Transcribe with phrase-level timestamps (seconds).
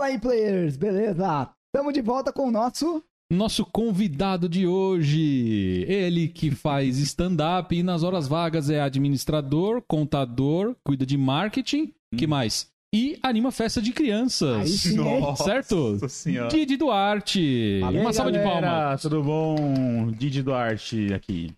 [0.00, 1.50] Fala aí, players, beleza?
[1.66, 3.04] Estamos de volta com o nosso.
[3.30, 10.74] Nosso convidado de hoje, ele que faz stand-up e nas horas vagas é administrador, contador,
[10.82, 12.68] cuida de marketing, que mais?
[12.94, 14.70] E anima festa de Aí crianças.
[14.70, 15.20] sim, hein?
[15.20, 16.08] Nossa Certo?
[16.08, 16.48] senhora.
[16.48, 17.82] Didi Duarte.
[17.84, 19.02] Aí, Uma salva de palmas.
[19.02, 20.10] Tudo bom?
[20.12, 21.52] Didi Duarte aqui.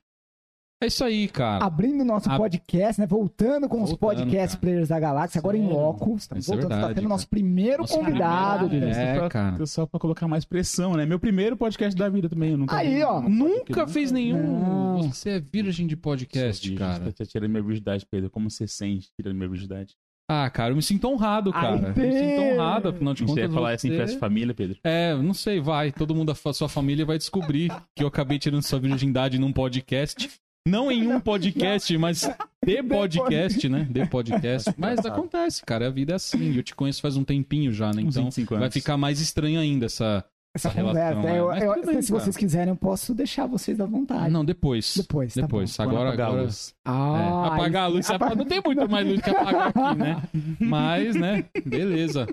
[0.82, 1.64] É isso aí, cara.
[1.64, 3.06] Abrindo o nosso Ab- podcast, né?
[3.06, 4.60] Voltando com os Voltando, podcast cara.
[4.60, 6.16] players da Galáxia, agora em Sim, loco.
[6.16, 7.08] Estamos isso é voltando, está verdade, tendo cara.
[7.08, 8.68] nosso primeiro Nosso convidado.
[8.68, 8.94] primeiro.
[8.96, 9.66] É, só pra, cara.
[9.66, 11.06] Só pra colocar mais pressão, né?
[11.06, 12.50] Meu primeiro podcast da vida também.
[12.50, 14.42] Eu nunca Aí, ó, Nunca fez nenhum.
[14.60, 15.02] Não.
[15.12, 17.12] Você é virgem de podcast, cara.
[17.16, 18.28] Você tira minha virgindade, Pedro.
[18.28, 19.94] Como você sente tirando minha virgindade?
[20.28, 21.92] Ah, cara, eu me sinto honrado, Ai, cara.
[21.96, 23.44] Eu me sinto honrado, afinal de Você contas.
[23.44, 24.78] ia falar assim em você- festa de família, Pedro?
[24.82, 25.92] É, não sei, vai.
[25.92, 30.28] Todo mundo da sua família vai descobrir que eu acabei tirando sua virgindade num podcast.
[30.66, 32.28] Não em um podcast, mas
[32.64, 33.86] de podcast, né?
[33.90, 34.72] De podcast.
[34.78, 35.88] Mas acontece, cara.
[35.88, 36.54] A vida é assim.
[36.56, 38.02] Eu te conheço faz um tempinho já, né?
[38.02, 38.62] Então 25 anos.
[38.62, 40.24] vai ficar mais estranho ainda essa.
[40.54, 41.32] Essa essa relação, conversa.
[41.32, 41.40] né?
[41.40, 42.22] Eu- Mas eu- bem, se cara.
[42.24, 44.30] vocês quiserem, eu posso deixar vocês à vontade.
[44.30, 44.92] Não, depois.
[44.98, 45.74] Depois, tá Depois.
[45.74, 46.08] Quando Agora.
[46.10, 46.42] apagar a agora...
[46.42, 46.68] luz.
[46.68, 48.06] É, Ah, apagar a luz.
[48.36, 50.22] Não tem muito mais luz que apagar aqui, né?
[50.60, 51.46] Mas, né?
[51.64, 52.26] Beleza.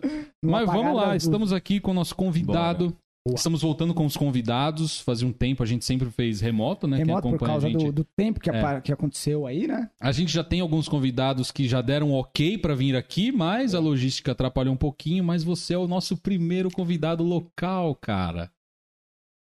[0.44, 2.94] No Mas vamos lá, estamos aqui com o nosso convidado.
[3.28, 3.36] Boa.
[3.36, 5.00] Estamos voltando com os convidados.
[5.02, 6.98] Fazia um tempo a gente sempre fez remoto, né?
[6.98, 7.86] Quem Remoto por acompanha causa a gente.
[7.86, 8.82] do, do tempo que, É.
[8.82, 9.90] que aconteceu aí, né?
[10.00, 13.80] A gente já tem alguns convidados que já deram ok pra vir aqui, mas a
[13.80, 15.24] logística atrapalhou um pouquinho.
[15.24, 18.52] Mas você é o nosso primeiro convidado local, cara.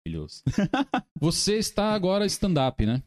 [0.06, 0.44] Maravilhoso.
[1.18, 3.02] Você está agora stand-up, né?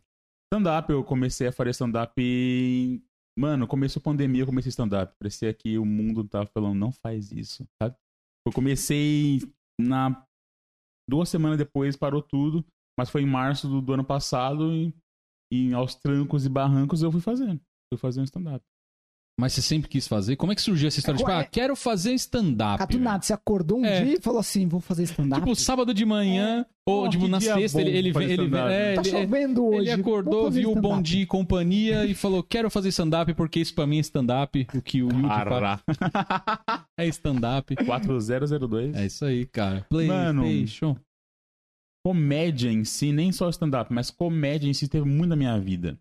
[0.50, 2.14] Stand-up, eu comecei a fazer stand-up.
[2.18, 3.02] em-
[3.38, 5.12] Mano, começou a pandemia, eu comecei stand-up.
[5.20, 7.94] Parecia que o mundo tava falando, não faz isso, sabe?
[8.46, 9.42] Eu comecei
[9.78, 10.24] na.
[11.08, 12.64] Duas semanas depois parou tudo,
[12.98, 14.94] mas foi em março do, do ano passado e,
[15.52, 17.60] e aos trancos e barrancos eu fui fazendo.
[17.92, 18.64] Fui fazendo stand-up.
[19.38, 20.34] Mas você sempre quis fazer.
[20.36, 21.16] Como é que surgiu essa história?
[21.16, 22.86] É, Tipo, é- ah, quero fazer stand-up.
[22.90, 23.04] Velho.
[23.04, 24.02] nada, você acordou um É.
[24.02, 25.42] dia e falou assim: vou fazer stand-up.
[25.42, 28.94] Tipo, sábado de manhã, ou Oh, tipo, na sexta, ele, ele, pra fazer ele, é,
[28.94, 29.78] tá ele- chovendo hoje.
[29.80, 30.80] ele acordou, viu o.
[30.80, 34.66] Bom Dia e Companhia e falou, quero fazer stand-up porque isso pra mim é stand-up.
[34.74, 36.84] O que o Yuki fala Ará.
[36.98, 37.76] é stand-up.
[37.84, 38.96] 4002.
[38.96, 39.84] É isso aí, cara.
[39.90, 40.42] Mano.
[40.44, 40.96] PlayStation.
[42.06, 45.98] comédia em si, nem só stand-up, mas comédia em si teve muito na minha vida.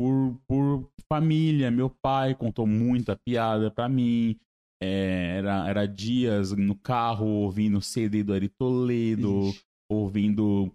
[0.00, 4.38] Por, por família, meu pai contou muita piada pra mim.
[4.82, 9.62] É, era, era dias no carro ouvindo CD do Ari Toledo, Ixi.
[9.90, 10.72] ouvindo,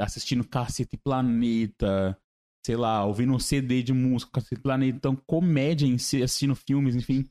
[0.00, 2.18] assistindo Cacete Planeta,
[2.66, 4.96] sei lá, ouvindo um CD de música Cacete Planeta.
[4.96, 7.28] Então, comédia em si, assistindo filmes, enfim.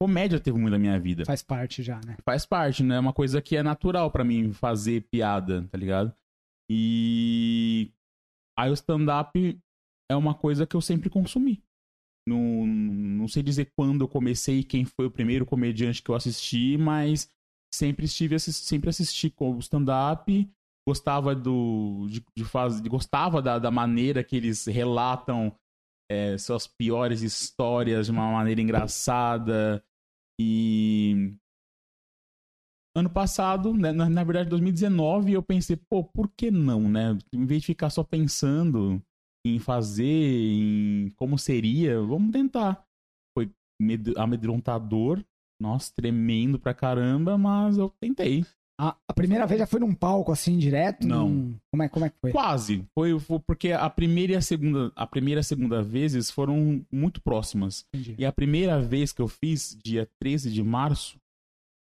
[0.00, 2.16] Comédia teve muito na minha vida Faz parte já, né?
[2.24, 2.96] faz parte, né?
[2.96, 6.14] É uma coisa que é natural pra mim fazer piada, tá ligado?
[6.70, 7.90] E
[8.58, 9.60] aí o stand-up
[10.10, 11.62] é uma coisa que eu sempre consumi.
[12.26, 16.76] Não, não sei dizer quando eu comecei, quem foi o primeiro comediante que eu assisti,
[16.76, 17.30] mas
[17.72, 20.50] sempre estive sempre assisti com stand-up,
[20.86, 25.54] gostava do de, de gostava da, da maneira que eles relatam
[26.10, 29.82] é, suas piores histórias de uma maneira engraçada
[30.40, 31.36] e
[32.96, 37.16] ano passado, né, na, na verdade 2019, eu pensei, pô, por que não, né?
[37.32, 39.00] Em vez de ficar só pensando
[39.46, 42.84] em fazer, em como seria, vamos tentar.
[43.36, 45.22] Foi med- amedrontador,
[45.60, 48.44] nossa, tremendo pra caramba, mas eu tentei.
[48.80, 51.06] A, a primeira vez já foi num palco assim, direto?
[51.06, 51.28] Não.
[51.28, 52.32] Num- Como, é, como é que foi?
[52.32, 52.84] Quase.
[52.94, 56.82] Foi, foi porque a primeira e a segunda, a primeira e a segunda vezes foram
[56.90, 57.84] muito próximas.
[57.94, 58.14] Entendi.
[58.18, 61.18] E a primeira vez que eu fiz, dia 13 de março,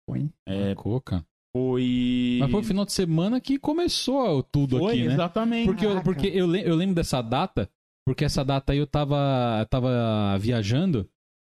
[0.09, 0.29] Foi.
[0.45, 1.25] é, Coca.
[1.59, 2.37] Foi.
[2.39, 5.13] Mas foi o final de semana que começou tudo Foi, aqui, né?
[5.13, 5.65] exatamente.
[5.65, 7.69] Porque, eu, porque eu, eu lembro dessa data,
[8.07, 11.07] porque essa data aí eu tava, tava viajando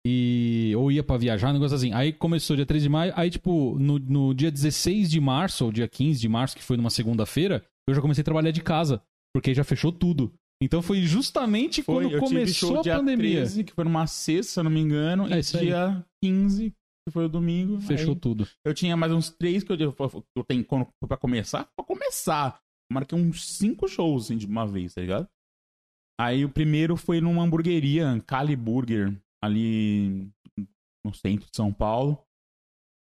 [0.07, 1.93] e ou ia pra viajar, um negócio assim.
[1.93, 5.73] Aí começou dia 13 de maio, aí tipo, no, no dia 16 de março, ou
[5.73, 9.03] dia 15 de março, que foi numa segunda-feira, eu já comecei a trabalhar de casa,
[9.35, 10.33] porque já fechou tudo.
[10.63, 13.37] Então foi justamente Foi, quando eu tive começou show a dia pandemia.
[13.41, 15.67] 13, que foi numa sexta, se eu não me engano, É e isso aí.
[15.67, 16.73] dia 15,
[17.07, 17.81] que foi o domingo.
[17.81, 18.49] Fechou aí tudo.
[18.65, 19.95] Eu tinha mais uns três que eu, eu,
[20.37, 21.69] eu tenho quando foi pra começar.
[21.77, 22.61] Pra começar,
[22.93, 25.29] marquei uns cinco shows assim, de uma vez, tá ligado?
[26.21, 29.15] Aí o primeiro foi numa hamburgueria, Cali Burger,
[29.45, 30.29] ali
[31.05, 32.19] no centro de São Paulo.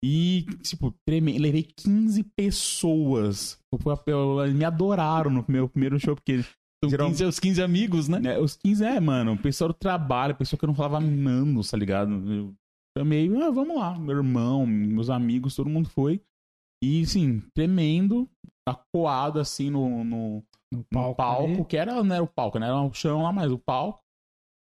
[0.03, 1.39] E, tipo, treme...
[1.39, 3.57] levei 15 pessoas.
[4.05, 6.43] Eu- me adoraram no meu primeiro show, porque
[6.83, 8.19] São Geral- 15, os 15 amigos, né?
[8.19, 10.99] né, os 15 é, mano, o pessoal do trabalho, o pessoal que eu não falava
[10.99, 12.11] nanos, tá ligado?
[12.31, 12.53] Eu
[12.97, 16.21] chamei, ah, vamos lá, meu irmão, meus amigos, todo mundo foi.
[16.83, 18.29] E, assim, tremendo,
[18.67, 21.15] acuado, assim, no, no, No no palco.
[21.15, 21.65] palco, ali.
[21.65, 22.67] que era, não era o palco, né?
[22.67, 24.01] Era o chão lá, mas o palco.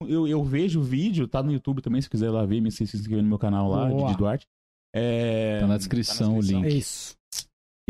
[0.04, 2.84] Eu, eu vejo o vídeo, tá no YouTube também, se quiser lá ver, me se
[2.84, 4.08] inscrever no meu canal lá, Boa.
[4.08, 4.48] Didi Duarte.
[4.96, 6.68] É, Tá na descrição o link.
[6.68, 7.16] Isso.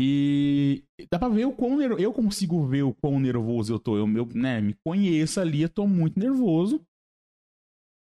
[0.00, 2.02] E dá pra ver o quão nervoso.
[2.02, 3.96] Eu consigo ver o quão nervoso eu tô.
[3.96, 6.80] Eu, eu né, me conheço ali, eu tô muito nervoso.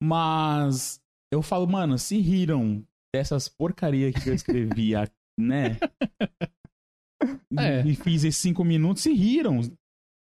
[0.02, 1.02] Mas
[1.32, 2.84] eu falo, mano, se riram
[3.14, 4.92] dessas porcarias que eu escrevi,
[5.40, 5.78] né?
[7.58, 7.82] É.
[7.86, 9.62] E fiz esses cinco minutos, se riram.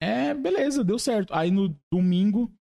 [0.02, 1.32] É, beleza, deu certo.
[1.32, 2.52] Aí no domingo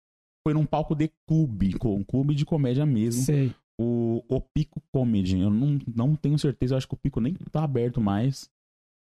[0.45, 3.53] foi num palco de clube, um clube de comédia mesmo Sei.
[3.79, 5.39] o, o Pico Comedy.
[5.39, 8.49] Eu não, não tenho certeza, eu acho que o Pico nem tá aberto mais.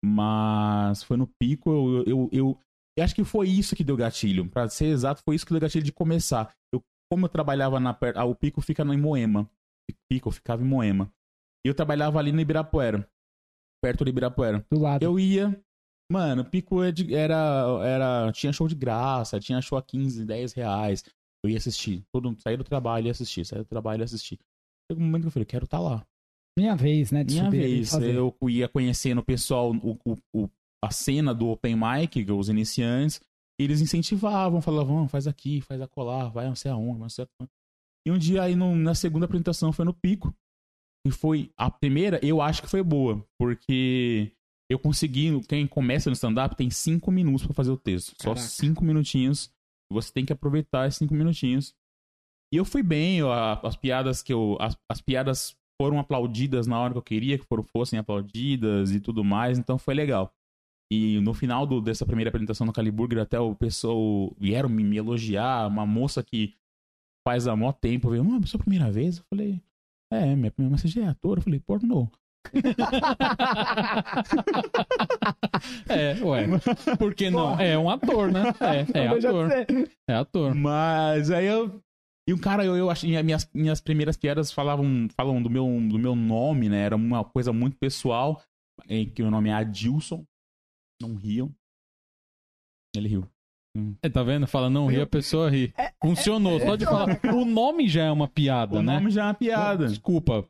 [0.05, 2.61] Mas foi no Pico, eu, eu, eu,
[2.99, 4.49] eu acho que foi isso que deu gatilho.
[4.49, 6.55] Pra ser exato, foi isso que deu gatilho de começar.
[6.73, 7.93] Eu, como eu trabalhava na.
[7.95, 9.49] per- Ah, o Pico fica em Moema.
[10.11, 11.13] Pico, eu ficava em Moema.
[11.65, 13.09] E eu trabalhava ali no Ibirapuera.
[13.83, 14.65] Perto do Ibirapuera.
[14.71, 15.03] Do lado.
[15.03, 15.59] Eu ia.
[16.11, 17.35] Mano, pico é era,
[17.85, 18.31] era.
[18.33, 21.05] Tinha show de graça, tinha show a 15, 10 reais.
[21.45, 22.05] Eu ia assistir.
[22.13, 24.39] Todo, saía do trabalho e assistir, saía do trabalho e assistir.
[24.91, 26.07] Chegou um momento que eu falei, quero estar lá.
[26.57, 27.25] Minha vez, né?
[27.25, 27.93] Minha vez.
[28.17, 30.51] Eu ia conhecendo o pessoal, o, o, o-
[30.85, 33.21] a cena do Open Mic, os iniciantes.
[33.59, 37.51] Eles incentivavam, falavam, "Vamos, faz aqui, faz acolá, vai não sei aonde, não sei aonde.
[38.07, 40.35] E um dia aí no- na segunda apresentação foi no Pico.
[41.07, 44.33] E foi a primeira, eu acho que foi boa, porque
[44.71, 48.09] eu consegui, quem começa no stand-up tem cinco minutos pra fazer o texto.
[48.21, 48.41] Só Caraca.
[48.49, 49.51] cinco minutinhos.
[49.93, 51.73] Você tem que aproveitar esses cinco minutinhos.
[52.53, 54.57] E eu fui bem, eu- as piadas que eu.
[54.61, 59.01] As, as piadas foram aplaudidas na hora que eu queria que foram, fossem aplaudidas e
[59.01, 60.33] tudo mais, então foi legal.
[60.93, 64.97] E no final do- dessa primeira apresentação no Caliburger, até o pessoal vieram me, me
[64.97, 66.55] elogiar, uma moça que
[67.27, 69.19] faz há mó tempo, veio, não, é a sua primeira vez?
[69.19, 69.61] Eu falei,
[70.13, 71.39] é, minha primeira vez é ator?
[71.39, 72.09] Eu falei, pornô.
[75.89, 76.47] É, ué.
[76.99, 77.59] Por que não?
[77.59, 78.43] É um ator, né?
[78.95, 79.51] É, é ator.
[80.09, 80.55] É ator.
[80.55, 81.81] Mas aí eu.
[82.29, 83.21] E um cara, eu, eu achei.
[83.23, 86.83] Minhas, minhas primeiras piadas falavam, falam do meu, do meu nome, né?
[86.83, 88.41] Era uma coisa muito pessoal.
[88.89, 90.25] em Que o nome é Adilson.
[91.01, 91.51] Não riam.
[92.97, 93.29] Ele riu.
[94.03, 94.47] É, tá vendo?
[94.47, 95.75] Fala não ri, a pessoa ri.
[96.03, 96.59] Funcionou.
[96.61, 97.21] Só de falar.
[97.35, 98.95] O nome já é uma piada, O né?
[98.95, 99.87] nome já é uma piada.
[99.87, 100.49] Desculpa.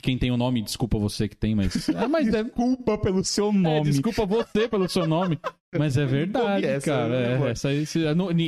[0.00, 1.88] Quem tem o nome, desculpa você que tem, mas.
[1.88, 3.90] É, mas é, Desculpa pelo seu é, nome.
[3.90, 5.40] desculpa você pelo seu nome.
[5.76, 7.08] Mas é verdade, essa, cara.
[7.08, 7.98] né, É, essa, essa,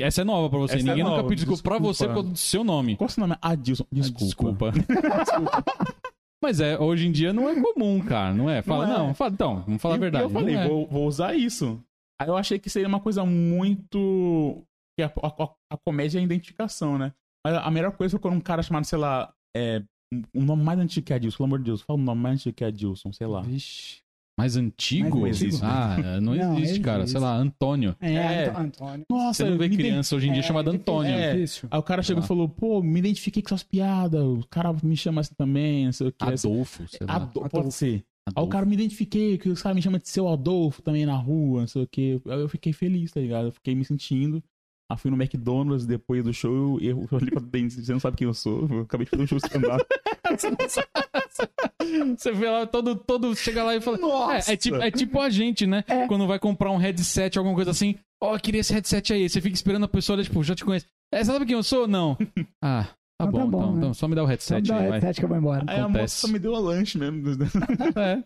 [0.05, 0.75] essa é nova pra você.
[0.77, 2.23] Essa é Ninguém nunca nova, pediu desculpa, pra você desculpa.
[2.23, 2.97] pelo seu nome.
[2.97, 3.37] Qual é o seu nome?
[3.43, 3.85] Adilson.
[3.91, 4.71] Desculpa.
[4.71, 4.73] Desculpa.
[6.43, 8.63] Mas é, hoje em dia não é comum, cara, não é?
[8.63, 8.99] Fala, Não é.
[8.99, 10.25] não, fala, então, vamos falar a E- e verdade.
[10.25, 10.69] Eu falei, é.
[10.69, 11.83] vou, vou usar isso.
[12.21, 14.63] Aí eu achei que seria uma coisa muito.
[14.97, 17.13] que a, a- a comédia é a identificação, né?
[17.47, 19.83] Mas a melhor coisa foi quando um cara chamado, sei lá, é,
[20.13, 22.35] um- um nome mais antigo que Adilson, pelo amor de Deus, fala um nome mais
[22.41, 23.41] antigo que Adilson, sei lá.
[23.43, 24.01] Vixe.
[24.39, 25.21] Mais antigo?
[25.23, 25.59] Mais antigo.
[25.63, 26.99] Ah, não, Não, existe, cara.
[27.03, 27.13] existe.
[27.13, 27.97] Sei lá, Antônio.
[28.01, 28.49] É, É.
[28.57, 29.05] Antônio.
[29.11, 31.13] Nossa, Você não vê criança hoje em dia É, chamada difícil, Antônio.
[31.13, 31.35] É.
[31.35, 31.69] difícil.
[31.71, 34.97] Aí o cara chegou e falou, pô, me identifiquei com suas piadas, o cara me
[34.97, 36.25] chama assim também, não sei o que.
[36.25, 37.17] Adolfo, sei lá.
[37.17, 37.51] Ado- Adolfo.
[37.51, 37.87] Pode ser.
[37.95, 38.51] Aí o Adolfo.
[38.51, 41.67] cara me identifiquei, que os caras me chamam de seu Adolfo também na rua, não
[41.67, 42.21] sei o que.
[42.29, 43.47] Aí eu fiquei feliz, tá ligado?
[43.49, 44.43] Eu fiquei me sentindo.
[44.91, 48.17] Aí fui no McDonald's depois do show, eu, eu falei pra Denis, você não sabe
[48.17, 49.85] quem eu sou, eu acabei de fazer um show stand-up.
[52.17, 53.99] Você vê lá, todo, todo chega lá e fala.
[53.99, 54.51] Nossa!
[54.51, 55.85] É, é tipo, é tipo a gente, né?
[55.87, 56.07] É.
[56.07, 57.97] Quando vai comprar um headset, alguma coisa assim.
[58.23, 59.29] Ó, eu queria esse headset aí.
[59.29, 60.87] Você fica esperando a pessoa, tipo, já te conhece.
[61.13, 61.87] É, você sabe quem eu sou?
[61.89, 62.17] Não.
[62.63, 62.85] Ah,
[63.21, 63.79] tá Então tá bom, bom, então, né?
[63.79, 63.95] então.
[63.95, 65.01] Só me dá o Só headset dá aí, vai.
[65.01, 65.65] headset que eu vou embora.
[65.69, 66.03] Aí a Acontece.
[66.03, 67.23] moça só me deu a lanche mesmo.
[67.97, 68.25] É.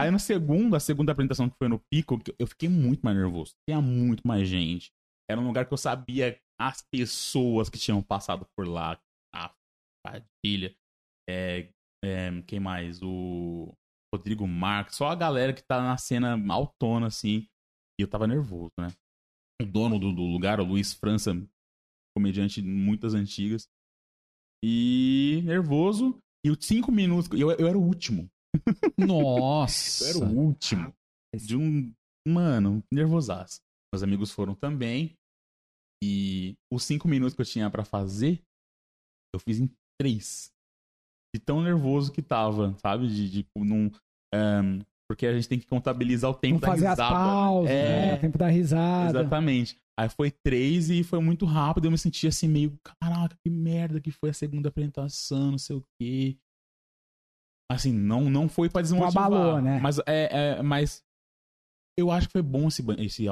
[0.00, 3.52] Aí no segundo, a segunda apresentação que foi no Pico, eu fiquei muito mais nervoso.
[3.68, 4.90] Tinha muito mais gente.
[5.28, 8.98] Era um lugar que eu sabia as pessoas que tinham passado por lá.
[9.34, 9.50] A
[10.04, 10.72] Padilha.
[11.28, 11.68] É,
[12.04, 13.00] é, quem mais?
[13.02, 13.72] O
[14.14, 14.96] Rodrigo Marques.
[14.96, 17.46] Só a galera que tá na cena autona, assim.
[17.98, 18.88] E eu tava nervoso, né?
[19.60, 21.32] O dono do, do lugar, o Luiz França,
[22.16, 23.68] comediante de muitas antigas.
[24.64, 26.18] E nervoso.
[26.44, 27.28] E os cinco minutos.
[27.38, 28.28] Eu, eu era o último.
[28.96, 30.04] Nossa.
[30.10, 30.94] Eu era o último.
[31.34, 31.92] De um.
[32.26, 33.60] Mano, nervosaço.
[33.92, 35.14] Meus amigos foram também.
[36.02, 38.40] E os cinco minutos que eu tinha pra fazer,
[39.34, 39.68] eu fiz em
[40.00, 40.50] três.
[41.38, 43.06] De tão nervoso que tava, sabe?
[43.08, 43.60] De, tipo,
[44.34, 47.08] ehm, porque a gente tem que contabilizar o tempo da risada.
[47.08, 48.12] pausas, É.
[48.12, 48.16] né?
[48.18, 49.20] tempo da risada.
[49.20, 49.76] Exatamente.
[49.98, 51.86] Aí foi três e foi muito rápido.
[51.86, 55.76] Eu me senti assim, meio, caraca, que merda que foi a segunda apresentação, não sei
[55.76, 56.36] o quê.
[57.70, 59.26] Assim, não, não foi pra desmotivar.
[59.26, 59.78] abalou, né?
[59.80, 61.02] Mas, é, é, mas
[61.98, 63.24] eu acho que foi bom esse, esse,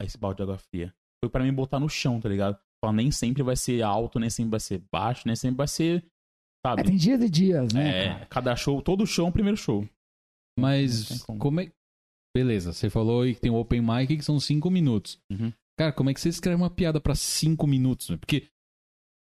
[0.00, 0.92] esse balde de água fria.
[1.22, 2.58] Foi pra mim botar no chão, tá ligado?
[2.84, 6.04] Falar, nem sempre vai ser alto, nem sempre vai ser baixo, nem sempre vai ser,
[6.68, 6.80] sabe?
[6.82, 7.88] É, tem dias e dias, né?
[7.88, 8.26] É, cara?
[8.26, 9.88] cada show, todo show é um primeiro show.
[10.58, 11.38] Mas como.
[11.38, 11.70] como é.
[12.36, 15.18] Beleza, você falou aí que tem o Open Mic que são cinco minutos.
[15.30, 15.52] Uhum.
[15.78, 18.10] Cara, como é que você escreve uma piada pra cinco minutos?
[18.10, 18.16] né?
[18.18, 18.48] Porque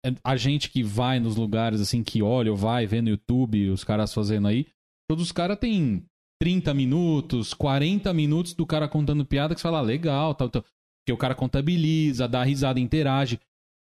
[0.05, 3.69] é a gente que vai nos lugares assim, que olha ou vai, vê no YouTube
[3.69, 4.65] os caras fazendo aí,
[5.11, 6.05] Todos os caras têm
[6.41, 10.61] 30 minutos, 40 minutos do cara contando piada que você fala, ah, legal, tal, tal.
[10.63, 13.37] Porque o cara contabiliza, dá risada, interage.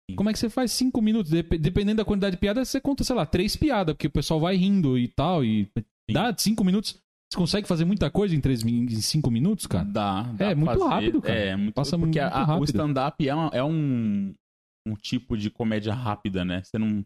[0.09, 0.15] Sim.
[0.15, 1.31] Como é que você faz 5 minutos?
[1.31, 4.39] Dep- dependendo da quantidade de piada, você conta, sei lá, três piadas, porque o pessoal
[4.39, 5.43] vai rindo e tal.
[5.43, 5.67] E
[6.11, 6.93] dá 5 minutos.
[7.31, 9.83] Você consegue fazer muita coisa em 5 minutos, cara?
[9.83, 10.85] Dá, dá É, muito fazer.
[10.87, 11.39] rápido, cara.
[11.39, 12.61] É, muito Passa porque muito a- rápido.
[12.61, 14.33] o stand-up é, uma- é um,
[14.87, 16.61] um tipo de comédia rápida, né?
[16.63, 17.03] Você não.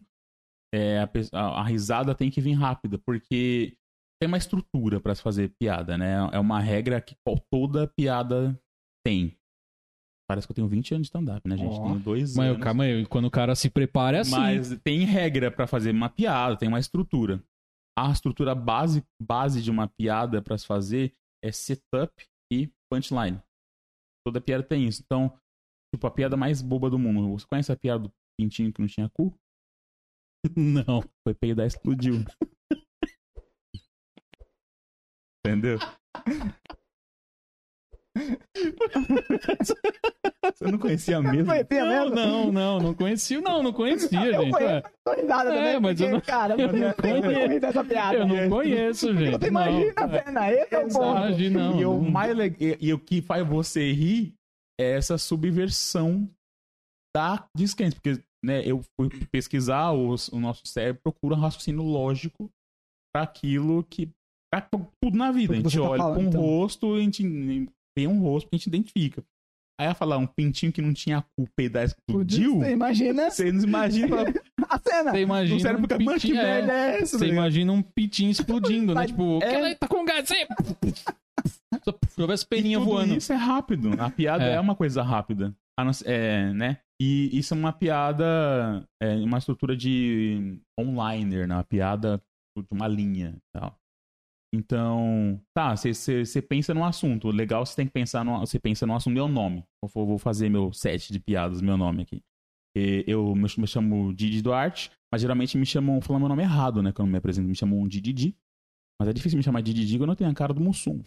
[0.72, 0.98] é,
[1.32, 3.74] a, a- risada tem que vir rápida, porque
[4.22, 6.16] tem uma estrutura pra se fazer piada, né?
[6.32, 7.16] É uma regra que
[7.50, 8.56] toda piada
[9.04, 9.34] tem.
[10.30, 11.74] Parece que eu tenho 20 anos de stand-up, né, gente?
[11.74, 11.88] Ó.
[11.88, 12.62] Tenho dois Mas anos.
[12.62, 14.30] calma aí, quando o cara se prepara é assim.
[14.30, 17.42] Mas tem regra pra fazer uma piada, tem uma estrutura.
[17.98, 21.12] A estrutura base, base de uma piada pra se fazer
[21.44, 22.12] é setup
[22.52, 23.42] e punchline.
[24.24, 25.02] Toda piada tem isso.
[25.04, 25.36] Então,
[25.92, 27.36] tipo, a piada mais boba do mundo.
[27.36, 29.36] Você conhece a piada do pintinho que não tinha cu?
[30.56, 31.02] Não.
[31.26, 32.14] Foi peidar e explodiu.
[35.44, 35.76] Entendeu?
[40.52, 41.46] Você não conhecia mesmo?
[41.46, 42.14] Conhecia Não, mesmo?
[42.16, 43.40] não, não, não conhecia.
[43.40, 44.52] Não, não conhecia, Eu gente.
[44.52, 45.80] conheço, Ué, tô É, também.
[45.80, 47.66] mas eu porque, não- Cara, eu não conheço.
[47.66, 48.16] essa piada.
[48.18, 49.38] Eu não conheço, gente.
[49.38, 50.22] Você imagina, não, é.
[50.24, 50.98] Fena, esse é o ponto.
[51.18, 51.80] Imagina, não.
[51.80, 52.10] e, o não.
[52.10, 52.36] mais
[52.80, 54.34] e, o que faz você rir
[54.80, 56.28] é essa subversão
[57.16, 57.94] da descrença.
[57.96, 62.50] Porque né, eu fui pesquisar, os- o nosso cérebro procura um raciocínio lógico
[63.14, 64.08] para aquilo que.
[64.52, 64.60] pra
[65.02, 65.52] tudo na vida.
[65.54, 66.40] A gente tá olha falando, com um então.
[66.40, 67.22] rosto, a gente
[68.00, 69.22] vê um rosto que a gente identifica.
[69.80, 72.58] Aí ela falar um pintinho que não tinha culpa e da explodiu.
[72.58, 74.16] Você imagina Você não imagina.
[74.68, 75.10] a cena.
[75.12, 75.56] Você imagina.
[75.56, 77.18] o cérebro um fica, mano, que é, merda é essa?
[77.18, 79.00] Você imagina um pitinho explodindo, né?
[79.00, 80.28] Mas- Tipo, é- aí tá com gás.
[80.28, 83.16] se houvesse peninha E tudo voando.
[83.16, 83.90] Isso é rápido.
[83.98, 84.54] A piada É.
[84.54, 85.54] é, uma coisa rápida.
[85.78, 86.78] A é, né?
[87.00, 91.54] E isso é uma piada, é uma estrutura de onliner, né?
[91.54, 92.20] Uma piada
[92.58, 93.74] de uma linha e tal.
[94.52, 97.28] Então, tá, você pensa no assunto.
[97.28, 98.40] Legal você tem que pensar no.
[98.40, 99.64] Você pensa no assunto, meu nome.
[99.82, 102.22] Eu vou, vou fazer meu set de piadas, meu nome aqui.
[102.76, 106.82] E eu me, me chamo Didi Duarte, mas geralmente me chamam falando meu nome errado,
[106.82, 106.92] né?
[106.92, 108.36] Quando me apresento, me chamam de Didi.
[109.00, 111.02] Mas é difícil me chamar de Didi quando eu tenho a cara do Mussum.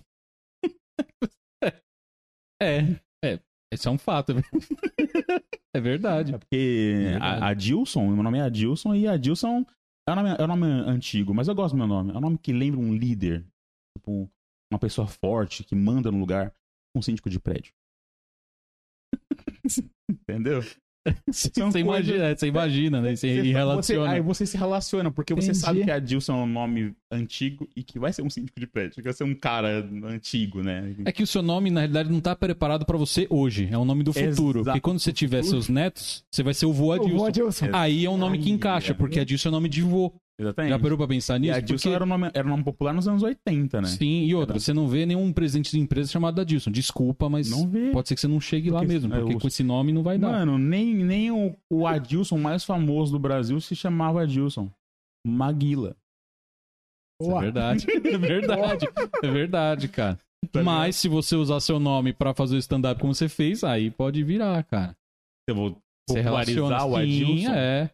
[2.62, 2.95] É,
[3.25, 3.39] é.
[3.73, 4.33] Esse é um fato.
[5.75, 6.35] É verdade.
[6.35, 7.43] É porque verdade.
[7.43, 9.65] a, a Dilson, meu nome é Adilson, e a Dilson
[10.07, 12.12] é um, nome, é um nome antigo, mas eu gosto do meu nome.
[12.12, 13.45] É um nome que lembra um líder.
[13.98, 14.29] Tipo,
[14.72, 16.53] uma pessoa forte que manda no lugar.
[16.95, 17.74] Um síndico de prédio.
[20.10, 20.62] Entendeu?
[21.29, 23.15] Você coisas- imagina, você imagina, né?
[23.15, 24.12] Você Você- relaciona.
[24.12, 25.60] aí você se relaciona, porque você Entendi.
[25.60, 28.65] sabe que a Dilson é um nome antigo e que vai ser um síndico de
[28.65, 28.95] prédio.
[28.95, 30.95] Que vai ser um cara antigo, né?
[31.05, 33.67] É que o seu nome, na realidade, não tá preparado pra você hoje.
[33.72, 34.60] É o nome do futuro.
[34.60, 34.63] Exato.
[34.65, 37.25] Porque quando você tiver seus netos, você vai ser o vô O vô Adilson.
[37.25, 37.69] Adilson.
[37.74, 38.95] Aí é um nome que Ai, encaixa, é.
[38.95, 40.13] porque Adilson é nome de vô.
[40.40, 40.72] Exatamente.
[40.72, 41.54] Já parou pra pensar E nisso?
[41.54, 43.88] a Dilson Porque- era, um nome, era um nome popular nos anos 80, né?
[43.88, 46.72] Sim, e outra, você não vê nenhum presidente de empresa chamado Adilson.
[46.72, 47.92] Desculpa, mas Não vê.
[47.92, 49.92] pode ser que você não chegue lá Porque- mesmo, é, porque o- com esse nome
[49.94, 50.32] não vai dar.
[50.32, 54.70] Mano, nem, nem o, o Adilson mais famoso do Brasil se chamava Adilson.
[55.25, 55.96] Maguila.
[57.22, 57.86] Isso é verdade.
[58.04, 58.88] É verdade.
[59.24, 60.20] É verdade, cara.
[60.63, 64.24] Mas se você usar seu nome pra fazer o stand-up como você fez, aí pode
[64.24, 64.96] virar, cara.
[65.48, 65.78] Eu vou
[66.10, 67.54] Você popularizar o sim, Adilson.
[67.54, 67.90] é.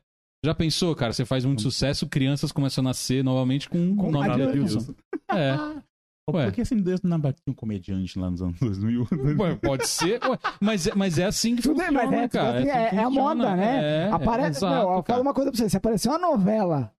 [0.46, 1.12] Já pensou, cara?
[1.12, 4.78] Você faz muito sucesso, crianças começam a nascer novamente com Com o nome de Adilson.
[4.78, 4.96] Adilson.
[5.32, 5.56] É.
[6.32, 6.46] Ué.
[6.46, 9.08] Por que você me deu na batia um comediante lá nos anos 2000?
[9.40, 12.28] Ué, pode ser, ué, mas, é- mas é assim que Tudo bem, funciona, mas é,
[12.30, 12.60] cara.
[12.60, 14.06] assim, assim é, que é a moda, né?
[14.06, 15.70] É, Aparece, é, meu, exato, eu falo uma coisa pra você.
[15.70, 16.94] Se aparecer uma novela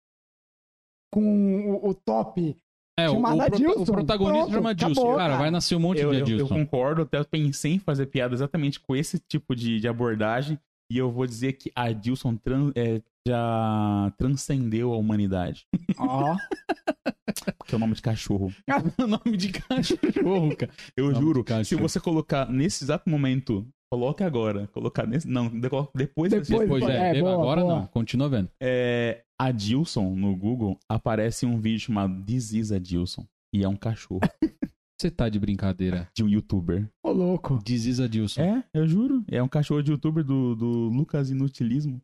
[1.12, 2.56] com o, o top,
[2.98, 4.92] É, o, o, Adilson, o protagonista pronto, chama Adilson.
[5.00, 5.38] acabou, cara, cara.
[5.42, 6.48] vai nascer um monte Eu, de eu, eu Adilson.
[6.54, 10.58] concordo, até pensei em fazer piada exatamente com esse tipo de, de abordagem.
[10.92, 15.66] E eu vou dizer que Adilson tran- é, já transcendeu a humanidade.
[15.98, 16.36] ó,
[17.66, 18.52] Que é o nome de cachorro.
[18.98, 20.72] o nome de cachorro, cara.
[20.96, 21.64] Eu Nome juro, cachorro.
[21.64, 25.28] se você colocar nesse exato momento, coloque agora, colocar nesse.
[25.28, 27.74] Não, depois, depois, Depois, Pois é, É, boa, agora boa.
[27.80, 27.86] não.
[27.86, 28.50] Continua vendo.
[28.60, 33.24] É, Adilson no Google aparece um vídeo chamado This is Adilson.
[33.54, 34.20] E é um cachorro
[35.00, 36.08] Você tá de brincadeira.
[36.14, 36.86] de um youtuber.
[37.02, 37.58] ô louco.
[37.64, 38.42] Diziz Adilson.
[38.42, 39.24] É, eu juro.
[39.30, 42.02] É um cachorro de youtuber do, do Lucas Inutilismo.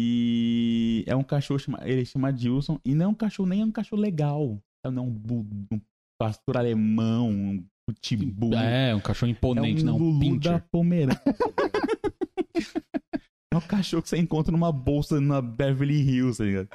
[0.00, 2.78] E é um cachorro, chama, ele chama Adilson.
[2.84, 4.56] E não é um cachorro, nem é um cachorro legal.
[4.86, 5.80] Não é um, bu- um
[6.20, 7.64] pastor alemão, um
[8.00, 8.54] pitbull.
[8.54, 9.98] É, um cachorro imponente, é um não.
[9.98, 11.20] Lulu da Pomerânia.
[13.52, 16.68] é um cachorro que você encontra numa bolsa na Beverly Hills, tá ligado?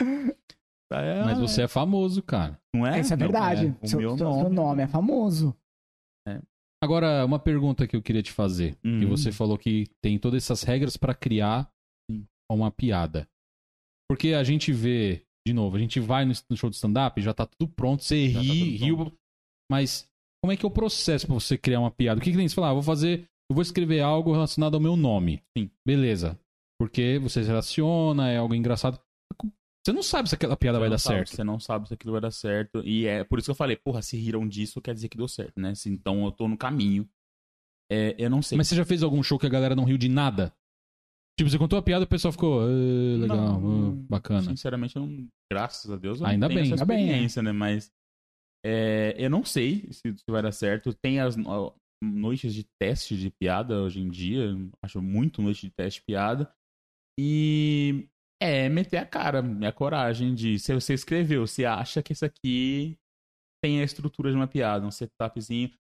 [0.92, 2.60] É, Mas você é famoso, cara.
[2.76, 3.00] Não é?
[3.00, 3.68] Isso é verdade.
[3.68, 3.86] é.
[3.86, 4.56] O seu, meu seu- seu nome.
[4.56, 5.56] nome é famoso.
[6.84, 8.76] Agora, uma pergunta que eu queria te fazer.
[8.82, 9.08] Que Uhum.
[9.08, 11.70] você falou que tem todas essas regras pra criar
[12.54, 12.62] Sim.
[12.62, 13.28] uma piada.
[14.10, 17.46] Porque a gente vê de novo, a gente vai no, show de stand-up, já tá
[17.46, 19.20] tudo pronto, você Já tá ri, tudo riu.
[19.70, 20.10] Mas
[20.42, 22.20] como é que é o processo pra você criar uma piada?
[22.20, 22.70] O que que nem você falar?
[22.70, 25.42] Ah, vou fazer, eu vou escrever algo relacionado ao meu nome.
[25.58, 25.70] Sim.
[25.86, 26.40] Beleza.
[26.80, 29.00] Porque você relaciona, é algo engraçado.
[29.86, 31.36] Você não sabe se aquela piada Você vai dar sabe, certo.
[31.36, 32.82] Você não sabe se aquilo vai dar certo.
[32.86, 35.28] E é por isso que eu falei, porra, se riram disso, quer dizer que deu
[35.28, 35.76] certo, né?
[35.76, 37.08] Se, então eu tô no caminho.
[37.92, 38.58] É, eu não sei.
[38.58, 40.54] Mas você já fez algum show que a galera não riu de nada?
[41.38, 42.66] Tipo, você contou a piada e o pessoal ficou, "Ah,
[43.20, 44.42] legal, Não, ah, bacana.
[44.42, 47.52] Sinceramente, não, graças a Deus, eu Ainda não tenho bem, essa ainda bem, experiência, né?
[47.52, 47.92] Mas
[48.66, 50.94] é, eu não sei se, se vai dar certo.
[50.94, 51.74] Tem as ó,
[52.04, 54.56] noites de teste de piada hoje em dia.
[54.84, 56.54] Acho muito noite de teste de piada.
[57.20, 58.08] E
[58.42, 60.60] é meter a cara, é a coragem de.
[60.60, 62.96] Se você escreveu, você acha que isso aqui
[63.64, 65.72] tem a estrutura de uma piada, um setupzinho.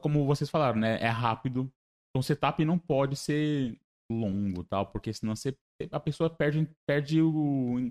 [0.00, 0.98] Como vocês falaram, né?
[1.00, 1.70] É rápido.
[2.10, 3.78] Então, o setup não pode ser
[4.10, 5.56] longo, tal, porque senão você,
[5.90, 7.90] a pessoa perde, perde o.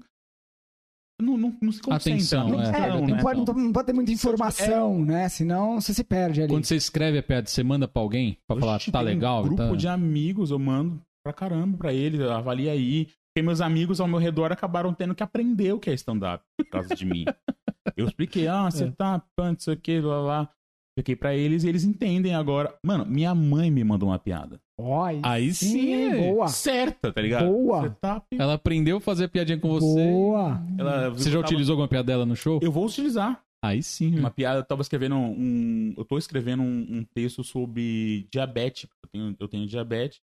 [1.22, 2.14] Não, não, não se concentra.
[2.14, 2.68] Atenção, não, é.
[2.68, 3.22] É, não, né?
[3.22, 5.30] pode, não pode ter muita informação, né?
[5.30, 6.52] Senão você se perde ali.
[6.52, 9.42] Quando você escreve a piada, você manda pra alguém pra falar, tá legal?
[9.42, 9.76] Um grupo tá...
[9.76, 13.08] de amigos, eu mando pra caramba pra ele, avalia aí.
[13.36, 16.70] Porque meus amigos ao meu redor acabaram tendo que aprender o que é stand-up por
[16.70, 17.26] causa de mim.
[17.96, 18.92] Eu expliquei, ah, você É.
[18.92, 20.50] tá, não sei o que, lá, lá.
[20.92, 22.74] Expliquei pra eles e eles entendem agora.
[22.86, 24.60] Mano, minha mãe me mandou uma piada.
[24.78, 26.32] Ó, Aí sim, é.
[26.34, 26.48] boa.
[26.50, 27.46] Certa, tá ligado?
[27.48, 27.84] Boa.
[27.84, 28.28] Setup.
[28.38, 29.86] Ela aprendeu a fazer piadinha com você.
[30.12, 30.62] Boa.
[30.78, 32.60] Ela, Você já tava- utilizou alguma piada dela no show?
[32.62, 33.42] Eu vou utilizar.
[33.64, 34.20] Aí sim.
[34.20, 35.94] Uma piada, eu tava escrevendo um.
[35.98, 38.88] Eu tô escrevendo um, um texto sobre diabetes.
[39.04, 40.20] Eu tenho, eu tenho diabetes.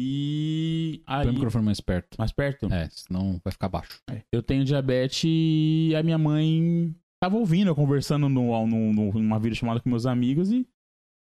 [0.00, 1.22] E aí.
[1.24, 2.16] Põe o microfone mais perto.
[2.18, 2.72] Mais perto?
[2.72, 4.00] É, senão vai ficar baixo.
[4.32, 9.38] Eu tenho diabetes e a minha mãe tava ouvindo, eu conversando no, no, no- numa
[9.38, 10.66] videochamada com meus amigos e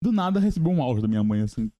[0.02, 1.70] do nada recebi um áudio da minha mãe assim.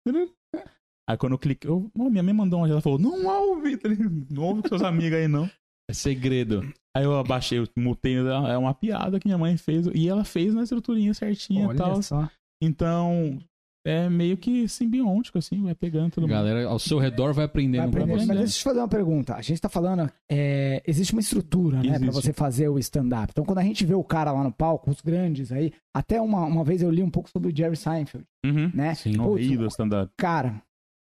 [1.08, 3.76] Aí quando eu cliquei, eu, "Ô, minha mãe mandou um áudio, ela falou: Não ouve,
[3.76, 3.88] tá
[4.30, 5.50] não ouve com seus amigos aí não.
[5.90, 6.62] É segredo.
[6.96, 10.54] Aí eu abaixei, eu mutei, é uma piada que minha mãe fez e ela fez
[10.54, 12.02] na estruturinha certinha e tal.
[12.02, 12.28] só.
[12.62, 13.38] Então,
[13.84, 16.30] é meio que simbiótico, assim, vai pegando mundo.
[16.30, 18.26] galera ao seu redor vai aprendendo Vai você.
[18.26, 19.34] Mas deixa eu te fazer uma pergunta.
[19.34, 22.12] A gente tá falando, é, existe uma estrutura, né, pra Existe.
[22.14, 23.32] você fazer o stand-up.
[23.32, 26.44] Então, quando a gente vê o cara lá no palco, os grandes aí, até uma,
[26.46, 28.70] uma vez eu li um pouco sobre o Jerry Seinfeld, Uhum.
[28.72, 28.94] né?
[28.94, 29.16] Sim.
[29.16, 30.12] No Putz, do stand-up.
[30.16, 30.62] Cara,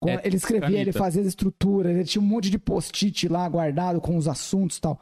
[0.07, 0.97] É, ele escrevia, ele caneta.
[0.99, 4.81] fazia as estruturas, ele tinha um monte de post-it lá guardado com os assuntos e
[4.81, 4.99] tal.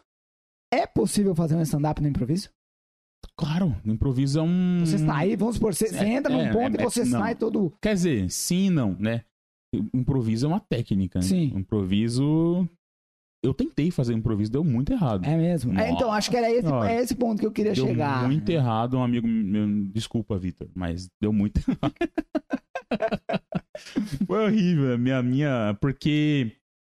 [0.74, 2.50] É possível fazer um stand-up no improviso?
[3.38, 4.80] Claro, no improviso é um.
[4.86, 7.20] Você sai, vamos supor, você, É, entra num é, ponto é, e você não.
[7.20, 7.74] sai todo.
[7.82, 9.24] Quer dizer, sim e não, né?
[9.94, 11.20] Improviso é uma técnica.
[11.20, 11.24] né?
[11.26, 11.54] Sim.
[11.56, 12.68] Improviso.
[13.44, 15.24] Eu tentei fazer improviso, deu muito errado.
[15.26, 15.78] É mesmo?
[15.80, 16.92] É, então, acho que era esse, Senhora.
[16.92, 18.28] é esse ponto que eu queria deu chegar.
[18.28, 19.86] muito errado, um amigo meu.
[19.94, 21.94] Desculpa, Vitor, mas deu muito errado.
[24.28, 25.78] Foi horrível, minha, minha.
[25.80, 26.56] Porque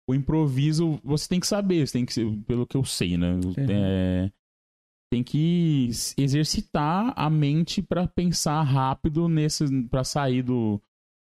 [0.10, 3.40] o improviso, você tem que saber, você tem que pelo que eu sei, né?
[3.58, 4.32] É,
[5.12, 9.66] tem que exercitar a mente pra pensar rápido nesse.
[9.86, 10.82] para sair do.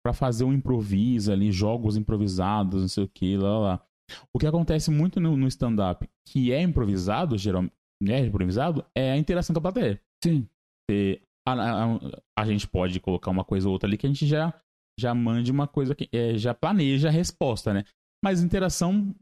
[0.05, 3.87] pra fazer um improviso ali, jogos improvisados, não sei o que, lá, lá.
[4.35, 7.73] O que acontece muito no, no stand-up, que é improvisado, geralmente,
[8.09, 10.01] é improvisado, é a interação com a plateia.
[10.25, 10.47] Sim.
[10.91, 11.99] Você- a, a-
[12.39, 14.53] a gente pode colocar uma coisa ou outra ali que a gente já,
[14.99, 17.85] já mande uma coisa que é, já planeja a resposta, né?
[18.25, 19.15] Mas a interação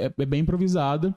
[0.00, 1.14] é, é bem improvisada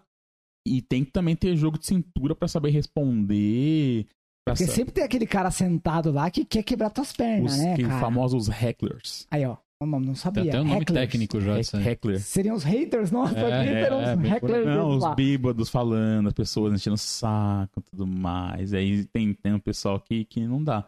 [0.67, 4.07] e tem que também ter jogo de cintura pra saber responder.
[4.47, 7.83] Porque sempre tem aquele cara sentado lá que quer quebrar tuas pernas, os né, que-
[7.83, 7.99] cara?
[7.99, 9.27] famosos hecklers.
[9.31, 9.57] Aí, ó.
[9.81, 10.43] Não, não Tem sabia.
[10.43, 11.01] até um nome Hecklers.
[11.11, 11.55] técnico já.
[11.55, 11.87] aí.
[11.87, 12.19] Heckler.
[12.21, 14.29] Seriam os haters, nossa, É, é, eram é, os aí.
[14.31, 15.13] hecklers Não, os lá.
[15.15, 18.73] bêbados falando, as pessoas enchendo o saco e tudo mais.
[18.73, 20.87] Aí tem, tem um pessoal que, que não dá.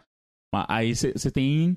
[0.54, 1.76] Mas Aí você tem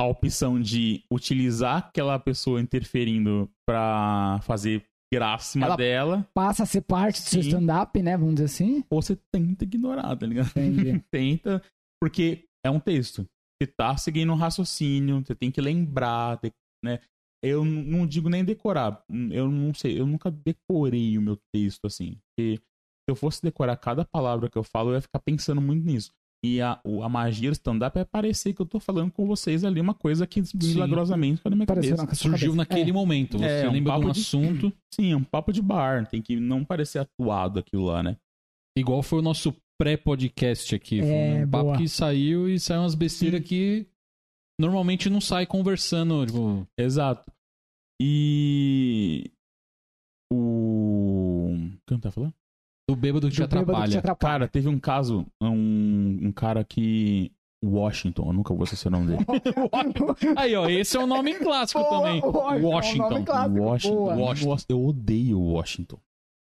[0.00, 6.62] a opção de utilizar aquela pessoa interferindo pra fazer graça em cima Ela- dela, Passa
[6.62, 8.16] a ser parte do seu stand-up, né?
[8.16, 8.82] Vamos dizer assim.
[8.88, 10.48] ou você tenta ignorar, tá ligado?
[10.56, 11.04] Entendi.
[11.12, 11.62] tenta,
[12.02, 13.26] porque é um texto.
[13.60, 16.40] Você tá seguindo um raciocínio, você tem que lembrar,
[16.84, 16.98] né?
[17.44, 19.02] Eu não digo nem decorar.
[19.30, 22.16] Eu não sei, eu nunca decorei o meu texto assim.
[22.36, 22.62] Porque se
[23.08, 26.10] eu fosse decorar cada palavra que eu falo, eu ia ficar pensando muito nisso.
[26.42, 29.78] E a, a magia do stand-up é parecer que eu tô falando com vocês ali
[29.78, 32.14] uma coisa que milagrosamente ficou na minha Pareceu cabeça.
[32.14, 32.56] Surgiu cabeça.
[32.56, 32.92] naquele É.
[32.94, 33.36] momento.
[33.38, 36.06] Você É, um lembra de um papo de- assunto, Sim, é um papo de bar.
[36.08, 38.16] Tem que não parecer atuado aquilo lá, né?
[38.78, 41.00] igual foi o nosso pré-podcast aqui.
[41.00, 41.78] Foi É, um papo boa.
[41.78, 43.86] que saiu e saiu umas besteiras que
[44.60, 46.26] normalmente não sai conversando.
[46.26, 47.32] Tipo, Exato.
[48.00, 49.30] E.
[50.32, 51.54] O.
[51.54, 52.34] O que eu tá falando?
[52.88, 53.90] do bêbado que te Do bêbado que atrapalha.
[53.92, 54.32] te atrapalha.
[54.32, 57.32] Cara, teve um caso, um, um cara que.
[57.62, 59.24] Washington, eu nunca vou esquecer o nome dele.
[60.36, 62.20] Aí, ó, esse é o nome clássico Boa, também.
[62.20, 63.24] boa, é um Washington.
[63.24, 63.60] clássico.
[63.60, 64.16] Washington.
[64.18, 64.56] Washington.
[64.70, 65.98] Eu odeio Washington.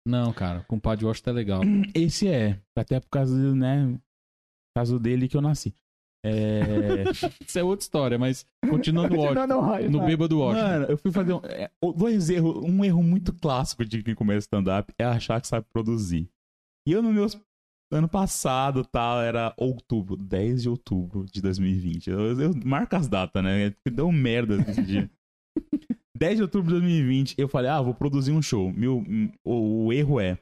[0.07, 1.63] Não, cara, com o Padre Washington é legal.
[1.95, 2.61] Esse é.
[2.77, 3.87] Até por causa, do, né?
[3.93, 5.75] Por causa dele que eu nasci.
[6.25, 7.05] É.
[7.47, 9.41] Isso é outra história, mas continuando o Washington.
[9.41, 9.91] Continuando o Washington.
[9.91, 10.67] No bêbado Washington.
[10.67, 11.41] Mano, eu fui fazer um.
[11.45, 12.57] é, dois erros.
[12.57, 16.29] Um erro muito clássico de quem começa stand-up é achar que sabe produzir.
[16.87, 17.27] E eu, no meu
[17.93, 22.11] ano passado, tal, era outubro, 10 de outubro de 2020.
[22.11, 23.75] Eu, eu marco as datas, né?
[23.91, 25.11] Deu merda esse dia.
[26.17, 28.73] 10 de outubro de 2020, eu falei, ah, vou produzir um show.
[28.73, 29.03] Meu,
[29.45, 30.39] o, o erro é: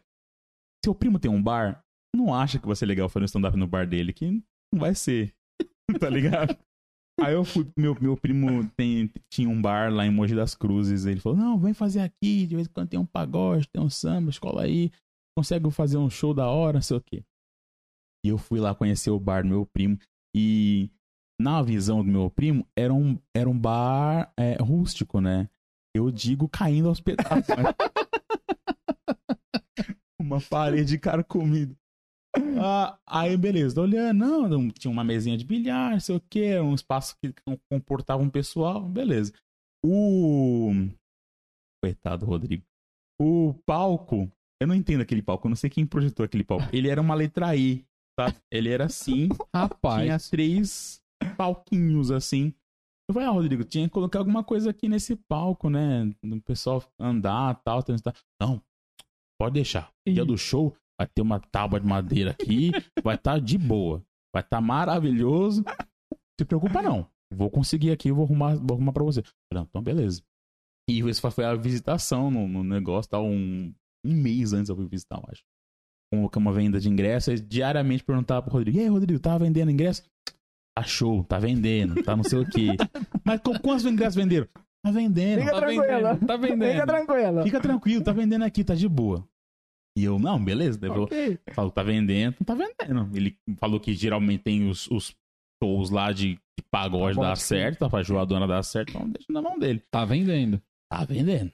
[0.85, 1.83] seu primo tem um bar,
[2.15, 4.31] não acha que vai ser legal fazer um stand-up no bar dele, que
[4.73, 5.33] não vai ser.
[5.99, 6.57] tá ligado?
[7.21, 11.07] Aí eu fui, meu, meu primo tem, tinha um bar lá em Mogi das Cruzes.
[11.07, 12.47] Ele falou: Não, vem fazer aqui.
[12.47, 14.91] De vez em quando tem um pagode, tem um samba, escola aí.
[15.37, 17.25] Consegue fazer um show da hora, não sei o quê.
[18.25, 19.99] E eu fui lá conhecer o bar do meu primo.
[20.35, 20.91] E
[21.41, 25.49] na visão do meu primo, era um, era um bar é, rústico, né?
[25.95, 27.47] Eu digo caindo aos pedaços.
[30.21, 31.77] uma parede carcomida.
[32.59, 36.75] Ah, aí, beleza, olhando, não, tinha uma mesinha de bilhar, não sei o que, um
[36.75, 37.35] espaço que
[37.71, 39.33] comportava um pessoal, beleza.
[39.85, 40.71] O.
[41.85, 42.65] Coitado, Rodrigo.
[43.21, 46.65] O palco, eu não entendo aquele palco, eu não sei quem projetou aquele palco.
[46.73, 47.85] Ele era uma letra I,
[48.17, 48.35] tá?
[48.51, 50.03] Ele era assim, Rapaz.
[50.03, 51.03] tinha três
[51.37, 52.55] palquinhos assim.
[53.09, 56.05] Eu falei, ah, Rodrigo, tinha que colocar alguma coisa aqui nesse palco, né?
[56.25, 58.15] O pessoal andar tal, transitar.
[58.41, 58.63] Não,
[59.41, 59.93] pode deixar.
[60.09, 62.71] Dia do show, vai ter uma tábua de madeira aqui,
[63.03, 64.03] vai estar de boa.
[64.35, 65.63] Vai estar maravilhoso.
[65.65, 67.07] Não se preocupa, não.
[67.35, 69.23] Vou conseguir aqui, vou arrumar, vou arrumar pra você.
[69.23, 70.23] Falei, então, beleza.
[70.89, 73.21] E isso foi a visitação no, no negócio, tá?
[73.21, 75.43] Um, um mês antes eu fui visitar, eu acho.
[76.13, 79.71] Com uma venda de ingressos, eu diariamente perguntava pro Rodrigo: E aí, Rodrigo, tá vendendo
[79.71, 80.03] ingresso?
[80.77, 82.69] Tá show, tá vendendo, tá não sei o quê.
[83.25, 84.49] Mas qu- quantos ingressos venderam?
[84.85, 85.41] Tá vendendo.
[85.41, 85.87] Fica Tá tranquila.
[86.15, 86.73] vendendo, tá vendendo.
[86.73, 87.43] Fica tranquila.
[87.45, 89.27] Fica tranquilo, tá vendendo aqui, tá de boa.
[89.97, 90.79] E eu, não, beleza.
[90.79, 91.39] Daí eu Ok.
[91.53, 93.17] falo, tá vendendo, não tá vendendo.
[93.17, 95.15] Ele falou que geralmente tem os, os
[95.63, 99.31] shows lá de, de pagode Pagode, dar certo, tá pra jogadora dar certo, então deixa
[99.31, 99.83] na mão dele.
[99.91, 100.61] Tá vendendo.
[100.91, 101.53] Tá vendendo.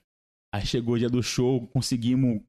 [0.55, 2.41] Aí chegou o dia do show, conseguimos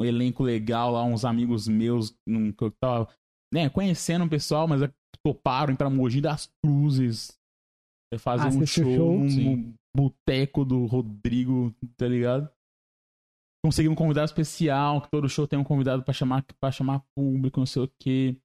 [0.00, 3.08] um elenco legal lá, uns amigos meus num- que eu tava
[3.52, 4.80] né, conhecendo o pessoal, mas
[5.24, 7.36] toparam ir pra Mogi das Cruzes.
[8.18, 12.50] Fazer um Assistir show, show, num, boteco do Rodrigo, tá ligado?
[13.64, 17.58] Conseguimos um convidado especial, que todo show tem um convidado pra chamar, pra chamar público,
[17.58, 18.36] não sei o quê.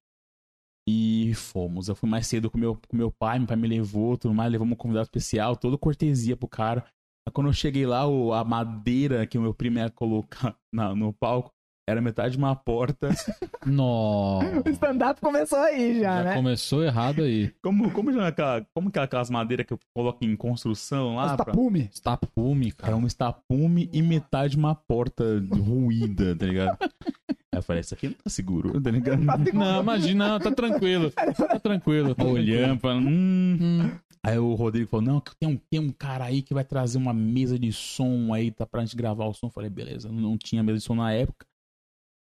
[0.86, 1.88] E fomos.
[1.88, 4.50] Eu fui mais cedo com meu, com meu pai, meu pai me levou, tudo mais,
[4.52, 6.84] levamos um convidado especial, toda cortesia pro cara.
[7.32, 11.10] Quando eu cheguei lá, o- a madeira que o meu primo ia colocar na- no
[11.14, 11.53] palco
[11.86, 13.10] era metade de uma porta.
[13.66, 14.62] Nossa.
[14.66, 16.34] O stand-up começou aí já, Já né?
[16.34, 17.52] começou errado aí.
[17.62, 21.26] Como, como, já é como que é aquelas madeiras que eu coloco em construção lá?
[21.26, 21.90] Os pra- tapume.
[22.02, 22.96] Tapume, Era cara.
[22.96, 26.76] um estapume e metade de uma porta ruída, tá ligado?
[26.80, 29.20] Aí eu falei, isso aqui não tá seguro, tá ligado?
[29.52, 31.10] Não, imagina, não, tá tranquilo.
[31.10, 32.14] Tá tranquilo.
[32.14, 33.58] Tá Olhando, falando, hum.
[33.60, 33.90] Hum,
[34.26, 37.12] Aí o Rodrigo falou, não, tem um, tem um cara aí que vai trazer uma
[37.12, 39.46] mesa de som aí, tá pra gente gravar o som.
[39.48, 41.46] Eu falei, beleza, não tinha mesa de som na época.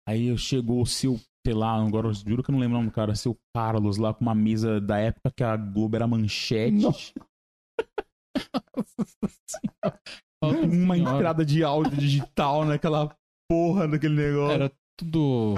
[0.08, 2.90] Aí chegou o seu, sei lá, agora eu juro que eu não lembro o nome
[2.90, 6.82] do cara, seu Carlos lá com uma mesa da época que a Globo era manchete.
[6.82, 7.12] Nossa.
[10.42, 11.16] uma Senhora.
[11.16, 13.14] entrada de áudio digital naquela
[13.50, 14.54] porra daquele negócio.
[14.54, 15.54] Era tudo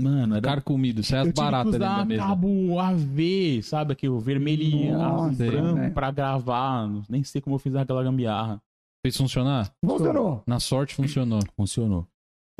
[0.00, 1.02] Mano, era carcomido.
[1.04, 2.22] Sai as eu tive que baratas da usar mesa.
[2.22, 3.92] cabo AV, sabe?
[3.92, 5.90] Aquele o vermelho e Nossa, azul, branco né?
[5.90, 6.88] pra gravar.
[7.08, 8.60] Nem sei como eu fiz aquela gambiarra.
[9.04, 9.70] Fez funcionar?
[9.84, 10.42] Funcionou.
[10.46, 11.40] Na sorte funcionou.
[11.56, 12.06] Funcionou.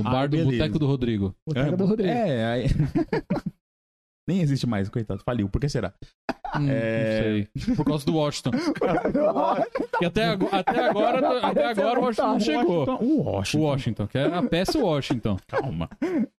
[0.00, 0.50] No Ah, bar do beleza.
[0.64, 1.34] Boteco do Rodrigo.
[1.46, 2.10] Boteca do Rodrigo.
[2.12, 2.64] É, aí...
[4.26, 5.22] Nem existe mais, coitado.
[5.22, 5.50] Faliu.
[5.50, 5.92] Por que será?
[6.56, 7.20] Hum, É.
[7.20, 7.22] Não
[7.66, 7.76] sei.
[7.76, 8.52] Por causa do Washington.
[9.98, 12.78] Que até, ago- até agora, até agora o Washington não chegou.
[12.86, 13.58] Washington, o Washington.
[13.58, 15.36] O Washington, que é a peça Washington.
[15.46, 15.90] Calma.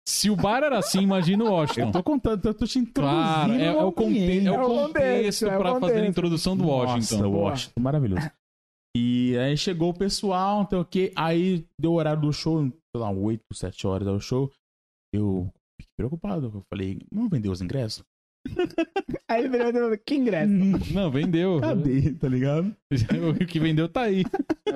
[0.09, 1.93] Se o bar era assim, imagina o Eu Washington.
[1.93, 3.23] tô contando, eu tô te introduzindo.
[3.23, 6.07] Claro, é, é o, conte é o É o contexto é o pra fazer a
[6.07, 7.29] introdução do Nossa, Washington.
[7.29, 8.31] Washington, maravilhoso.
[8.97, 11.12] E aí chegou o pessoal, então o que?
[11.17, 14.52] Aí deu o horário do show, sei lá, 8, 7 horas do show.
[15.12, 16.46] Eu fiquei preocupado.
[16.46, 18.04] Eu falei, vamos vender os ingressos?
[19.28, 20.52] Aí ele falou, que ingresso.
[20.92, 21.59] Não, vendeu.
[21.61, 22.74] Cadê, tá ligado?
[23.42, 24.22] O que vendeu tá aí.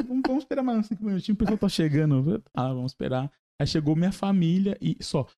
[0.07, 2.43] vamos, vamos esperar mais uns 5 minutinhos, o pessoal tá chegando.
[2.57, 3.31] Ah, vamos esperar.
[3.61, 5.29] Aí chegou minha família e só.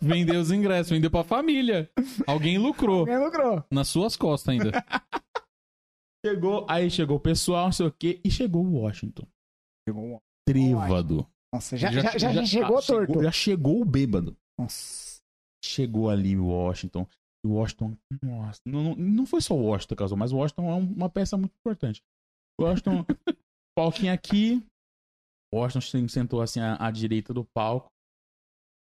[0.00, 1.90] Vendeu os ingressos, vendeu pra família.
[2.26, 3.04] Alguém lucrou.
[3.04, 3.64] Quem lucrou?
[3.70, 4.70] Nas suas costas ainda.
[6.24, 9.26] Chegou, aí chegou o pessoal, não sei o quê, e chegou o Washington.
[10.46, 11.26] Trêvado.
[11.52, 13.22] Nossa, já, Já- já, já, já- chegou Ah, torto.
[13.22, 14.36] já chegou o bêbado.
[14.58, 15.14] Nossa.
[15.64, 17.06] chegou ali o Washington.
[17.44, 20.36] E o Washington, nossa, não, não, não foi só o Washington que causou, mas o
[20.36, 22.02] Washington é um- uma peça muito importante.
[22.60, 23.04] O Washington,
[23.76, 24.62] palquinho aqui,
[25.52, 27.88] O Washington sentou assim à, à direita do palco.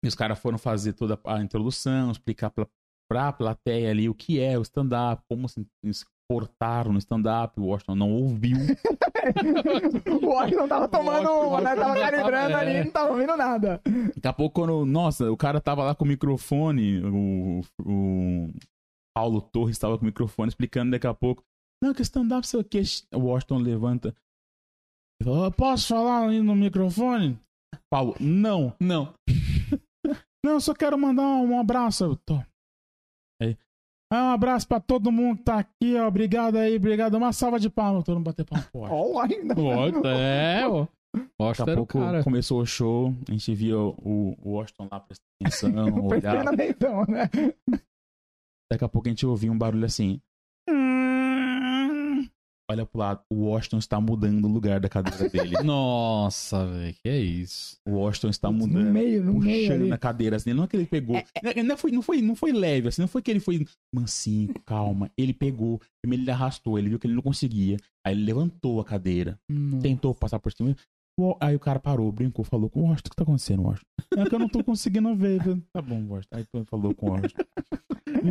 [0.03, 2.67] E os caras foram fazer toda a introdução, explicar pra,
[3.09, 5.65] pra plateia ali o que é o stand-up, como se
[6.25, 7.59] se portaram no stand-up.
[7.59, 8.57] O Washington não ouviu.
[10.21, 11.75] o Washington tava tomando O uma, né?
[11.75, 12.81] Tava Washington calibrando tava- ali é.
[12.81, 13.81] e não tava ouvindo nada.
[14.15, 18.49] Daqui a pouco, quando, nossa, o cara tava lá com o microfone, o, o
[19.15, 21.43] Paulo Torres tava com o microfone explicando daqui a pouco.
[21.83, 22.81] Não, que stand-up sei o que.
[23.13, 24.15] O Washington levanta.
[25.21, 27.37] Ele fala, "Eu posso falar aí no microfone?
[27.91, 28.73] Paulo, não.
[28.79, 29.13] Não.
[30.45, 32.03] Não, eu só quero mandar um abraço.
[32.03, 32.39] Eu tô.
[34.15, 36.07] Aí, um abraço pra todo mundo que tá aqui, ó.
[36.07, 37.15] Obrigado aí, obrigado.
[37.15, 38.03] Uma salva de palmas.
[38.03, 38.65] Todo mundo bater palma.
[38.73, 39.61] Ó, o Washington.
[39.61, 40.87] Washington, é, ó.
[41.15, 42.23] Daqui Washington a era o pouco cara.
[42.23, 46.49] começou o show, a gente via o, o Washington lá prestando atenção, olhava.
[46.49, 47.29] atenção, né?
[48.71, 50.21] Daqui a pouco a gente ouvia um barulho assim.
[52.69, 55.55] Olha pro lado, o Washington está mudando o lugar da cadeira dele.
[55.63, 57.77] Nossa, velho, que é isso?
[57.87, 58.91] O Washington está No mudando.
[58.91, 59.89] meio, no meio Puxando ali.
[59.89, 61.15] na cadeira assim, não é que ele pegou.
[61.43, 64.51] Não, não foi, não, foi, não foi leve, assim, não foi que ele foi mansinho,
[64.65, 65.11] calma.
[65.15, 67.77] Ele pegou, primeiro ele arrastou, ele viu que ele não conseguia.
[68.03, 69.83] Aí ele levantou a cadeira, Nossa.
[69.83, 70.75] tentou passar por cima.
[71.39, 73.85] Aí o cara parou, brincou, falou com o Washington, o que tá acontecendo, Washington?
[74.17, 75.39] É que eu não tô conseguindo ver.
[75.71, 76.35] Tá bom, Washington.
[76.35, 77.43] Aí falou com o Washington.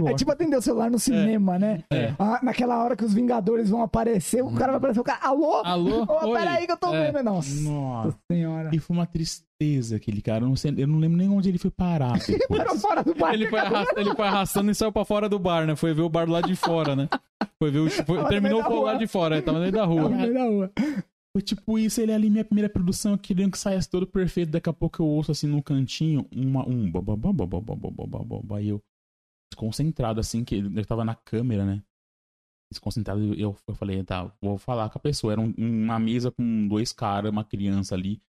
[0.02, 1.82] O É tipo atender o celular no cinema, né?
[1.90, 2.12] É.
[2.18, 5.62] Ah, naquela hora que os Vingadores vão aparecer, o cara vai aparecer, o cara, alô?
[5.64, 6.02] Alô?
[6.04, 6.38] Ô, Oi?
[6.38, 7.10] peraí que eu tô É.
[7.10, 7.22] vendo.
[7.24, 8.18] Nossa, Nossa.
[8.30, 8.70] senhora.
[8.72, 10.44] E foi uma tristeza aquele cara.
[10.44, 12.62] Eu não, sei, eu não lembro nem onde ele foi parar depois.
[12.62, 13.32] Para fora do bar.
[13.34, 15.74] Ele foi, arrastando, ele foi arrastando e saiu pra fora do bar, né?
[15.76, 17.08] Foi ver o bar lá de fora, né?
[17.58, 17.90] Foi ver o.
[17.90, 20.02] foi- Tava no terminou o lá de fora, tava no meio da rua.
[20.08, 20.72] no meio da rua.
[21.34, 24.52] Foi tipo isso, ele ali, minha primeira produção, querendo que saísse todo perfeito.
[24.52, 28.80] Daqui a pouco eu ouço assim no cantinho uma, um babá, e eu
[29.52, 31.82] desconcentrado assim, que eu tava na câmera, né?
[32.72, 35.32] Desconcentrado, eu, eu falei, tá, vou falar com a pessoa.
[35.32, 38.22] Era um- uma mesa com dois caras, uma criança ali.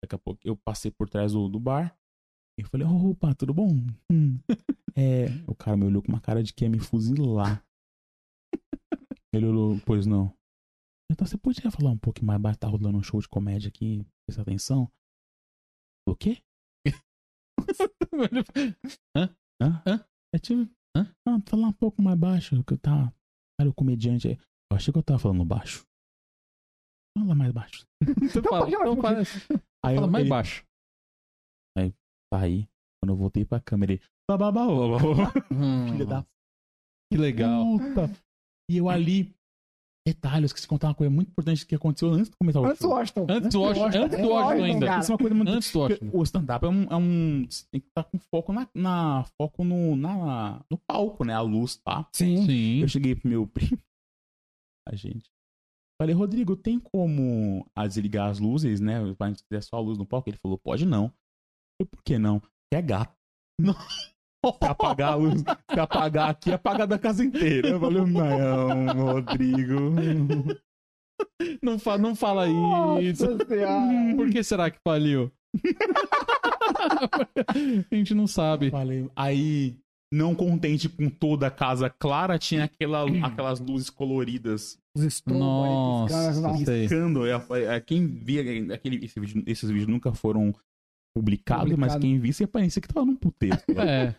[0.00, 1.96] Daqui a pouco eu passei por trás do, do bar.
[2.58, 3.68] E eu falei, opa, tudo bom?
[4.10, 4.38] Hum.
[4.96, 7.64] É, o cara me olhou com uma cara de que ia me fuzilar.
[9.32, 10.32] Ele olhou, pois não.
[11.12, 14.04] Então você podia falar um pouco mais baixo, tá rolando um show de comédia aqui,
[14.26, 14.90] presta atenção.
[16.08, 16.42] O quê?
[19.16, 19.34] Hã?
[19.62, 20.04] Hã?
[20.34, 20.70] É tipo.
[20.96, 21.14] Hã?
[21.26, 23.12] Não, falar um pouco mais baixo, que eu tá.
[23.60, 24.38] Olha o comediante aí.
[24.70, 25.84] Eu achei que eu tava falando baixo.
[27.18, 27.86] Fala mais baixo.
[28.22, 29.18] Então fala, então fala,
[29.84, 30.64] Aí fala eu, mais ele, baixo.
[32.32, 32.66] tá aí.
[33.02, 34.02] Quando eu voltei pra câmera, ele.
[35.52, 36.26] Hum, Filha da
[37.12, 37.64] Que legal.
[37.78, 38.10] puta.
[38.70, 39.34] E eu ali.
[40.06, 42.64] Detalhe, eu esqueci de contar uma coisa muito importante que aconteceu antes de começar o
[42.66, 42.90] Antes do show.
[42.90, 43.26] Washington.
[43.30, 44.86] Antes do Washington, antes do Washington ainda.
[44.86, 45.00] cara.
[45.00, 46.10] Isso é uma coisa muito Antes do Washington.
[46.12, 48.68] O stand-up é um, é um- Você tem que estar com foco na.
[48.74, 51.34] na- foco no, na, no palco, né?
[51.34, 52.08] A luz, tá?
[52.12, 52.44] Sim.
[52.46, 52.80] Sim.
[52.80, 53.78] Eu cheguei pro meu primo.
[54.88, 55.30] A gente.
[56.00, 59.14] Falei, Rodrigo, tem como ah, desligar as luzes, né?
[59.14, 60.28] Pra gente ter só a luz no palco?
[60.28, 61.12] Ele falou, pode não.
[61.80, 62.40] Eu, por que não?
[62.40, 63.14] Que é gato.
[63.60, 63.74] Não.
[64.44, 65.40] Se apagar a luz,
[65.72, 67.68] se apagar aqui, apagar da casa inteira.
[67.68, 69.94] Eu falei, não, Rodrigo.
[71.62, 72.48] Não, fa não fala
[73.00, 73.24] isso.
[73.46, 74.16] Senhora.
[74.16, 75.30] Por que será que faliu?
[77.90, 78.70] a gente não sabe.
[78.70, 79.76] Falei, aí,
[80.12, 86.50] não contente com toda a casa clara, tinha aquela, aquelas luzes coloridas Os estombos Nossa,
[86.50, 87.26] aí, piscando.
[87.26, 87.40] É,
[87.76, 90.52] é, Quem via aquele, esse vídeo- esses vídeos nunca foram
[91.14, 92.00] publicados, mas Publicado.
[92.00, 93.56] quem visse parecia que tava num puteiro.
[93.76, 94.14] É.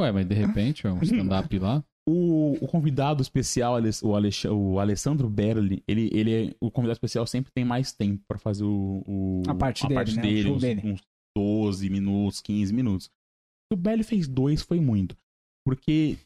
[0.00, 1.84] Ué, mas de repente, é um stand-up lá.
[2.08, 7.26] O, o convidado especial, o, Alex, o Alessandro Berli, ele, ele é, o convidado especial
[7.26, 10.22] sempre tem mais tempo pra fazer o, o- A parte dele, né?
[10.40, 10.80] O show uns, dele.
[10.84, 11.02] uns
[11.36, 13.10] 12 minutos, 15 minutos.
[13.72, 15.16] O Berli fez dois, foi muito.
[15.64, 16.16] Porque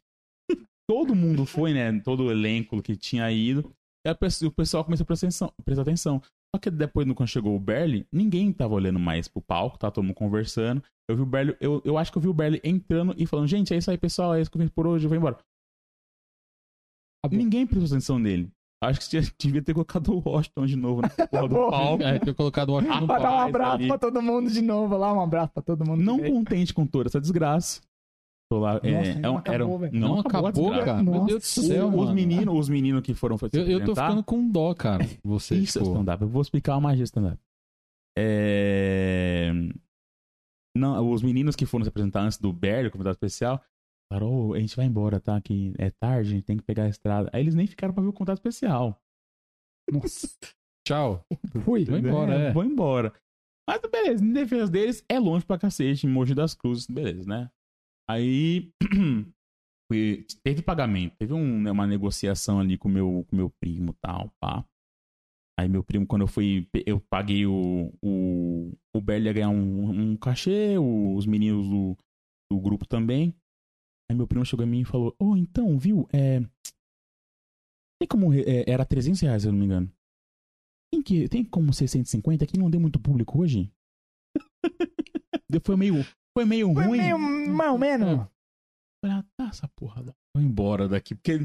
[0.89, 2.01] todo mundo foi, né?
[2.01, 3.71] Todo o elenco que tinha ido.
[4.07, 4.13] E a
[4.47, 5.53] o pessoal começou a prestar atenção.
[5.65, 6.23] prestar atenção.
[6.55, 10.05] Só que depois, quando chegou o Berli, ninguém tava olhando mais pro palco, tá todo
[10.05, 10.81] mundo conversando.
[11.11, 13.49] Eu vi o Berli, eu, eu acho que eu vi o Berli entrando e falando,
[13.49, 15.37] gente, é isso aí, pessoal, é isso que eu fiz por hoje, eu vou embora.
[17.25, 17.38] Acabou.
[17.43, 18.51] Ninguém prestou atenção nele.
[18.83, 22.03] Acho que tinha- devia ter colocado o Washington de novo na porra do palco.
[22.05, 23.49] É, tinha colocado o Washington no Pra dar um palco.
[23.49, 23.88] abraço ali.
[23.88, 26.03] pra todo mundo de novo lá, um abraço pra todo mundo.
[26.05, 27.81] Não contente com toda essa desgraça.
[28.61, 29.99] Lá, é, Nossa, é não um- era, acabou, velho.
[29.99, 30.85] Não a acabou, desgraça.
[30.85, 31.03] cara.
[31.03, 32.14] Meu Deus do céu, os, mano.
[32.14, 35.05] meninos, os meninos que foram Eu, eu tô ficando com dó, cara.
[35.25, 36.23] Você, Isso é tipo, stand-up.
[36.23, 37.38] Eu vou explicar a magia do stand-up.
[38.17, 39.51] É...
[40.77, 43.62] Não, os meninos que foram se apresentar antes do Berry, o convidado especial,
[44.12, 45.40] falaram, "Ô, a gente vai embora, tá?
[45.40, 47.31] Que é tarde, a gente tem que pegar a estrada.
[47.33, 49.01] Aí eles nem ficaram pra ver o convidado especial.
[49.90, 50.29] Nossa.
[50.87, 51.25] tchau.
[51.64, 51.85] Fui.
[51.85, 52.53] Vou embora, é.
[52.53, 53.12] Vou embora.
[53.69, 57.51] Mas beleza, em defesa deles, é longe pra cacete, em Mogi das Cruzes, beleza, né?
[58.09, 58.73] Aí
[60.43, 64.64] teve pagamento, teve um, né, uma negociação ali com meu, com meu primo tal, pá.
[65.59, 67.93] Aí meu primo, quando eu fui, eu paguei o.
[68.03, 71.97] O, o Berli ganhar um, um cachê, os meninos do,
[72.51, 73.35] do grupo também.
[74.11, 76.09] Aí meu primo chegou a mim e falou: Ô, então, viu?
[76.12, 76.40] É.
[78.01, 78.35] Tem como.
[78.35, 79.93] é, era 300 reais, se eu não me engano.
[80.93, 82.47] Tem, que, tem como ser 150?
[82.47, 83.73] Que não deu muito público hoje?
[85.64, 86.05] Foi meio.
[86.37, 86.99] Foi meio Foi ruim.
[86.99, 88.09] meio mais ou menos.
[88.09, 88.29] É.
[89.05, 90.03] Falei, ah, tá, essa porra.
[90.37, 91.38] Vou embora daqui, porque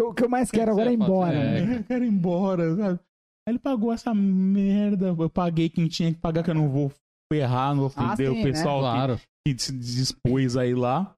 [0.00, 1.34] O que eu mais quero agora é ir embora.
[1.36, 1.64] É.
[1.64, 1.78] né?
[1.78, 3.00] eu quero ir embora, sabe?
[3.46, 5.06] Aí ele pagou essa merda.
[5.18, 6.92] Eu paguei quem tinha que pagar, que eu não vou
[7.32, 9.20] ferrar, não vou Ah, ofender sim, o pessoal que- Claro.
[9.46, 11.14] que, se dispôs aí lá.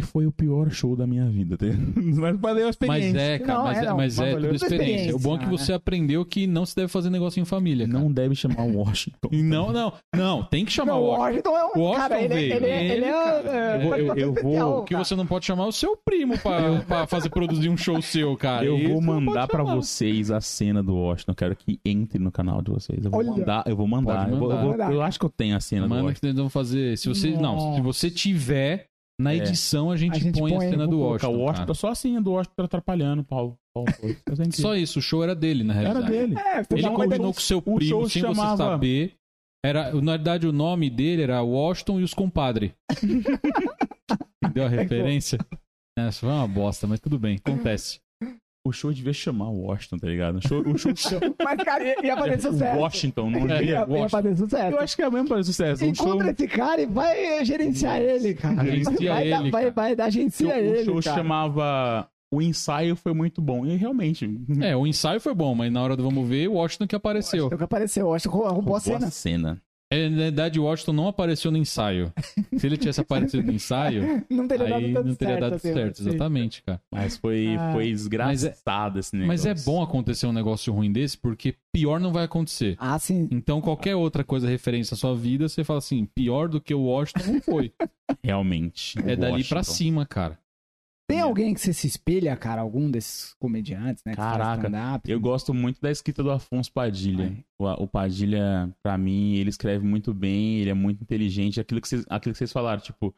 [0.00, 1.56] E foi o pior show da minha vida.
[1.56, 1.66] tá?
[1.96, 3.18] Mas valeu a Mas experiência.
[3.20, 3.96] é, cara, Não, mas é, é, não.
[3.96, 4.64] mas é Mas tudo experiência.
[4.84, 7.86] experiência, O bom é que você aprendeu que não se deve fazer negócio em família,
[7.86, 7.98] cara.
[7.98, 9.28] Não deve chamar o Washington.
[9.32, 11.50] Não, não, não, tem que chamar Não, o o Washington.
[11.50, 11.80] Washington é um.
[11.80, 12.52] O Washington cara, ele, veio.
[12.54, 13.36] ele, ele, ele é.
[13.40, 15.96] Ele, é, Eu vou- eu- eu vou- que você não pode chamar é o seu
[15.96, 18.64] primo pra, pra fazer produzir um show seu, cara.
[18.64, 21.32] Eu vou mandar pra vocês a cena do Washington.
[21.32, 23.04] Eu quero que entre no canal de vocês.
[23.04, 23.30] Eu vou Olha.
[23.32, 23.64] mandar.
[23.66, 24.20] Eu vou mandar.
[24.24, 24.86] Pode Eu, vou- eu mandar.
[24.86, 26.20] vou- eu acho que eu tenho a cena do Manda Washington.
[26.20, 26.96] que nós vamos fazer.
[26.98, 27.82] Se você, não, se Nossa.
[27.82, 28.86] você tiver,
[29.20, 29.36] na É.
[29.36, 31.32] edição a gente, A gente põe, a põe, cena vou do Washington.
[31.34, 31.74] o Washington, cara.
[31.74, 33.56] só a cena do Washington atrapalhando, Paulo.
[33.74, 33.88] Paulo
[34.36, 34.56] senti.
[34.60, 36.10] Só isso, o show era dele, na Era realidade.
[36.12, 36.34] dele.
[36.38, 39.14] É, Ele combinou com seu o primo, show sem chamava- você saber.
[39.64, 42.74] Era, na verdade, o nome dele era Washington e os compadre.
[44.54, 45.38] Deu a referência?
[45.98, 48.00] Essa foi uma bosta, mas tudo bem, acontece.
[48.62, 50.36] O show devia chamar o Washington, tá ligado?
[50.36, 50.92] O show, o show
[51.42, 52.76] Mas, cara, ia, ia fazer sucesso.
[52.76, 53.86] o Washington, não É, devia.
[53.88, 54.76] Ia, ia fazer sucesso.
[54.76, 55.84] Eu acho que é mesmo fazer sucesso.
[55.90, 58.62] O show, Encontra esse cara e vai gerenciar ele, cara.
[58.62, 59.74] Gerencia vai, dar- ele, vai, cara.
[59.74, 61.16] vai dar agencia o ele, show cara.
[61.16, 62.08] chamava.
[62.32, 63.64] O ensaio foi muito bom.
[63.66, 64.28] E realmente.
[64.60, 67.46] É, o ensaio foi bom, mas na hora do vamos ver, o Washington que apareceu.
[67.46, 69.10] O que apareceu, eu acho que roubou a cena.
[69.10, 69.62] cena.
[69.92, 72.12] É, na verdade, o Washington não apareceu no ensaio.
[72.56, 75.40] Se ele tivesse aparecido no ensaio, Não teria dado aí tanto não teria certo.
[75.40, 76.80] dado assim, certo, exatamente, cara.
[76.92, 77.72] Mas foi, Ah.
[77.72, 79.26] foi desgraçado esse negócio.
[79.28, 82.76] Mas é bom acontecer um negócio ruim desse, porque pior não vai acontecer.
[82.78, 83.26] Ah, sim.
[83.32, 86.82] Então, qualquer outra coisa referência à sua vida, você fala assim, pior do que o
[86.82, 87.72] Washington não foi.
[88.22, 88.96] Realmente.
[89.00, 89.62] É dali pra Washington.
[89.64, 90.38] cima, cara.
[91.10, 92.60] Tem alguém que você se espelha, cara?
[92.60, 94.12] Algum desses comediantes, né?
[94.12, 95.10] que faz Caraca?
[95.10, 97.44] Eu gosto muito da escrita do Afonso Padilha.
[97.58, 101.60] O, o Padilha, pra mim, ele escreve muito bem, ele é muito inteligente.
[101.60, 103.14] Aquilo que vocês, aquilo que vocês falaram, tipo,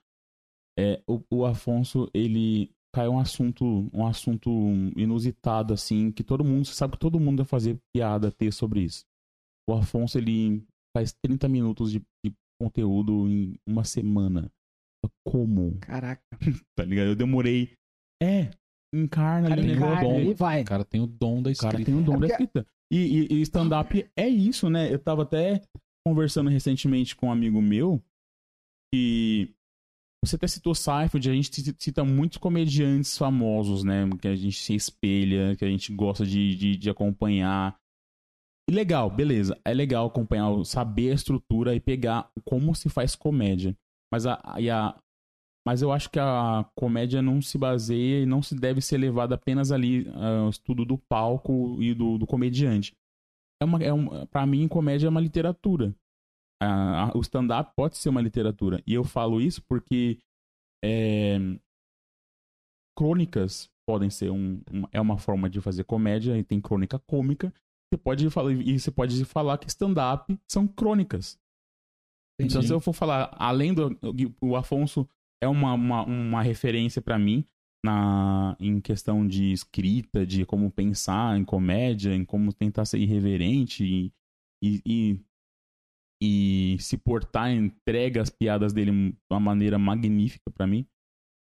[0.78, 4.50] é, o, o Afonso, ele caiu um assunto, um assunto
[4.96, 8.82] inusitado, assim, que todo mundo, você sabe que todo mundo vai fazer piada, ter sobre
[8.82, 9.04] isso.
[9.68, 10.64] O Afonso, ele
[10.96, 14.50] faz 30 minutos de, de conteúdo em uma semana.
[15.26, 15.78] Como?
[15.80, 16.22] Caraca.
[16.76, 17.08] Tá ligado?
[17.08, 17.74] Eu demorei.
[18.22, 18.50] É,
[18.94, 20.04] encarna Cara, ali o negócio.
[20.04, 20.62] encarna, e vai.
[20.62, 21.84] O cara tem o dom da O cara escrita.
[21.90, 22.66] tem o dom É da porque- escrita.
[22.92, 24.92] E, e- e stand-up é isso, né?
[24.92, 25.62] Eu tava até
[26.06, 28.02] conversando recentemente com um amigo meu
[28.92, 29.50] que
[30.24, 34.08] você até citou Seinfeld, a gente ci- cita muitos comediantes famosos, né?
[34.20, 37.76] Que a gente se espelha, que a gente gosta de, de, de acompanhar.
[38.70, 39.58] E legal, beleza.
[39.64, 43.74] É legal acompanhar, saber a estrutura e pegar como se faz comédia.
[44.12, 44.96] Mas, a, e a,
[45.66, 49.34] mas eu acho que a comédia não se baseia e não se deve ser levada
[49.36, 52.94] apenas ali ao estudo do palco e do, do comediante.
[53.60, 55.94] É uma, é um, pra mim, comédia é uma literatura.
[56.60, 58.82] A- a- o stand-up pode ser uma literatura.
[58.86, 60.18] E eu falo isso porque
[60.84, 61.38] é,
[62.96, 67.52] crônicas podem ser um, um- é uma forma de fazer comédia e tem crônica cômica.
[67.92, 71.38] Você pode falar, e você pode falar que stand-up são crônicas.
[72.40, 72.66] Então, Entendi.
[72.68, 73.96] se eu for falar, além do.
[74.40, 75.06] O Afonso
[75.42, 77.44] é uma, uma, uma referência pra mim
[77.84, 83.84] na, em questão de escrita, de como pensar em comédia, em como tentar ser irreverente
[83.84, 84.12] e,
[84.62, 85.20] e, e,
[86.22, 90.86] e se portar, entrega as piadas dele de uma maneira magnífica pra mim.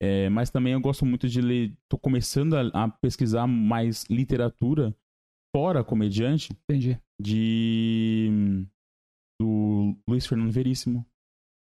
[0.02, 1.76] É, mas também eu gosto muito de ler.
[1.88, 4.96] Tô começando a, a pesquisar mais literatura
[5.54, 6.98] fora comediante Entendi.
[7.20, 8.66] de
[9.40, 11.06] do Luiz Fernando Veríssimo,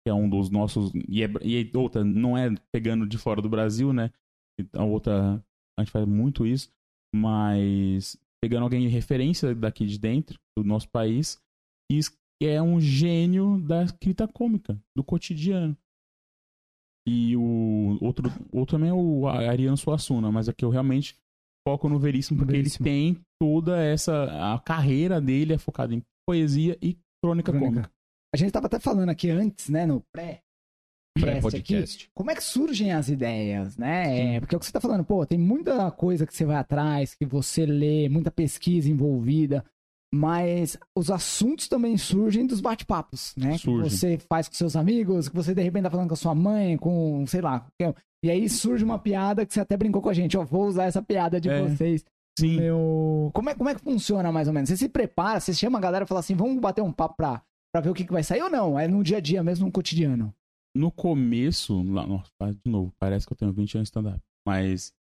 [0.03, 3.41] que é um dos nossos e, é, e é outra não é pegando de fora
[3.41, 4.11] do Brasil, né?
[4.73, 5.43] A outra
[5.77, 6.69] a gente faz muito isso,
[7.15, 11.39] mas pegando alguém de referência daqui de dentro do nosso país
[11.91, 15.75] que é um gênio da escrita cômica do cotidiano.
[17.07, 21.17] E o outro, outro também é o Ariano Suassuna, mas aqui eu realmente
[21.67, 22.87] foco no Veríssimo, porque Veríssimo.
[22.87, 24.53] ele tem toda essa.
[24.53, 27.71] A carreira dele é focada em poesia e crônica, Crônica.
[27.71, 27.91] cômica.
[28.33, 30.41] A gente tava até falando aqui antes, né, no pré.
[31.19, 32.09] Pré-podcast.
[32.13, 34.35] Como é que surgem as ideias, né?
[34.35, 36.55] É, porque é o que você tá falando, pô, tem muita coisa que você vai
[36.55, 39.65] atrás, que você lê, muita pesquisa envolvida,
[40.13, 43.57] mas os assuntos também surgem dos bate-papos, né?
[43.57, 43.83] Surgem.
[43.83, 46.33] Que você faz com seus amigos, que você de repente tá falando com a sua
[46.35, 47.67] mãe, com, sei lá,
[48.23, 50.85] e aí surge uma piada que você até brincou com a gente, ó, vou usar
[50.85, 51.61] essa piada de É.
[51.61, 52.05] vocês.
[52.39, 52.57] Sim.
[52.61, 53.31] meu.
[53.33, 54.69] Como é, como é que funciona mais ou menos?
[54.69, 57.41] Você se prepara, você chama a galera e fala assim, vamos bater um papo pra,
[57.71, 58.77] pra ver o que, que vai sair ou não?
[58.79, 60.33] É no dia a dia mesmo, no cotidiano.
[60.75, 64.21] No começo, lá, nossa, de novo, parece que eu tenho 20 anos de stand-up.
[64.47, 64.93] Mas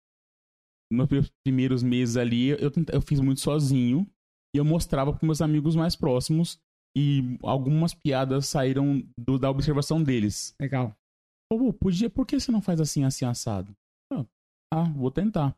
[0.91, 4.07] nos meus primeiros meses ali, eu, eu fiz muito sozinho.
[4.55, 6.59] E eu mostrava pros meus amigos mais próximos.
[6.97, 10.55] E algumas piadas saíram do- da observação deles.
[10.59, 10.95] Legal.
[11.51, 13.75] Pô, podia, por que você não faz assim, assim, assado?
[14.11, 14.25] Ah,
[14.73, 15.55] ah, vou tentar.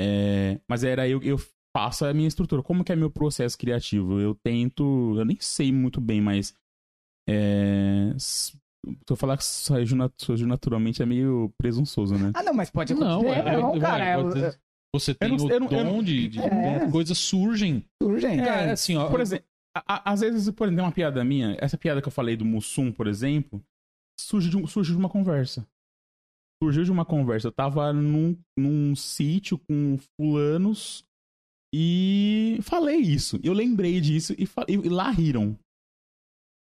[0.00, 1.36] É, mas era eu, eu
[1.76, 2.62] faço a minha estrutura.
[2.62, 4.20] Como que é meu processo criativo?
[4.20, 6.54] Eu tento, eu nem sei muito bem, mas
[7.28, 8.52] é, se
[9.08, 12.32] eu falar que surgiu, nat- surgiu naturalmente é meio presunçoso, né?
[12.34, 13.48] Ah, não, mas pode Não, acontecer.
[13.48, 14.04] é, não, é, cara.
[14.04, 14.58] é, É, você- é,
[14.94, 16.90] Você tem não- o eu não- eu dom não- de, de É.
[16.90, 17.84] coisas surgem.
[18.02, 18.72] É, cara.
[18.72, 19.08] assim, ó.
[19.08, 22.08] Por exemplo, a- a- às vezes, por exemplo, tem uma piada minha, essa piada que
[22.08, 23.62] eu falei do Mussum, por exemplo,
[24.20, 25.66] surgiu de, um- surgiu de uma conversa.
[26.62, 27.48] Surgiu de uma conversa.
[27.48, 31.04] Eu tava num, num sítio com fulanos
[31.74, 33.38] e falei isso.
[33.42, 35.58] Eu lembrei disso e, e- lá riram.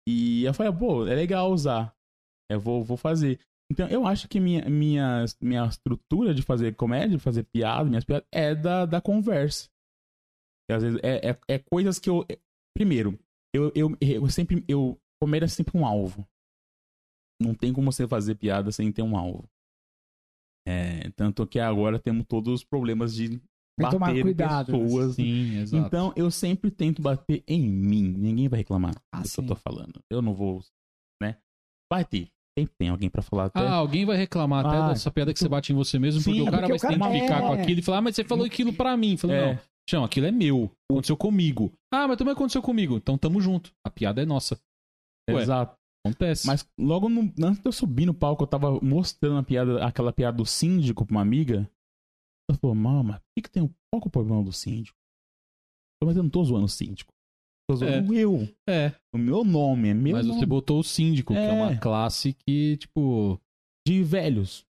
[0.08, 1.94] E eu falei, pô, é legal usar.
[2.50, 3.40] Eu vou, vou fazer.
[3.72, 8.04] Então, eu acho que minha, minha, minha estrutura de fazer comédia, de fazer piada, minhas
[8.04, 9.70] piadas, é da, da conversa.
[10.70, 12.26] E, às vezes é, é, é coisas que eu.
[12.76, 13.18] Primeiro,
[13.54, 14.64] eu, eu, eu sempre.
[14.68, 16.28] Eu, comédia é sempre um alvo.
[17.42, 19.50] Não tem como você fazer piada sem ter um alvo.
[20.68, 23.42] É, tanto que agora temos todos os problemas de
[23.80, 24.72] Tem que tomar bater em cuidado.
[24.74, 24.80] né?
[24.80, 25.16] pessoas.
[25.16, 25.88] Sim, exato.
[25.88, 28.04] Então, eu sempre tento bater em mim.
[28.18, 30.00] Ninguém vai reclamar Ah, do que eu tô falando.
[30.10, 30.62] Eu não vou,
[31.22, 31.38] né?
[31.92, 32.28] Vai ter.
[32.58, 33.60] Sempre tem alguém pra falar até.
[33.62, 36.32] Ah, alguém vai reclamar até Ah, dessa piada que você bate em você mesmo, Sim,
[36.32, 37.42] porque o é cara porque vai o se cara- identificar é.
[37.48, 39.16] com aquilo e falar, ah, mas você falou aquilo pra mim.
[39.16, 39.54] Falei, É.
[39.54, 39.60] não,
[39.90, 40.70] chão, aquilo é meu.
[40.92, 41.72] Aconteceu comigo.
[41.94, 42.98] Ah, mas também aconteceu comigo.
[42.98, 43.72] Então tamo junto.
[43.86, 44.60] A piada é nossa.
[45.30, 45.42] Ué.
[45.42, 45.76] Exato.
[46.06, 46.46] Acontece.
[46.48, 50.12] Mas logo no, antes de eu subir no palco, eu tava mostrando a piada, aquela
[50.12, 51.70] piada do síndico pra uma amiga.
[52.52, 53.66] Ela falou, mama, o que, que tem?
[53.90, 54.98] Qual que é o problema do síndico?
[56.02, 57.14] Eu, Mas eu não tô zoando o síndico.
[57.70, 58.48] Tô zoando eu.
[58.68, 60.40] É, O meu nome é meu mas nome.
[60.40, 61.52] você botou o síndico, que é É.
[61.52, 63.40] uma classe que, tipo.
[63.88, 64.66] De velhos.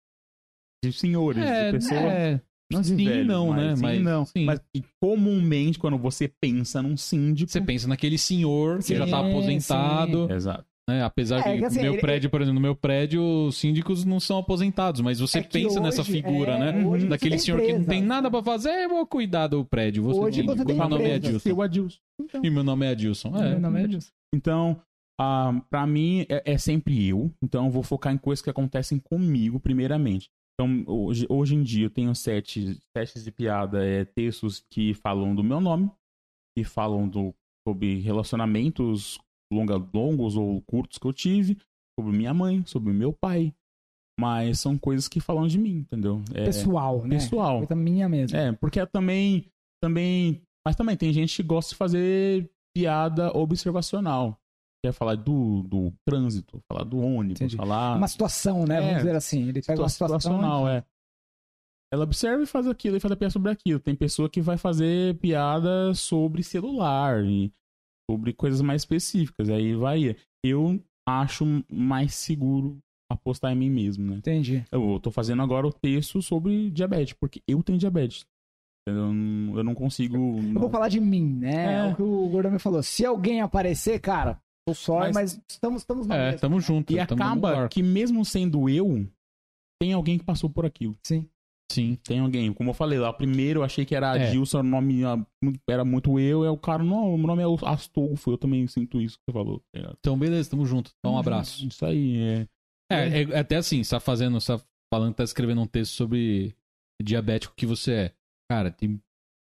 [0.83, 1.99] De senhores, É, de pessoas.
[2.01, 3.75] é, Não sim, velhos, não, mas, né?
[3.75, 4.25] Sim, Mas- não.
[4.25, 4.45] sim.
[4.45, 4.59] Mas
[5.01, 7.49] comumente, quando você pensa num síndico.
[7.51, 10.31] você pensa naquele senhor que já tá Sim, aposentado.
[10.31, 10.65] Exato.
[10.89, 11.03] Né?
[11.03, 13.57] Apesar É, de que assim, no meu ele- prédio, por exemplo, no meu prédio, os
[13.57, 16.85] síndicos não são aposentados, mas você É pensa nessa hoje- figura, é, né?
[16.87, 19.65] hoje você Daquele tem senhor que não tem nada pra fazer, eu vou cuidar do
[19.65, 20.03] prédio.
[20.03, 21.15] Você Hoje você tem meu nome é.
[21.15, 21.39] Adilson.
[21.39, 21.97] Seu Adilson.
[22.21, 23.35] Então, E meu nome é Adilson.
[23.37, 24.09] É, meu nome é Edilson.
[24.33, 24.81] Então,
[25.19, 27.31] ah, pra mim, é, é sempre eu.
[27.43, 30.29] Então, eu vou focar em coisas que acontecem comigo, primeiramente.
[30.59, 35.35] Então, hoje, hoje em dia, eu tenho sete testes de piada, é, textos que falam
[35.35, 35.91] do meu nome,
[36.57, 37.33] que falam do,
[37.67, 39.19] sobre relacionamentos
[39.51, 41.57] longa, longos ou curtos que eu tive,
[41.99, 43.53] sobre minha mãe, sobre meu pai.
[44.19, 46.23] Mas são coisas que falam de mim, entendeu?
[46.33, 47.17] É, Pessoal, né?
[47.17, 47.59] pessoal.
[47.59, 48.35] Coisa minha mesmo.
[48.35, 49.45] É, porque também,
[49.81, 50.41] também.
[50.65, 54.37] Mas também tem gente que gosta de fazer piada observacional.
[54.83, 57.55] Quer falar do, do trânsito, falar do ônibus, Entendi.
[57.55, 57.95] falar.
[57.95, 58.77] Uma situação, né?
[58.77, 59.49] É, Vamos dizer assim.
[59.49, 60.19] Ele pega uma situação.
[60.19, 60.83] situacional, é.
[61.91, 63.79] Ela observa e faz aquilo e faz a piada sobre aquilo.
[63.79, 67.51] Tem pessoa que vai fazer piada sobre celular e
[68.09, 69.49] sobre coisas mais específicas.
[69.49, 70.15] Aí vai.
[70.43, 72.77] Eu acho mais seguro
[73.11, 74.17] apostar em mim mesmo, né?
[74.17, 74.65] Entendi.
[74.71, 78.25] Eu tô fazendo agora o texto sobre diabetes, porque eu tenho diabetes.
[78.87, 80.15] Eu não, eu não consigo.
[80.15, 81.65] Eu não- vou falar de mim, né?
[81.65, 81.87] É.
[81.87, 82.81] É o que o Gordão me falou.
[82.83, 86.39] Se alguém aparecer, cara, eu sorry, mas, Mas- estamos, estamos na É, mesma.
[86.39, 86.93] tamo junto.
[86.93, 89.05] E acaba que mesmo sendo eu,
[89.81, 90.95] tem alguém que passou por aquilo.
[91.05, 91.27] Sim.
[91.71, 91.97] Sim.
[92.03, 92.53] Tem alguém.
[92.53, 94.27] Como eu falei lá, primeiro eu achei que era É.
[94.27, 96.45] Adilson, o nome ah, muito- era muito eu.
[96.45, 98.31] É o cara, não, o nome é Astolfo.
[98.31, 99.61] Eu também sinto isso que você falou.
[99.75, 99.97] ligado?
[99.99, 100.91] Então, beleza, tamo junto.
[100.99, 101.67] Então, um abraço.
[101.67, 102.47] Isso aí, é.
[102.89, 104.63] É, é até assim, você tá fazendo, você tá
[104.93, 106.55] falando, tá escrevendo um texto sobre
[107.03, 108.13] diabético que você é.
[108.49, 108.99] Cara, tem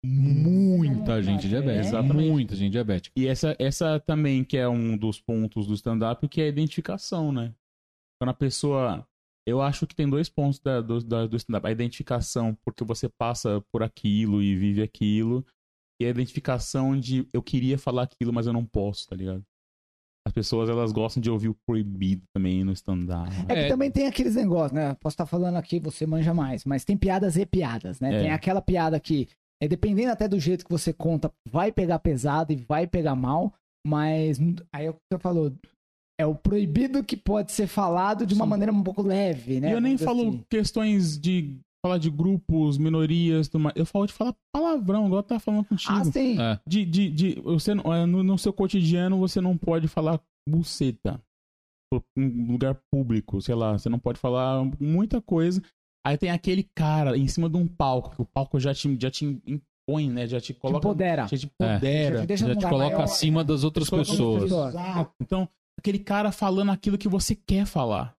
[0.03, 1.87] muita gente diabética.
[1.87, 2.31] Exatamente.
[2.31, 3.13] Muita gente diabética.
[3.19, 7.31] E essa, essa também que é um dos pontos do stand-up, que é a identificação,
[7.31, 7.53] né?
[8.19, 9.05] Quando a pessoa.
[9.49, 11.65] Eu acho que tem dois pontos da- do, da- do stand-up.
[11.67, 15.45] A identificação, porque você passa por aquilo e vive aquilo.
[16.01, 19.43] E a identificação de eu queria falar aquilo, mas eu não posso, tá ligado?
[20.27, 23.29] As pessoas, elas gostam de ouvir o proibido também no stand-up.
[23.49, 23.67] É que É.
[23.67, 24.95] também tem aqueles negócios, né?
[25.01, 28.13] Posso estar falando aqui, você manja mais, mas tem piadas e piadas, né?
[28.15, 28.21] É.
[28.21, 29.27] Tem aquela piada que,
[29.61, 33.53] é, dependendo até do jeito que você conta, vai pegar pesado e vai pegar mal,
[33.85, 34.37] mas
[34.73, 35.51] aí é o que você falou.
[36.19, 38.49] É o proibido que pode ser falado de uma Sim.
[38.49, 39.69] maneira um pouco leve, né?
[39.69, 40.43] E eu nem falo assim.
[40.49, 43.75] questões de falar de grupos, minorias, tudo mais.
[43.77, 45.93] eu falo de falar palavrão, igual eu tava falando contigo.
[45.93, 46.37] Ah, sim.
[46.39, 46.59] É.
[46.67, 51.21] de, de, de você é, no, no seu cotidiano você não pode falar buceta
[52.17, 55.61] em lugar público, sei lá, você não pode falar muita coisa.
[56.05, 59.09] Aí tem aquele cara em cima de um palco, que o palco já te, já
[59.09, 59.41] te
[59.87, 60.27] põe, né?
[60.27, 60.85] Já te coloca.
[60.87, 61.27] Empodera.
[61.27, 61.65] Já te É.
[61.65, 62.17] empodera.
[62.19, 63.03] Já te Já te coloca maior.
[63.03, 64.43] acima das outras pessoas.
[64.43, 64.73] pessoas.
[64.73, 65.11] Exato.
[65.21, 65.49] Então,
[65.79, 68.15] aquele cara falando aquilo que você quer falar.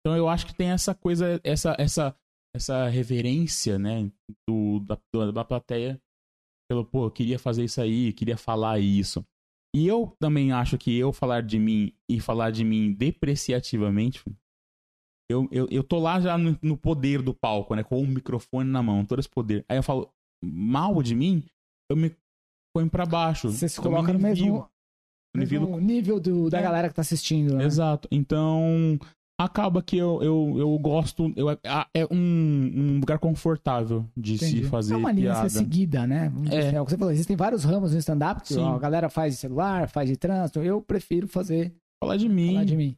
[0.00, 2.16] Então eu acho que tem essa coisa, essa, essa,
[2.54, 4.10] essa reverência, né,
[4.48, 6.00] do, da, da plateia.
[6.68, 9.24] Pelo, pô, eu queria fazer isso aí, queria falar isso.
[9.76, 14.22] E eu também acho que eu falar de mim e falar de mim depreciativamente,
[15.30, 18.70] eu, eu, eu tô lá já no, no poder do palco, né, com o microfone
[18.70, 19.64] na mão, todo esse poder.
[19.68, 20.10] Aí eu falo
[20.42, 21.44] mal de mim,
[21.90, 22.14] eu me
[22.74, 23.50] ponho pra baixo.
[23.50, 24.70] Você se coloca no nivelo.
[25.36, 26.62] Mesmo, Nivelo mesmo nível do, da É.
[26.62, 27.56] galera que tá assistindo.
[27.56, 27.64] Né?
[27.64, 28.08] Exato.
[28.10, 28.98] Então,
[29.40, 31.32] acaba que eu, eu, eu gosto.
[31.36, 34.62] Eu, é um, um lugar confortável de Entendi.
[34.62, 35.48] se fazer é uma linha piada.
[35.48, 36.32] seguida, né?
[36.50, 36.58] É.
[36.58, 37.12] assim, é o que você falou.
[37.12, 38.42] Existem vários ramos no stand-up.
[38.58, 40.60] A galera faz de celular, faz de trânsito.
[40.62, 42.96] Eu prefiro fazer Falar de mim, falar de mim.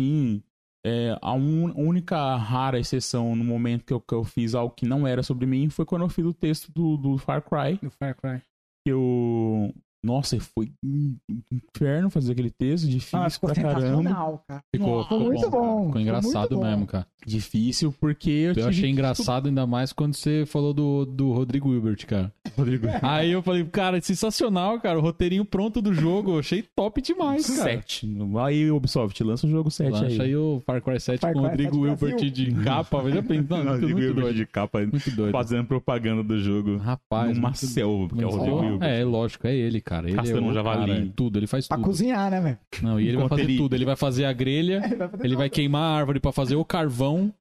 [0.00, 0.42] sim.
[0.84, 4.84] É, a un- única rara exceção no momento que eu, que eu fiz algo que
[4.84, 7.78] não era sobre mim foi quando eu fiz o texto do, do Far Cry.
[7.80, 8.42] Do Far Cry.
[8.84, 9.72] Que eu.
[10.04, 11.16] Nossa, foi um
[11.52, 14.40] inferno fazer aquele texto, difícil Ah, ficou pra caramba.
[14.48, 14.64] cara.
[14.74, 15.60] Ficou, Nossa, ficou muito bom.
[15.60, 16.64] bom, Ficou ficou engraçado bom.
[16.64, 17.06] mesmo, cara.
[17.24, 22.04] Difícil porque eu, Eu achei engraçado ainda mais quando você falou do, do Rodrigo Hilbert,
[22.04, 22.32] cara.
[22.58, 22.86] Rodrigo.
[23.00, 24.98] Aí eu falei, cara, sensacional, cara.
[24.98, 26.32] O roteirinho pronto do jogo.
[26.32, 27.62] Eu achei top demais, cara.
[27.62, 28.10] 7.
[28.44, 30.20] Aí, Ubisoft, lança o jogo 7 Lança aí.
[30.20, 33.08] aí o Far Cry 7 Far com o Rodrigo 7 Hilbert de capa.
[33.08, 34.36] Já pensando, muito, Rodrigo muito Hilbert doido.
[34.36, 35.32] de capa Muito doido.
[35.32, 38.64] fazendo propaganda do jogo Rapaz, numa selva, porque é o Rodrigo.
[38.64, 38.88] Hilbert.
[38.90, 39.91] É, lógico, é ele, cara.
[40.00, 40.92] Ele Caçando é o um javali.
[40.92, 41.86] cara, é tudo, ele faz Pra tudo.
[41.86, 42.58] cozinhar, né, velho?
[42.82, 43.74] Não, e ele vai fazer ele- tudo.
[43.74, 44.82] Ele vai fazer a grelha,
[45.22, 47.32] ele vai queimar a árvore pra fazer o carvão,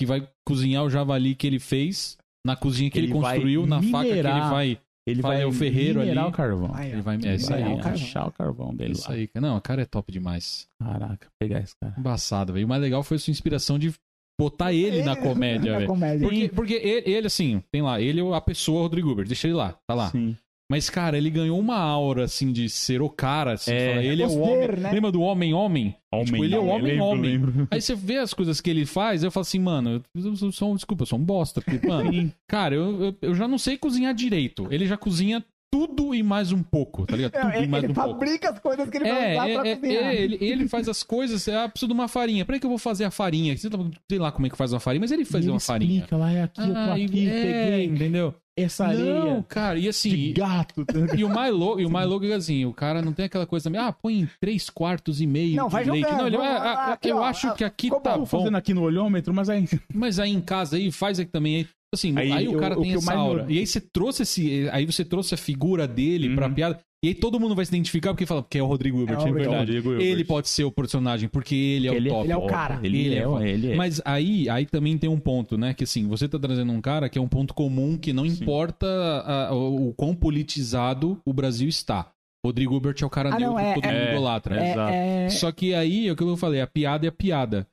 [0.00, 3.66] que vai cozinhar o javali que ele fez, na cozinha que ele, Ele vai construiu,
[3.66, 4.50] na faca que ele minerar.
[4.50, 4.78] vai.
[5.06, 6.32] Ele Vai vai o ferreiro minerar ali.
[6.32, 6.72] o carvão.
[6.82, 7.78] Ele vai é isso Vai aí.
[7.80, 9.14] Achar o carvão dele Isso lá.
[9.14, 9.46] aí, cara.
[9.46, 10.66] Não, o cara é top demais.
[10.82, 11.94] Caraca, pegar esse cara.
[11.98, 12.64] Embaçado, velho.
[12.64, 13.92] O mais legal foi a sua inspiração de
[14.40, 15.88] botar ele na comédia, Na velho.
[15.90, 16.26] comédia.
[16.26, 19.54] Porque, porque ele, ele, assim, tem lá, ele é a pessoa, Rodrigo Uber, deixa ele
[19.54, 20.10] lá, tá lá.
[20.10, 20.34] Sim.
[20.70, 23.70] Mas, cara, ele ganhou uma aura, assim, de ser o cara, assim.
[23.72, 23.90] É.
[23.90, 24.68] fala, ele é o homem.
[24.78, 24.92] né?
[24.92, 25.94] Lembra do homem-homem?
[26.24, 27.68] Tipo, ele é o Homem, homem-homem.
[27.70, 30.76] Aí você vê as coisas que ele faz, eu falo assim, mano, eu, sou um,
[30.76, 31.60] desculpa, eu sou um bosta.
[31.60, 34.66] Porque, mano, cara, eu, eu, eu já não sei cozinhar direito.
[34.70, 35.44] Ele já cozinha
[35.74, 37.32] tudo e mais um pouco, tá ligado?
[37.32, 38.10] Tudo É, e mais ele um pouco.
[38.10, 40.04] fabrica as coisas que ele vai É, usar é, pra é, cozinhar.
[40.04, 42.44] é, ele, ele faz as coisas, ah, preciso de uma farinha.
[42.44, 43.56] Pra que eu vou fazer a farinha?
[43.56, 45.54] Sei lá, sei lá como é que faz uma farinha, mas ele faz E uma
[45.56, 45.94] ele farinha.
[45.98, 48.34] explica lá, é aqui, eu tô Ah, aqui, é, peguei entendeu?
[48.56, 50.84] essa areia Não, cara, e assim, de gato.
[51.18, 53.46] e o mais louco, e o mais louco é assim, o cara não tem aquela
[53.46, 56.02] coisa também, ah, põe em três quartos e meio Não, vai leite.
[56.08, 58.24] jogando, Não, ele, ah, ah, aqui, eu ó, acho ah, que aqui tá bom.
[58.24, 59.64] fazendo aqui no olhômetro, mas aí...
[59.92, 61.56] Mas aí em casa aí faz aqui também.
[61.56, 63.46] Aí, assim, aí, Aí, o cara o- o tem que eu essa aura.
[63.48, 64.68] E aí você trouxe esse.
[64.70, 66.54] Aí você trouxe a figura dele pra Uhum.
[66.54, 66.80] piada.
[67.04, 69.18] E aí todo mundo vai se identificar porque fala, porque é o Rodrigo Hilbert, É
[69.18, 69.72] o é, Rodrigo verdade.
[69.76, 70.00] Hilbert.
[70.00, 72.24] Ele pode ser o personagem, porque ele é o ele, top.
[72.24, 72.80] Ele é o cara.
[72.82, 73.46] Ele, Ele é, é foda.
[73.48, 73.76] ele é.
[73.76, 75.74] Mas aí, aí também tem um ponto, né?
[75.74, 78.42] Que assim, você tá trazendo um cara que é um ponto comum que não Sim.
[78.42, 82.10] importa a- o, o quão politizado o Brasil está.
[82.44, 84.60] Rodrigo Hilbert é o cara Ah, neutro não, é- que todo mundo é- idolatra.
[84.60, 84.92] É, Exato.
[84.92, 85.28] é...
[85.30, 87.66] Só que aí, é o que eu falei, a piada é a piada.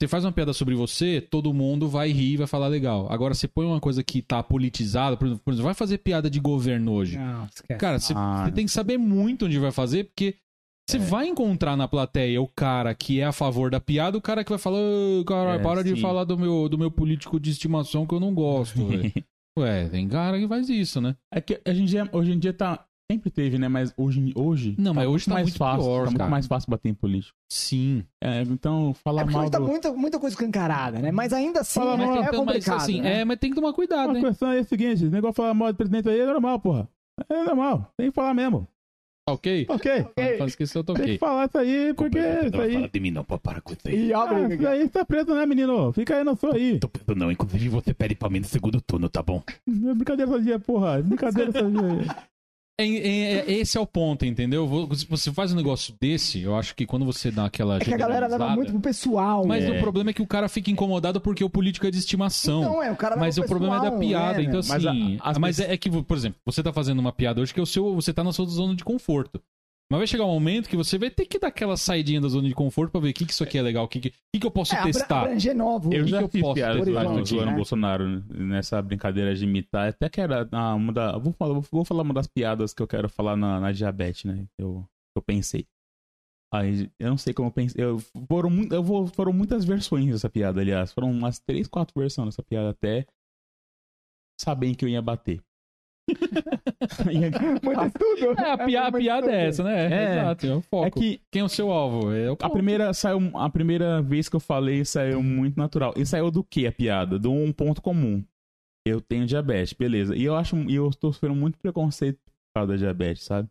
[0.00, 3.08] Você faz uma piada sobre você, todo mundo vai rir e vai falar legal.
[3.10, 6.30] Agora, você põe uma coisa que tá politizada, por exemplo, por exemplo, vai fazer piada
[6.30, 7.18] de governo hoje.
[7.18, 7.80] Não, esquece.
[7.80, 10.36] Cara, você, Ah, você tem que saber muito onde vai fazer, porque
[10.88, 14.44] você vai encontrar na plateia o cara que é a favor da piada, o cara
[14.44, 16.00] que vai falar, "Ô, cara, É, para de sim.
[16.00, 19.12] falar do meu, do meu político de estimação que eu não gosto, velho."
[19.58, 21.16] Ué, tem cara que faz isso, né?
[21.34, 22.86] É que a gente, é- hoje em dia tá...
[23.10, 23.68] Sempre teve, né?
[23.68, 25.82] Mas hoje, hoje Não, mas hoje tá mais muito fácil.
[25.84, 27.34] pior, tá muito mais fácil bater em político.
[27.50, 28.04] Sim.
[28.22, 29.66] É, então, falar É mal hoje tá do...
[29.66, 31.10] muita, muita coisa escancarada, né?
[31.10, 33.20] Mas ainda assim Fala é, mal, é Então, mas, complicado, assim, né?
[33.20, 34.20] é, mas tem que tomar cuidado, A né?
[34.20, 36.86] questão é o seguinte, o negócio de falar mal do presidente aí é normal, porra.
[37.30, 38.68] É normal, tem que falar mesmo.
[39.26, 39.66] Tá ok?
[39.70, 40.06] Ok.
[40.38, 41.18] Faz que eu tô Tem que ok.
[41.18, 42.88] falar isso aí, porque isso aí...
[42.90, 44.08] de mim não, pô, para com isso aí.
[44.08, 45.92] E Ah, abre, isso aí tá preso, né, menino?
[45.94, 46.78] Fica aí na sua aí.
[46.78, 49.42] Tô pensando não, inclusive você pede pra mim no segundo turno, tá bom?
[49.66, 50.98] É brincadeira sadia, porra.
[50.98, 51.80] É Brincadeira sadia.
[51.80, 52.28] É,
[52.86, 54.88] é- é- esse é o ponto, entendeu?
[54.94, 57.76] Se você faz um negócio desse, eu acho que quando você dá aquela.
[57.76, 59.44] É que a galera leva muito pro pessoal.
[59.46, 59.76] Mas né?
[59.78, 62.62] o problema é que o cara fica incomodado porque o político é de estimação.
[62.62, 64.38] Então, é, o cara leva mas o problema é da pessoal, piada.
[64.38, 64.68] né, então, velho?
[64.68, 65.18] Mas a- assim.
[65.20, 67.62] as Mas, pessoas- é que, por exemplo, você tá fazendo uma piada hoje que é
[67.62, 69.40] o seu, você tá na sua zona de conforto.
[69.90, 72.46] Mas vai chegar um momento que você vai ter que dar aquela saidinha da zona
[72.46, 74.38] de conforto pra ver o que, que isso aqui é legal, o que, que, que
[74.38, 75.22] que eu posso É, abra- testar.
[75.22, 75.94] abranger novo.
[75.94, 77.54] Eu que já eu fiz horizonte, do né?
[77.54, 78.22] Bolsonaro, né?
[78.28, 79.88] nessa brincadeira de imitar.
[79.88, 81.16] Até que era ah, uma da...
[81.16, 84.46] Vou falar, vou falar uma das piadas que eu quero falar na, na diabetes, né?
[84.58, 84.86] Eu,
[85.16, 85.66] eu pensei.
[86.52, 87.82] Aí, eu não sei como eu pensei.
[87.82, 90.92] Eu, foram, eu vou, foram muitas versões dessa piada, aliás.
[90.92, 93.06] Foram umas três, quatro versões dessa piada até
[94.38, 95.42] saberem que eu ia bater.
[97.62, 98.40] Muito estudo.
[98.40, 99.34] É, a, pia- a muito piada estudo.
[99.34, 99.92] é essa, né?
[99.92, 100.12] É.
[100.12, 100.86] Exato, é o foco.
[100.86, 102.12] é que Quem é o seu alvo?
[102.12, 105.92] É o A primeira saiu, a primeira vez que eu falei saiu muito natural.
[105.96, 107.18] E saiu do que a piada?
[107.18, 108.24] Do um ponto comum.
[108.86, 110.16] Eu tenho diabetes, beleza.
[110.16, 113.48] E eu acho, e eu tô sofrendo muito preconceito por causa da diabetes, sabe?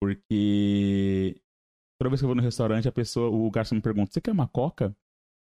[0.00, 1.36] Porque
[2.00, 4.32] toda vez que eu vou no restaurante, a pessoa, o garçom me pergunta: "Você quer
[4.32, 4.96] uma coca?"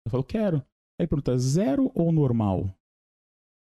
[0.07, 0.57] Eu falo: "Quero".
[0.57, 2.75] Aí ele pergunta: "Zero ou normal?"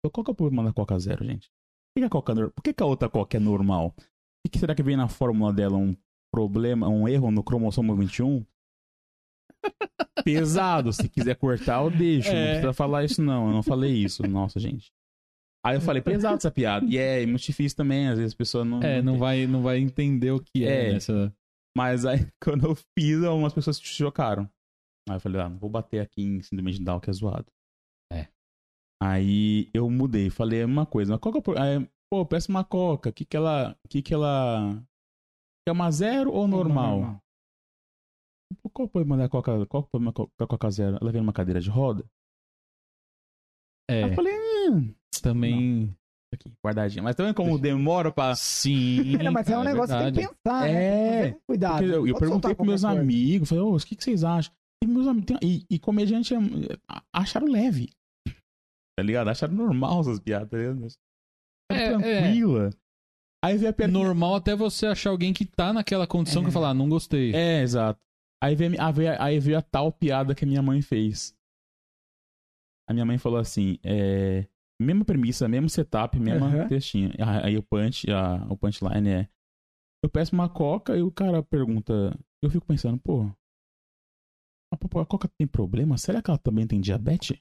[0.03, 1.49] Eu, qual que é o problema da coca zero, gente?
[1.95, 3.95] Por que, a coca, por que, a outra coca é normal?
[4.45, 5.95] O que, será que vem na fórmula dela um
[6.33, 8.45] problema, um erro no cromossomo 21?
[10.23, 12.29] Pesado, se quiser cortar, eu deixo.
[12.31, 12.45] Não É.
[12.53, 13.47] precisa falar isso, não.
[13.47, 14.23] Eu não falei isso.
[14.27, 14.91] Nossa, gente.
[15.65, 16.85] Aí eu falei, pesado essa piada.
[16.85, 18.81] E é muito difícil também, às vezes a pessoa não.
[18.83, 20.93] É, não vai, não vai entender o que é, É.
[20.93, 21.33] nessa.
[21.75, 24.49] Mas aí, quando eu fiz, algumas pessoas se chocaram.
[25.09, 27.45] Aí eu falei, ah, não vou bater aqui em síndrome de Down, que é zoado.
[29.01, 29.05] É.
[29.07, 31.13] Aí eu mudei, falei a mesma coisa.
[31.13, 33.09] Mas qual que é aí, pô, peço uma coca.
[33.09, 33.77] O que que ela...
[33.89, 34.81] que que ela...
[35.67, 37.19] É uma zero ou normal?
[38.61, 39.65] Pô, Qual o problema da coca...
[39.65, 40.97] Qual problema da coca zero?
[41.01, 42.05] Ela vem numa cadeira de roda?
[43.89, 44.33] Aí É, eu falei,
[44.69, 45.95] hum, também.
[46.33, 47.03] aqui, guardadinha.
[47.03, 48.35] Mas também como demora pra...
[48.35, 49.17] Sim.
[49.19, 50.27] É, mas é um cara, negócio que tem verdade.
[50.27, 50.73] que pensar, É.
[50.73, 51.31] né?
[51.31, 51.77] Ter Cuidado.
[51.79, 52.99] Porque eu, eu perguntei pros meus coisa.
[53.01, 54.53] amigos, falei, ô, o que, que vocês acham?
[54.83, 56.37] E, meus amigos, tem- e, e comediante é,
[57.11, 57.89] acharam leve.
[58.97, 59.29] Tá ligado?
[59.29, 60.87] Acharam normal essas piadas, tá ligado?
[61.71, 61.89] É, é.
[61.89, 62.69] tranquila.
[63.43, 63.91] Aí veio a piada.
[63.93, 66.51] Normal até você achar alguém que tá naquela condição que É.
[66.51, 67.33] falar, ah, não gostei.
[67.35, 67.99] É, exato.
[68.41, 71.35] Aí veio, a- aí veio a tal piada que a minha mãe fez.
[72.87, 74.47] A minha mãe falou assim: é,
[74.79, 76.67] mesma premissa, mesmo setup, mesma Aham.
[76.67, 77.11] textinha.
[77.43, 79.29] Aí o punch, a, o punchline é:
[80.03, 82.17] eu peço uma coca e o cara pergunta.
[82.43, 83.23] Eu fico pensando, pô,
[84.71, 85.97] a, pô, a coca tem problema?
[85.97, 87.37] Será que ela também tem diabetes?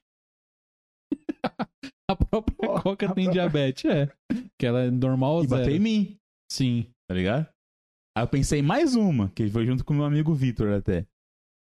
[2.10, 4.10] A própria Pô, Coca a tem própria- diabetes, é.
[4.60, 6.16] Que ela é normal E bateu em mim,
[6.52, 6.90] Sim.
[7.08, 7.48] tá ligado?
[8.16, 11.02] Aí eu pensei em mais uma, que foi junto com o meu amigo Vitor até.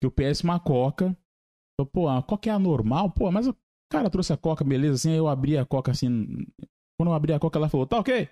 [0.01, 1.15] Que eu peço uma coca.
[1.79, 3.09] Falei, Pô, a coca é anormal?
[3.11, 3.55] Pô, mas o
[3.91, 6.45] cara trouxe a coca, beleza, assim, aí eu abri a coca assim.
[6.99, 8.29] Quando eu abri a coca, ela falou, tá ok?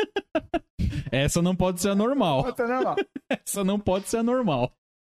[1.12, 2.44] Essa não pode ser a normal.
[2.44, 2.96] Pode ser normal.
[3.30, 4.72] Essa não pode ser a normal.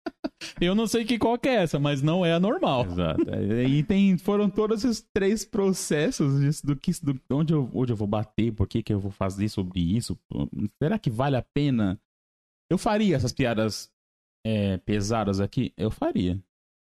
[0.59, 2.85] Eu não sei que qual que é essa, mas não é a normal.
[2.85, 3.21] Exato.
[3.67, 7.95] E tem, foram todos esses três processos disso, do que do, onde, eu, onde eu
[7.95, 10.17] vou bater, por que, que eu vou fazer sobre isso.
[10.81, 11.99] Será que vale a pena?
[12.69, 13.91] Eu faria essas piadas
[14.45, 15.73] é, pesadas aqui?
[15.77, 16.41] Eu faria.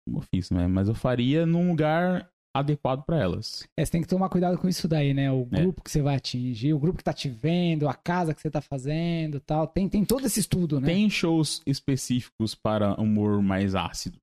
[0.06, 0.66] Como eu fiz, né?
[0.66, 2.30] Mas eu faria num lugar
[2.60, 3.66] adequado pra elas.
[3.78, 5.30] É, você tem que tomar cuidado com isso daí, né?
[5.32, 5.60] O É.
[5.62, 8.50] grupo que você vai atingir, o grupo que tá te vendo, a casa que você
[8.50, 9.66] tá fazendo tal.
[9.66, 10.86] Tem, tem todo esse estudo, né?
[10.88, 14.18] Tem shows específicos para humor mais ácido.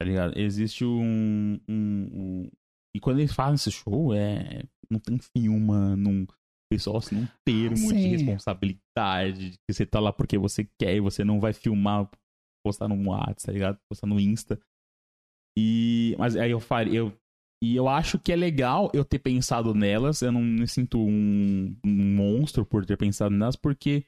[0.00, 0.38] Tá ligado?
[0.38, 1.58] Existe um.
[1.68, 2.50] um- um-
[2.94, 4.62] E quando eles fazem esse show, é.
[4.90, 6.22] Não tem filma, não.
[6.22, 6.26] O
[6.72, 8.08] pessoal assim, um termo de Sim.
[8.08, 9.50] responsabilidade.
[9.50, 12.08] de Que você tá lá porque você quer e você não vai filmar,
[12.64, 13.78] postar no WhatsApp, tá ligado?
[13.90, 14.58] Postar no Insta.
[15.58, 16.14] E.
[16.18, 16.98] Mas aí eu faria.
[16.98, 17.12] Eu,
[17.62, 20.22] e eu acho que é legal eu ter pensado nelas.
[20.22, 24.04] Eu não me sinto um, um monstro por ter pensado nelas, porque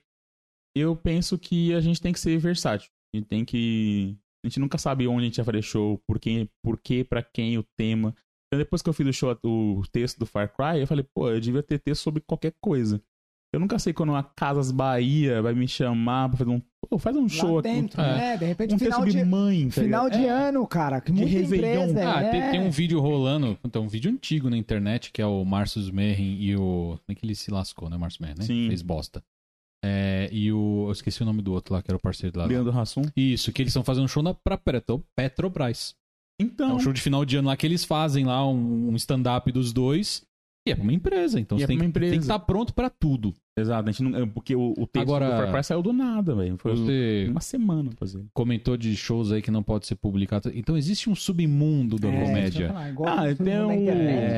[0.77, 2.91] eu penso que a gente tem que ser versátil.
[3.13, 4.19] A gente tem que.
[4.45, 7.23] A gente nunca sabe onde a gente vai fazer show, por quem, por quê, pra
[7.23, 8.15] quem, o tema.
[8.47, 11.29] Então, depois que eu fiz o show, o texto do Far Cry, eu falei, pô,
[11.31, 13.03] eu devia ter texto sobre qualquer coisa.
[13.53, 16.61] Eu nunca sei quando a Casas Bahia vai me chamar pra fazer um.
[16.89, 17.69] Pô, faz um Lá show aqui.
[17.69, 18.37] dentro, um, né?
[18.37, 19.67] De repente, um final de, mãe.
[19.69, 20.21] tá final ligado?
[20.23, 20.31] de É.
[20.31, 21.01] ano, cara.
[21.01, 21.89] Que De muita Réveillon.
[21.89, 22.31] empresa, Ah, é.
[22.31, 25.81] tem, tem um vídeo rolando, então, um vídeo antigo na internet, que é o Márcio
[25.81, 26.99] Smerrin e o.
[26.99, 28.45] Como é que ele se lascou, né, Márcio Smerrin, né?
[28.45, 28.69] Sim.
[28.69, 29.23] Fez bosta.
[29.85, 30.85] É, e o.
[30.89, 32.47] Eu esqueci o nome do outro lá, que era o parceiro lá.
[32.47, 33.03] Leandro Hassum.
[33.17, 35.95] Isso, que eles estão fazendo um show na, pra Petro, Petrobras.
[36.41, 36.77] É Então.
[36.77, 39.73] um show de final de ano lá que eles fazem lá, um, um stand-up dos
[39.73, 40.23] dois.
[40.69, 42.75] E é pra uma empresa, então E você é tem, que- tem que estar pronto
[42.75, 43.33] pra tudo.
[43.59, 44.17] Exato, a gente não.
[44.21, 46.57] é, Porque o, o texto Agora- do Far Cry saiu do nada, velho.
[46.59, 48.25] Foi Você uma semana pra fazer.
[48.33, 50.53] comentou de shows aí que não pode ser publicado.
[50.55, 52.69] Então existe um submundo da É, comédia.
[52.69, 53.95] falar, Ah, tem um- internet, É,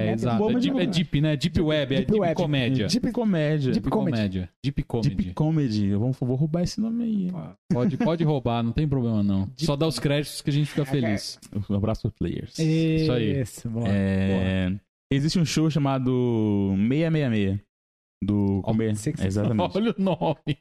[0.06, 0.12] né?
[0.14, 0.38] Exato.
[0.38, 1.36] bomba É de deep, é deep, né?
[1.36, 2.34] Deep web, é Deep deep, web.
[2.34, 2.86] comédia.
[2.86, 3.72] Deep comédia.
[3.72, 4.48] Deep Deep comédia.
[4.64, 5.14] Deep comedy.
[5.16, 5.86] Deep comedy.
[5.88, 7.30] Eu vou, vou roubar esse nome aí.
[7.70, 9.40] Pode, pode roubar, não tem problema não.
[9.48, 11.38] Deep- Só dá os créditos que a gente fica feliz.
[11.68, 12.58] Um abraço pros players.
[12.58, 13.40] Isso aí.
[13.42, 13.86] Isso, boa.
[13.86, 14.72] É,
[15.12, 17.60] Existe um show chamado 666
[18.22, 18.94] do comer.
[18.94, 19.72] você Exatamente.
[19.76, 20.58] Olha o nome.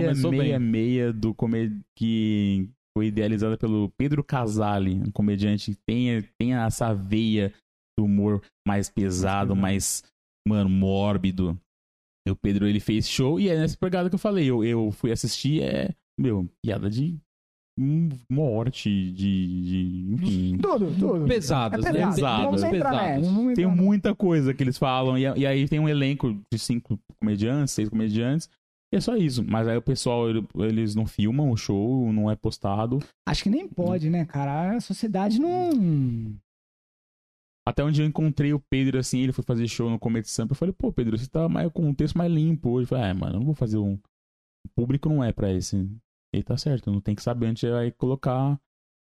[0.00, 0.40] começou bem.
[0.40, 6.92] 666 do comer que foi idealizada pelo Pedro Casale, um comediante que tem, tem essa
[6.92, 7.54] veia
[7.96, 9.56] do humor mais pesado, pesado.
[9.56, 10.02] mais,
[10.46, 11.58] mano, mórbido.
[12.26, 14.50] E o Pedro, ele fez show e é nessa pegada que eu falei.
[14.50, 17.20] Eu, eu fui assistir, é, meu, piada de
[18.30, 21.26] morte, de, de enfim, Tudo, tudo.
[21.26, 21.98] Pesadas, é né?
[22.06, 22.14] pesado.
[22.14, 22.44] Pesadas.
[22.44, 22.70] Vamos né?
[22.70, 23.26] Pesadas.
[23.26, 25.16] Vamos Tem muita coisa que eles falam.
[25.16, 28.48] E, e aí tem um elenco de cinco comediantes, seis comediantes.
[28.92, 29.44] E é só isso.
[29.44, 32.98] Mas aí o pessoal, ele- eles não filmam o show, não é postado.
[33.28, 34.76] Acho que nem pode, né, cara?
[34.76, 36.34] A sociedade não.
[37.68, 40.52] Até onde eu encontrei o Pedro, assim, ele foi fazer show no Comedy Sampa.
[40.52, 42.84] Eu falei, pô, Pedro, você tá mais, com um texto mais limpo hoje.
[42.84, 43.92] Eu falei, ah, mano, eu não vou fazer um.
[44.64, 45.86] O público não é pra esse.
[46.32, 48.58] Ele tá certo, não tem que saber antes de aí colocar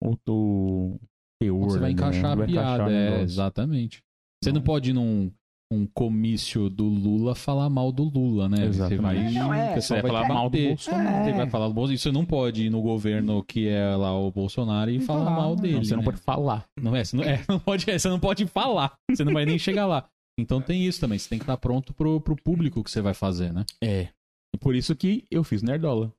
[0.03, 1.01] o, o
[1.41, 1.65] teor.
[1.71, 1.93] Você vai né?
[1.95, 4.03] encaixar Vai a piada, encaixar é, exatamente.
[4.43, 4.65] Você não Não.
[4.67, 5.33] pode ir num
[5.73, 8.59] um comício do Lula falar mal do Lula, né?
[8.59, 9.03] Você Exatamente.
[9.03, 9.73] vai, Não, é.
[9.73, 10.59] o pessoal Você vai vai falar mal do.
[10.59, 11.25] Bolsonaro.
[11.25, 11.33] Você É.
[11.35, 11.95] vai falar do Bolsonaro.
[11.95, 15.31] E você não pode ir no governo que é lá o Bolsonaro e Não falar
[15.31, 15.57] mal não.
[15.57, 15.75] dele.
[15.75, 16.05] Não, você não né?
[16.05, 16.67] pode falar.
[16.81, 18.95] Não é, você não, é, não pode, é, você não pode falar.
[19.11, 20.09] Você não vai nem chegar lá.
[20.39, 21.19] Então tem isso também.
[21.19, 23.65] Você tem que estar pronto pro, pro público que você vai fazer, né?
[23.83, 24.09] É.
[24.55, 26.13] E por isso que eu fiz Nerdola.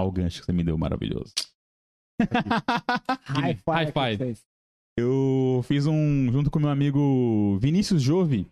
[0.00, 1.32] Olha o gancho que você me deu, maravilhoso.
[3.26, 3.92] High five.
[3.94, 4.38] High five.
[4.98, 8.46] Eu fiz um junto com meu amigo Vinícius Jove.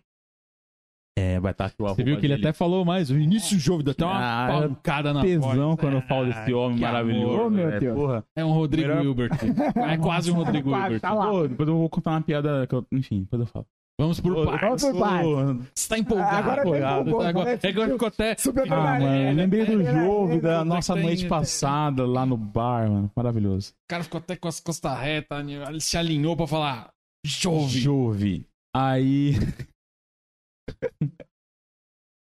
[1.17, 2.47] É, vai estar aqui o Você viu que ele dele.
[2.47, 3.09] até falou mais.
[3.09, 4.15] O início jovem dá até uma
[4.47, 5.79] Ah, pancada na tesão voz.
[5.81, 7.33] quando eu falo desse homem que maravilhoso.
[7.39, 7.51] amor.
[7.51, 7.95] Meu é, Deus.
[7.97, 8.25] Porra.
[8.33, 9.31] É um Rodrigo Melhor- Hilbert.
[9.75, 11.01] É quase um Rodrigo Hilbert.
[11.01, 11.13] tá.
[11.13, 12.87] Pô, depois eu vou contar uma piada que eu...
[12.93, 13.67] Enfim, depois eu falo.
[13.99, 14.61] Vamos por partes.
[14.61, 15.71] Vamos por partes.
[15.75, 16.37] Você tá empolgado.
[16.37, 17.01] Agora tem apoiado.
[17.09, 17.53] empolgou, Agora, né?
[17.53, 18.35] é que agora ficou até...
[18.37, 23.11] Super Ah, mano, eu lembrei do jogo da nossa noite passada lá no bar, mano.
[23.13, 23.71] Maravilhoso.
[23.71, 25.61] O cara ficou até com as costas retas, né?
[25.67, 26.89] ele se alinhou pra falar
[27.25, 27.67] jovem.
[27.67, 28.45] Jove.
[28.73, 29.33] Aí.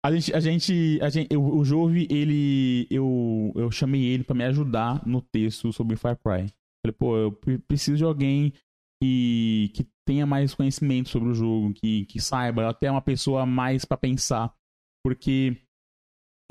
[0.06, 0.34] a gente.
[0.34, 2.88] A gente, a gente eu- o Jove, ele.
[2.90, 6.52] Eu, eu chamei ele pra me ajudar no texto sobre Far Cry.
[6.84, 8.52] Falei, pô, eu pre- preciso de alguém
[9.02, 13.84] que, que tenha mais conhecimento sobre o jogo, que, que saiba, até uma pessoa mais
[13.84, 14.54] pra pensar.
[15.04, 15.58] Porque.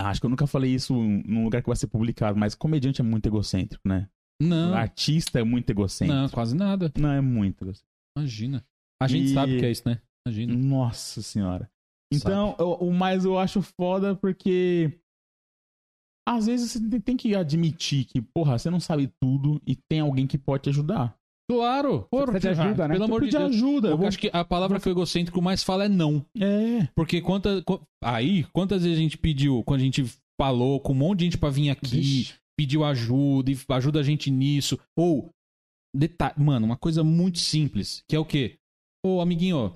[0.00, 3.04] Acho que eu nunca falei isso num lugar que vai ser publicado, mas comediante é
[3.04, 4.08] muito egocêntrico, né?
[4.42, 6.18] Não, Artista é muito egocêntrico.
[6.22, 6.90] não, quase nada.
[6.98, 7.86] Não, é muito egocêntrico.
[8.16, 8.64] Imagina.
[9.02, 10.00] A gente E- sabe que é isso, né?
[10.26, 10.54] Imagina.
[10.54, 11.70] Nossa senhora.
[12.12, 14.98] Então, o, o mais eu acho foda porque.
[16.26, 20.26] Às vezes você tem que admitir que, porra, você não sabe tudo e tem alguém
[20.26, 21.14] que pode te ajudar.
[21.54, 22.06] Claro.
[22.12, 22.94] Você pede ajuda, né?
[22.94, 23.50] Pelo amor de de Deus.
[23.54, 23.88] ajuda.
[23.88, 26.24] eu vou- acho que a palavra que o egocêntrico mais fala é não.
[26.38, 26.86] É.
[26.94, 30.04] Porque quanta, qu- aí, quantas vezes a gente pediu, quando a gente
[30.40, 32.34] falou com um monte de gente pra vir aqui, Vixe.
[32.56, 34.78] pediu ajuda e ajuda a gente nisso.
[34.96, 35.28] Ou,
[35.94, 38.56] detalhe, mano, uma coisa muito simples, que é o quê?
[39.04, 39.74] Ô, amiguinho,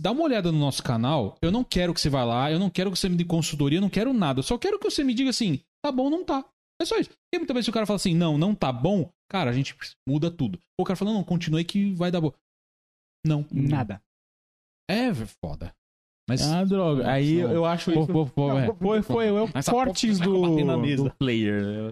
[0.00, 1.36] dá uma olhada no nosso canal.
[1.42, 3.78] Eu não quero que você vá lá, eu não quero que você me dê consultoria,
[3.78, 4.38] eu não quero nada.
[4.40, 6.44] Eu só quero que você me diga assim, tá bom, não tá.
[6.80, 7.10] É só isso.
[7.32, 9.74] E muitas vezes se o cara fala assim, não, não tá bom, cara, a gente
[10.06, 10.60] muda tudo.
[10.78, 12.32] O cara fala, não, continue que vai dar bom.
[13.26, 13.46] Não.
[13.50, 14.02] Nada.
[14.90, 15.12] É
[15.42, 15.74] foda.
[16.28, 16.42] Mas.
[16.42, 17.10] Ah, droga.
[17.10, 18.12] Aí eu, eu acho Pô, isso.
[18.12, 18.74] pô, pô, é.
[18.74, 21.04] Foi, foi, é o Essa cortes porra do, vai bater na mesa.
[21.04, 21.62] do player.
[21.62, 21.90] Eu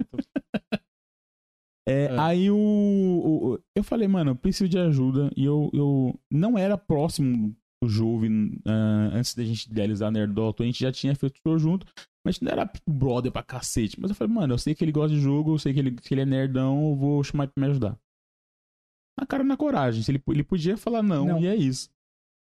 [1.88, 2.18] É, É.
[2.18, 5.30] Aí o, o- Eu falei, mano, eu preciso de ajuda.
[5.36, 8.28] E eu, eu não era próximo do Jove
[8.66, 10.54] ah, antes da gente idealizar Nerdola.
[10.58, 11.86] A gente já tinha feito show junto,
[12.24, 13.98] mas não era tipo, brother pra cacete.
[14.00, 15.92] Mas eu falei, mano, eu sei que ele gosta de jogo, eu sei que ele,
[15.92, 17.98] que ele é nerdão, eu vou chamar ele pra me ajudar.
[19.18, 20.02] Na cara, na coragem.
[20.08, 21.40] Ele, ele podia falar não, Não.
[21.40, 21.90] e é isso.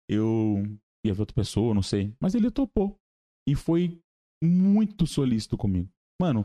[0.09, 0.63] Eu
[1.05, 2.15] ia ver outra pessoa, não sei.
[2.21, 2.97] Mas ele topou.
[3.49, 4.01] E foi
[4.43, 5.89] muito solícito comigo.
[6.21, 6.45] Mano,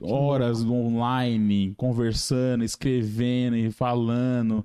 [0.00, 4.64] horas online, conversando, escrevendo e falando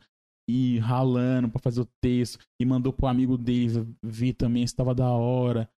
[0.49, 4.95] e ralando pra fazer o texto e mandou pro amigo dele ver também se tava
[4.95, 5.70] da hora.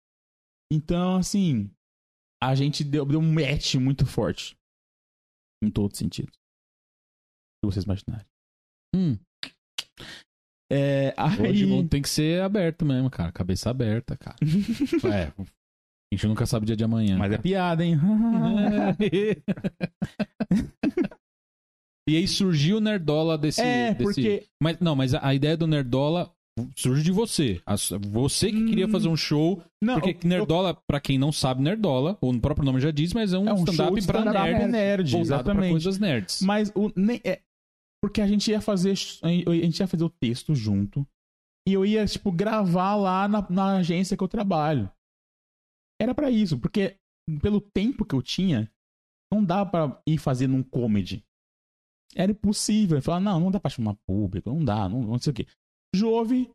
[0.73, 1.69] Então, assim,
[2.43, 4.57] a gente deu, deu um match muito forte.
[5.63, 6.33] Em todos os sentidos.
[6.33, 8.27] Se vocês imaginarem.
[8.95, 9.19] Hum,
[10.73, 11.71] É, hoje aí...
[11.71, 13.31] não tem que ser aberto mesmo, cara.
[13.33, 14.37] Cabeça aberta, cara.
[15.13, 15.33] é.
[15.39, 17.19] A gente nunca sabe o dia de amanhã.
[17.19, 17.43] Mas é cara.
[17.43, 17.97] piada, hein?
[22.09, 23.61] e aí surgiu o Nerdola desse.
[23.61, 26.35] é, desse- porque Mas, não, mas a, a ideia do Nerdola
[26.77, 27.63] surge de você.
[28.11, 29.63] Você que queria Hum, fazer um show.
[29.83, 33.33] Não, porque eu- Nerdola, pra quem não sabe, Nerdola, o próprio nome já diz, mas
[33.33, 34.67] é um, é um stand-up de pra nerd.
[34.71, 35.71] nerd, voltado pra exatamente.
[35.71, 36.43] coisas nerds.
[36.43, 37.41] Mas o nem é
[38.03, 41.07] porque a gente ia fazer a gente ia fazer o texto junto
[41.69, 44.91] e eu ia tipo gravar lá na, na agência que eu trabalho.
[46.01, 46.97] Era pra isso, porque
[47.43, 48.71] pelo tempo que eu tinha,
[49.33, 51.23] não dá pra ir fazer num comedy.
[52.17, 52.97] Era impossível.
[52.99, 55.47] Eu falava, não, não dá pra chamar público, não dá, não, não sei o quê.
[55.95, 56.51] Jove,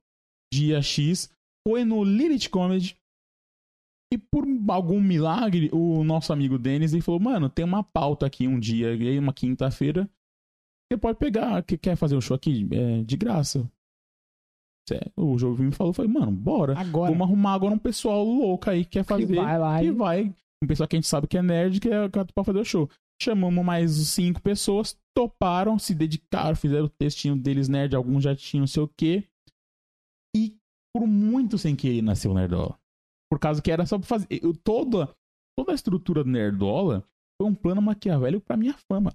[0.54, 1.30] dia X,
[1.68, 2.98] foi no Lilith Comedy.
[4.14, 8.48] E por algum milagre, o nosso amigo Denis ele falou: Mano, tem uma pauta aqui
[8.48, 10.10] um dia, e uma quinta-feira.
[10.88, 13.70] Você pode pegar, que quer fazer um show aqui é, de graça.
[15.16, 16.78] O jogo me falou: falei, Mano, bora.
[16.78, 17.12] Agora.
[17.12, 19.26] Vamos arrumar agora um pessoal louco aí que quer fazer.
[19.26, 19.92] que vai lá que e...
[19.92, 20.36] vai.
[20.64, 22.60] Um pessoal que a gente sabe que é nerd, que é que é pra fazer
[22.60, 22.90] o show.
[23.22, 28.62] Chamamos mais cinco pessoas, toparam, se dedicaram, fizeram o textinho deles nerd, alguns já tinham
[28.62, 29.24] não sei o quê.
[30.36, 30.58] E
[30.94, 32.78] por muito sem querer nasceu o Nerdola.
[33.32, 34.28] Por causa que era só pra fazer.
[34.30, 35.14] Eu, toda,
[35.58, 37.08] toda a estrutura do Nerdola
[37.42, 39.14] foi um plano maquiavélico pra minha fama.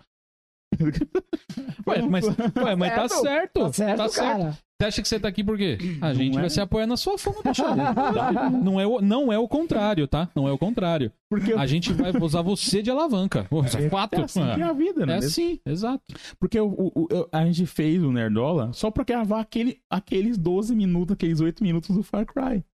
[1.86, 3.98] Ué, mas, ué, mas tá Certo, certo.
[3.98, 4.58] Tá certo, cara.
[4.80, 5.76] Você acha que você tá aqui por quê?
[6.00, 6.40] A gente é?
[6.40, 7.62] vai se apoiar na sua fama, bicho.
[8.64, 10.30] não, é o, não é o contrário, tá?
[10.34, 11.12] Não é o contrário.
[11.28, 13.46] Porque A gente vai usar você de alavanca.
[13.66, 14.14] Isso é fato.
[14.14, 15.14] é assim que é a vida, né?
[15.14, 16.02] É assim, exato.
[16.38, 20.74] Porque o, o- o- a gente fez o Nerdola só pra gravar aquele, aqueles 12
[20.74, 22.64] minutos, aqueles 8 minutos do Far Cry.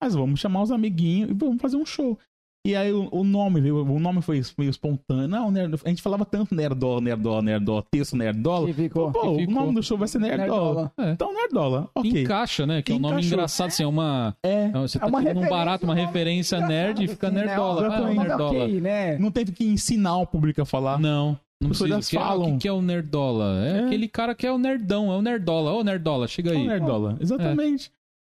[0.00, 2.16] Mas vamos chamar os amiguinhos e vamos fazer um show.
[2.64, 5.26] E aí o, o nome veio, o nome foi meio espontâneo.
[5.26, 8.66] Não, Nerd- a gente falava tanto Nerdola, Nerdola, Nerdola, texto Nerdola.
[8.68, 9.10] Que ficou.
[9.10, 9.54] Pô, que o ficou.
[9.54, 10.44] nome do show vai ser Nerdola.
[10.46, 10.92] Nerdola.
[10.98, 11.10] É.
[11.10, 12.22] Então Nerdola, ok.
[12.22, 12.80] Encaixa, né?
[12.80, 14.36] Que é um nome engraçado, assim, é uma.
[14.44, 17.26] É, é, Você É tá uma tirando um barato, uma referência, referência nerd e fica
[17.26, 17.46] Assim, né?
[17.46, 17.80] nerdola.
[17.82, 18.28] Ah, é um Exatamente.
[18.28, 18.64] nerdola.
[18.64, 19.18] Ok, né?
[19.18, 21.00] não teve que ensinar o público a falar.
[21.00, 21.36] Não.
[21.60, 22.00] Não precisa.
[22.10, 22.48] Que, ah, falam.
[22.48, 23.64] O que, que é o nerdola?
[23.66, 23.84] É, É.
[23.86, 25.72] aquele cara que é o nerdão, é o nerdola.
[25.72, 26.64] Ô, nerdola, chega aí.
[26.64, 27.90] Nerdola, exatamente.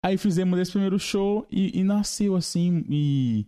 [0.05, 3.47] Aí fizemos esse primeiro show e, e nasceu assim, e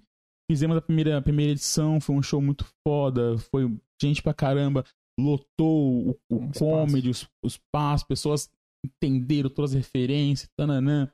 [0.51, 3.65] fizemos a primeira, a primeira edição, foi um show muito foda, foi
[4.01, 4.85] gente pra caramba,
[5.19, 8.51] lotou o, o Um comedy, os, os passos, pessoas
[8.85, 11.11] entenderam todas as referências, tananã.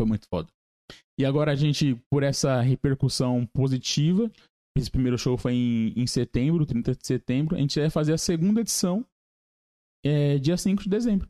[0.00, 0.48] Foi muito foda.
[1.18, 4.30] E agora a gente, por essa repercussão positiva,
[4.76, 8.18] esse primeiro show foi em, em setembro, 30 de setembro, a gente vai fazer a
[8.18, 9.04] segunda edição
[10.04, 11.28] é, dia 5 de dezembro.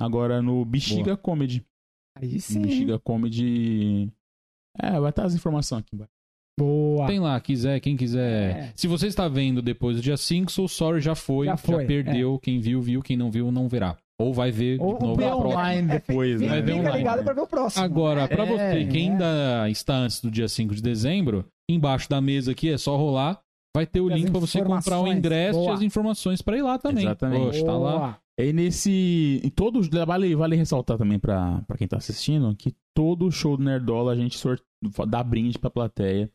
[0.00, 1.64] Agora no Bexiga Comedy.
[2.16, 2.62] Aí sim.
[2.62, 4.10] Bexiga Comedy.
[4.80, 6.13] É, vai estar as informações aqui embaixo.
[6.58, 7.06] Boa.
[7.06, 8.56] Tem lá, quiser, quem quiser.
[8.56, 8.72] É.
[8.76, 11.84] Se você está vendo depois do dia 5, sou sorry, já foi, Já já, foi,
[11.84, 12.38] perdeu.
[12.38, 13.02] Quem viu, viu.
[13.02, 13.96] Quem não viu, não verá.
[14.20, 15.48] Ou vai ver Ou- de ou novo na próxima.
[15.50, 16.98] online depois, Fica, Vai ver fica online.
[16.98, 17.84] ligado pra ver o próximo.
[17.84, 19.00] Agora, pra É, você que é.
[19.00, 23.40] ainda está antes do dia 5 de dezembro, embaixo da mesa aqui é só rolar.
[23.76, 25.72] Vai ter o E link pra você comprar o ingresso Boa.
[25.72, 27.04] e as informações pra ir lá também.
[27.06, 27.44] Exatamente.
[27.46, 28.18] Poxa, tá lá.
[28.38, 29.40] E nesse.
[29.42, 29.88] Em todos.
[29.88, 34.16] Vale, vale ressaltar também pra, pra quem tá assistindo que todo show do Nerdola a
[34.16, 34.62] gente sort,
[35.08, 36.30] dá brinde pra plateia.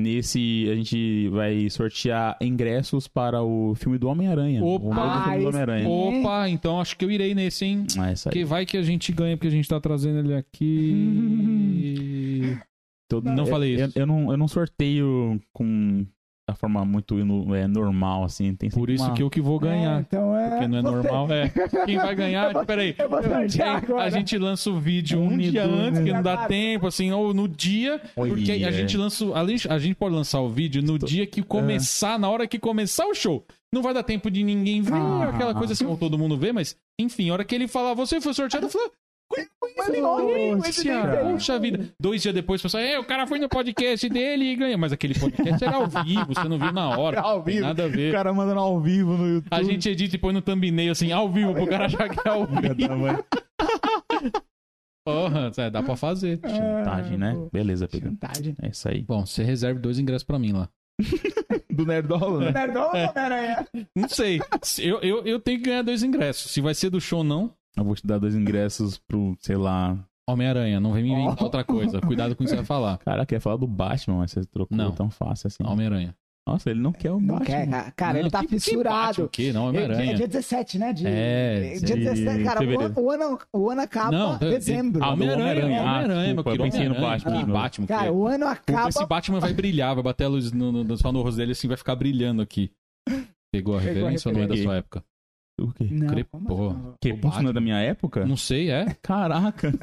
[0.00, 4.64] Nesse, a gente vai sortear ingressos para o filme do Homem-Aranha.
[4.64, 4.80] Opa!
[4.80, 5.00] Filme do
[5.46, 5.88] Ah, Homem-Aranha.
[5.88, 7.86] Opa, então acho que eu irei nesse, hein?
[7.98, 8.32] Ah, isso aí.
[8.32, 12.56] Que vai que a gente ganha, porque a gente tá trazendo ele aqui.
[13.08, 13.98] Todo- Não eu- falei eu, isso.
[13.98, 16.06] Eu, não, eu não sorteio com
[16.50, 17.16] da forma muito
[17.54, 18.54] é, normal, assim.
[18.54, 20.00] Tem Por isso uma- que eu que vou É, ganhar.
[20.00, 20.50] então é.
[20.50, 21.32] Porque não é você- normal.
[21.32, 21.48] É.
[21.86, 22.94] Quem vai ganhar, peraí.
[22.98, 24.04] Eu vou sortear Hein, agora.
[24.04, 27.32] A gente lança o vídeo um Unido, dia antes, que não dá tempo, assim, ou
[27.32, 28.00] no dia.
[28.14, 28.68] Porque Olha.
[28.68, 29.24] a gente lança.
[29.68, 33.14] A gente pode lançar o vídeo no dia que começar, na hora que começar o
[33.14, 33.44] show.
[33.72, 35.30] Não vai dar tempo de ninguém ver, Ah.
[35.32, 38.20] aquela coisa assim, ou todo mundo vê, mas, enfim, a hora que ele falar, você
[38.20, 38.88] foi sorteado, eu falei,
[41.22, 41.88] Poxa vida.
[42.00, 44.78] Dois dias depois, o pessoal, é, o cara foi no podcast dele e ganhou.
[44.78, 47.18] Mas aquele podcast era ao vivo, você não viu na hora.
[47.18, 47.60] Era ao vivo.
[47.62, 48.12] Nada a O ver.
[48.12, 49.48] cara mandando ao vivo no YouTube.
[49.50, 52.30] A gente edita e põe no thumbnail assim, ao vivo, pro cara achar que é
[52.30, 53.24] ao vivo.
[55.06, 56.38] Porra, é, dá pra fazer.
[56.46, 57.34] Chantagem, né?
[57.52, 58.10] Beleza, Pedro.
[58.10, 58.54] Chantagem.
[58.62, 59.02] É isso aí.
[59.02, 60.68] Bom, você reserve dois ingressos pra mim lá.
[61.70, 62.52] Do Nerdola, né?
[62.52, 63.66] Nerdola ou Homem-Aranha?
[63.96, 64.40] Não sei.
[64.62, 66.50] Se- Eu, eu, eu tenho que ganhar dois ingressos.
[66.50, 69.56] Se vai ser do show ou não, Eu vou te dar dois ingressos pro, sei
[69.56, 69.96] lá.
[70.28, 70.78] Homem-Aranha.
[70.80, 71.44] Não vem me inventar Oh.
[71.44, 72.00] outra coisa.
[72.00, 72.98] Cuidado com o que você vai falar.
[72.98, 74.92] Cara, quer falar do Batman, mas você trocou Não.
[74.92, 75.64] tão fácil assim.
[75.64, 76.14] Homem-Aranha.
[76.48, 77.44] Nossa, ele não quer o Não Batman.
[77.46, 78.12] quer, cara.
[78.14, 79.24] Não, ele tá que- que Batman fissurado.
[79.24, 79.52] O quê?
[79.52, 80.14] Não, É, é Homem-Aranha.
[80.14, 80.92] dia 17, né?
[80.92, 81.06] De...
[81.06, 82.60] É, dia de 17, cara.
[82.60, 85.02] O o, ano, o ano acaba Não, de- dezembro.
[85.04, 85.80] Ah, Homem-Aranha, Homem-Aranha.
[85.80, 86.62] Ah, Homem-Aranha, meu querido.
[86.64, 87.18] eu pensei no Homem-Aranha.
[87.20, 87.40] Batman.
[87.46, 88.10] Que Batman, Cara, é?
[88.10, 88.88] o ano acaba.
[88.88, 91.68] Esse Batman vai brilhar, vai bater a luz no, no, só no rosto dele assim,
[91.68, 92.70] vai ficar brilhando aqui.
[93.52, 95.04] Pegou a Pegou referência ou não é da sua época?
[95.60, 95.84] O quê?
[95.90, 96.96] Não?
[97.00, 98.24] Que isso não é da minha época?
[98.26, 98.94] Não sei, é?
[99.02, 99.72] Caraca.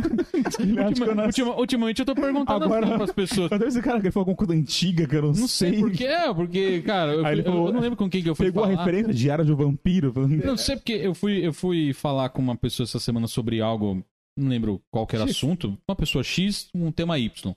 [0.60, 3.50] Eu Ultima- ultima- ultimamente eu tô perguntando Agora- assim pras pessoas.
[3.52, 5.92] Mas deve ser, cara, que falou alguma coisa antiga que eu não, Não sei por
[5.92, 8.36] quê, é, porque, cara, eu, fui- eu- falou- eu não lembro com quem que eu
[8.36, 8.80] fui Pegou a falar.
[8.80, 10.14] referência de Diário de um Vampiro.
[10.14, 13.62] falando- Não sei porque eu fui, eu fui falar com uma pessoa essa semana sobre
[13.62, 14.04] algo,
[14.38, 15.38] não lembro qual que era o X.
[15.38, 17.56] assunto, uma pessoa X, um tema Y.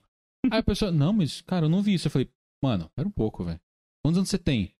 [0.51, 2.07] Aí a pessoa, não, mas, cara, eu não vi isso.
[2.07, 2.27] Eu falei,
[2.63, 3.59] mano, pera um pouco, velho.
[4.03, 4.71] Quantos anos você tem?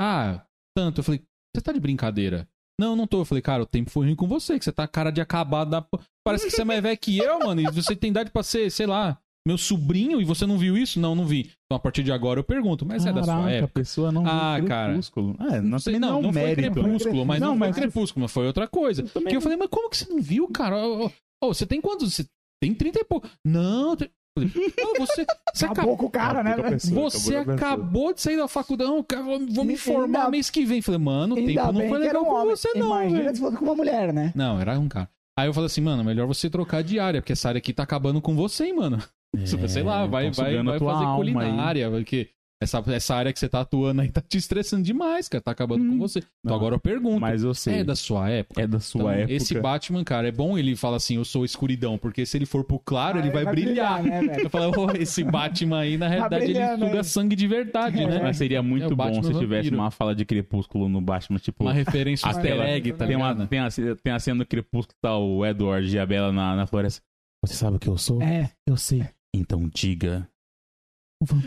[0.00, 0.44] Ah,
[0.76, 1.00] tanto.
[1.00, 1.20] Eu falei,
[1.54, 2.48] você tá de brincadeira?
[2.80, 3.20] Não, não tô.
[3.20, 5.70] Eu falei, cara, o tempo foi ruim com você, que você tá cara de acabado
[5.70, 5.84] da...
[6.24, 8.70] Parece que você é mais velho que eu, mano, e você tem idade pra ser,
[8.70, 11.00] sei lá, meu sobrinho, e você não viu isso?
[11.00, 11.50] Não, não vi.
[11.66, 13.72] Então, a partir de agora eu pergunto, mas é da sua Caraca, a época?
[13.74, 14.88] pessoa não Ah, viu cara.
[14.90, 15.36] Crepúsculo.
[15.50, 16.72] É, não, sei, também não, não, é um foi mérito.
[16.82, 19.02] crepúsculo, mas não, Não, foi mas- crepúsculo, mas foi outra coisa.
[19.02, 20.76] Eu Que eu não- falei, mas como que você não viu, cara?
[20.86, 21.10] Ô,
[21.42, 22.14] ô, você tem quantos?
[22.14, 22.26] Você
[22.62, 23.28] tem 30 e pouco.
[23.44, 24.08] Não, tem...
[24.44, 25.96] Eu falei, "Não, você, você acabou.
[25.96, 26.56] Com o cara, né?
[26.78, 30.50] Você acabou acabou de sair da faculdade, não, cara, vou, vou me Ainda- formar mês
[30.50, 30.80] que vem.
[30.82, 32.56] Falei, mano, o Ainda tempo não foi legal um com homem.
[32.56, 34.32] você, não, Imagina se fosse com uma mulher, né?
[34.34, 35.08] Não, era um cara.
[35.38, 37.82] Aí eu falei assim, mano, melhor você trocar de área, porque essa área aqui tá
[37.84, 38.98] acabando com você, hein, mano.
[39.36, 41.16] É, Sei lá, vai, vai, vai fazer alma aí.
[41.16, 42.28] culinária, porque
[42.60, 45.40] essa, essa área que você tá atuando aí tá te estressando demais, cara.
[45.42, 46.18] Tá acabando com você.
[46.18, 46.54] Então Não.
[46.56, 47.20] agora eu pergunto.
[47.20, 47.80] Mas eu sei.
[47.80, 48.60] É da sua época?
[48.60, 49.32] É da sua Então, época.
[49.32, 52.64] Esse Batman, cara, é bom ele fala assim, eu sou escuridão, porque se ele for
[52.64, 54.02] pro claro, ele vai, brilhar.
[54.02, 54.42] né, velho?
[54.44, 57.04] Eu falo, "Oh, esse Batman aí, na realidade, ele brilhando suga aí.
[57.04, 58.20] sangue de verdade, né?
[58.22, 59.76] Mas seria muito É bom se tivesse vampiro.
[59.76, 61.62] uma fala de crepúsculo no Batman, tipo.
[61.64, 63.46] Uma referência easter egg, tá tem, uma, ligado?
[63.48, 63.68] tem, a,
[64.02, 67.00] tem a cena do crepúsculo tá o Edward e a Bella na, na floresta.
[67.44, 68.20] Você sabe o que eu sou?
[68.20, 68.50] É.
[68.66, 69.04] Eu sei.
[69.32, 70.28] Então diga.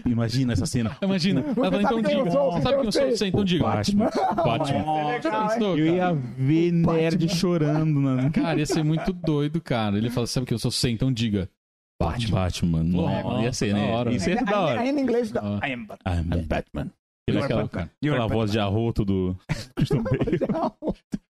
[0.06, 0.98] Imagina essa cena.
[1.02, 1.42] Imagina.
[1.42, 2.30] Ela fala, então quem diga.
[2.30, 3.12] Você sabe quem eu sou?
[3.12, 3.64] Você, então diga.
[3.64, 4.10] Batman.
[4.36, 5.22] Batman.
[5.22, 8.02] Já pensou, Eu ia ver nerd chorando.
[8.02, 8.30] Na...
[8.32, 9.98] Cara, ia ser muito doido, cara.
[9.98, 11.50] Ele fala, sabe que eu sou você, então diga.
[12.02, 12.32] Batman.
[12.36, 12.84] Batman.
[12.84, 13.92] Nossa, ia ser, né?
[13.92, 14.12] hora.
[14.14, 14.80] Isso ia ser da Ainda, hora.
[14.82, 15.32] ainda em inglês.
[15.32, 16.92] I am I'm Batman.
[17.30, 17.90] Are Aquela, Batman.
[18.04, 19.38] aquela voz de arroto do
[19.76, 20.40] Christian Bale.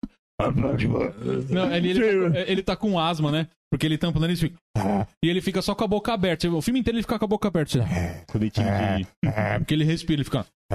[1.50, 3.48] Não, ele, ele, ele tá com asma, né?
[3.72, 4.58] Porque ele tampa o nariz e fica...
[5.24, 6.50] E ele fica só com a boca aberta.
[6.50, 7.84] O filme inteiro ele fica com a boca aberta.
[8.28, 9.08] Quando ele tinha-
[9.58, 10.46] Porque ele respira, ele fica...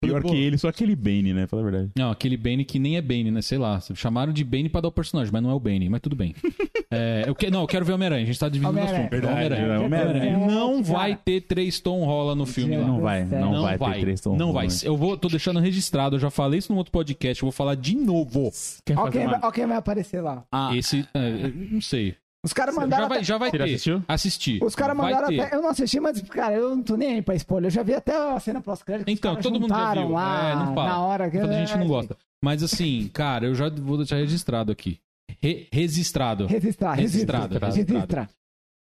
[0.00, 1.46] Pior que ele, só aquele Bane, né?
[1.48, 1.90] Fala a verdade.
[1.96, 3.42] Não, aquele Bane que nem é Bane, né?
[3.42, 3.80] Sei lá.
[3.94, 6.34] Chamaram de Bane pra dar o personagem, mas não é o Bane, mas tudo bem.
[6.90, 8.22] É, eu que, não, eu quero ver Homem-Aranha.
[8.22, 8.98] A gente tá dividindo o Homem-Aranha.
[9.00, 9.10] assunto.
[9.10, 9.80] Verdade, Homem-Aranha.
[9.84, 10.38] Homem-Aranha.
[10.38, 12.86] Não vai ter três Tom Rola no filme lá.
[12.86, 14.68] Não vai, não, Não vai, vai, ter três Tom não vai.
[14.82, 17.74] Eu vou, tô deixando registrado, eu já falei isso no outro podcast, eu vou falar
[17.74, 18.50] de novo.
[18.86, 20.44] Quer Ó fazer quem, uma- vai, ó quem vai aparecer lá.
[20.50, 22.14] Ah, Esse, é, não sei.
[22.42, 23.02] Os caras mandaram.
[23.02, 23.62] Já vai, já vai ter.
[23.62, 24.02] assistiu?
[24.08, 24.62] Assistir.
[24.64, 25.40] Os caras Vai mandaram ter.
[25.40, 25.56] até.
[25.56, 27.66] Eu não assisti, mas, cara, eu não tô nem aí pra spoiler.
[27.66, 29.08] Eu já vi até a cena pós-crédito.
[29.08, 30.14] os Então, todo mundo já juntaram viu.
[30.14, 30.88] Lá, é, não fala.
[30.88, 31.38] Na hora que.
[31.38, 32.16] Quando a gente não gosta.
[32.42, 35.00] Mas assim, cara, eu já vou deixar registrado aqui.
[35.42, 36.46] Re- registrado.
[36.46, 37.42] Registrar, registrar.
[37.48, 38.30] Registrado, Registrar.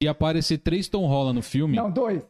[0.03, 1.77] E aparecer três Tom Rola no filme.
[1.77, 2.23] Não, dois.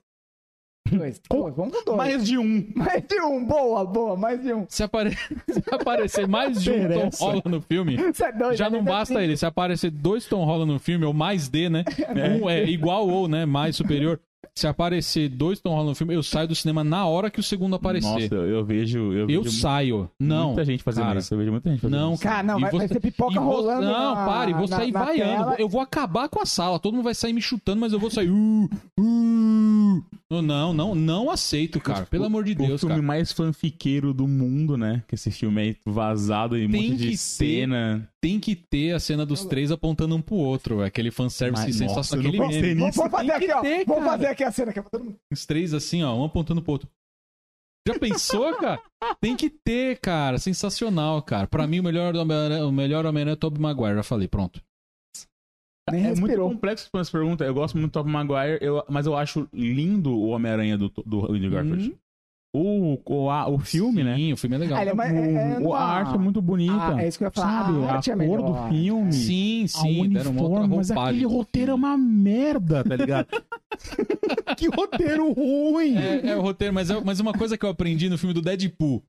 [0.88, 1.20] Dois.
[1.28, 1.96] Vamos com dois.
[1.96, 2.64] mais de um.
[2.76, 3.44] Mais de um.
[3.44, 4.16] Boa, boa.
[4.16, 4.64] Mais de um.
[4.68, 5.16] Se, apare-
[5.50, 7.10] se aparecer mais de um Tom.
[7.18, 9.24] Rola no filme, é já não basta assim.
[9.24, 9.36] ele.
[9.36, 11.82] Se aparecer dois Tom Rola no filme, ou mais D, né?
[12.40, 13.44] Um é igual ou, né?
[13.44, 14.20] Mais superior.
[14.58, 17.42] Se aparecer dois Tom Rola no filme, eu saio do cinema na hora que o
[17.42, 18.08] segundo aparecer.
[18.08, 19.12] Nossa, eu, eu vejo.
[19.12, 20.08] Eu, eu vejo saio.
[20.18, 20.46] Não.
[20.46, 21.18] Muita gente fazendo cara.
[21.18, 21.34] isso.
[21.34, 22.22] Eu vejo muita gente fazendo Não, isso.
[22.22, 23.82] Cara, não, E vai, vai você- ter pipoca E vo- rolando.
[23.82, 25.44] Não, na, pare, vou na- sair na vaiando.
[25.44, 25.56] tela.
[25.58, 26.78] Eu vou acabar com a sala.
[26.78, 28.30] Todo mundo vai sair me chutando, mas eu vou sair.
[28.30, 29.65] Uh, uh.
[30.28, 32.04] Não, não, não aceito, cara.
[32.04, 33.06] Pelo amor de o Deus, filme cara.
[33.06, 35.04] mais fanfiqueiro do mundo, né?
[35.06, 37.16] Que esse filme aí vazado e um Tem monte que de ter.
[37.16, 38.10] cena.
[38.20, 40.82] Tem que ter a cena dos três apontando um pro outro.
[40.82, 41.96] Aquele fanservice Mas, sensacional.
[41.96, 42.74] nossa, Aquele meme.
[42.80, 43.60] Vamos, vamos fazer aqui, que ó.
[43.60, 44.16] ter, vamos cara.
[44.16, 45.16] fazer aqui a cena todo mundo.
[45.32, 46.88] Os três assim, ó, um apontando pro outro.
[47.86, 48.82] Já pensou, cara?
[49.20, 50.38] Tem que ter, cara.
[50.38, 51.46] Sensacional, cara.
[51.46, 53.94] Pra mim, o melhor Homem-Aranha o melhor Homem-Aranha é Tobey Maguire.
[53.94, 54.60] Já falei, pronto.
[55.90, 56.50] Nem É muito respirou.
[56.50, 57.44] complexo essa pergunta.
[57.44, 61.32] Eu gosto muito do Tobey Maguire, eu- mas eu acho lindo o Homem-Aranha do, do
[61.32, 61.96] Andrew Garfield.
[62.54, 64.16] O, o, a- o filme, né?
[64.16, 64.78] Sim, o filme é legal.
[64.78, 66.94] Ah, é mais- é- é O- a arte é muito bonita.
[66.96, 67.64] Ah, é isso que eu ia falar.
[67.66, 67.78] Sabe?
[67.84, 69.12] A A, arte é cor do filme.
[69.12, 70.00] Sim, a sim.
[70.00, 73.28] Outra uniforme, mas aquele roteiro é uma merda, tá ligado?
[74.56, 75.96] que roteiro ruim!
[75.98, 78.40] É, é o roteiro, mas, é, mas uma coisa que eu aprendi no filme do
[78.42, 79.02] Deadpool.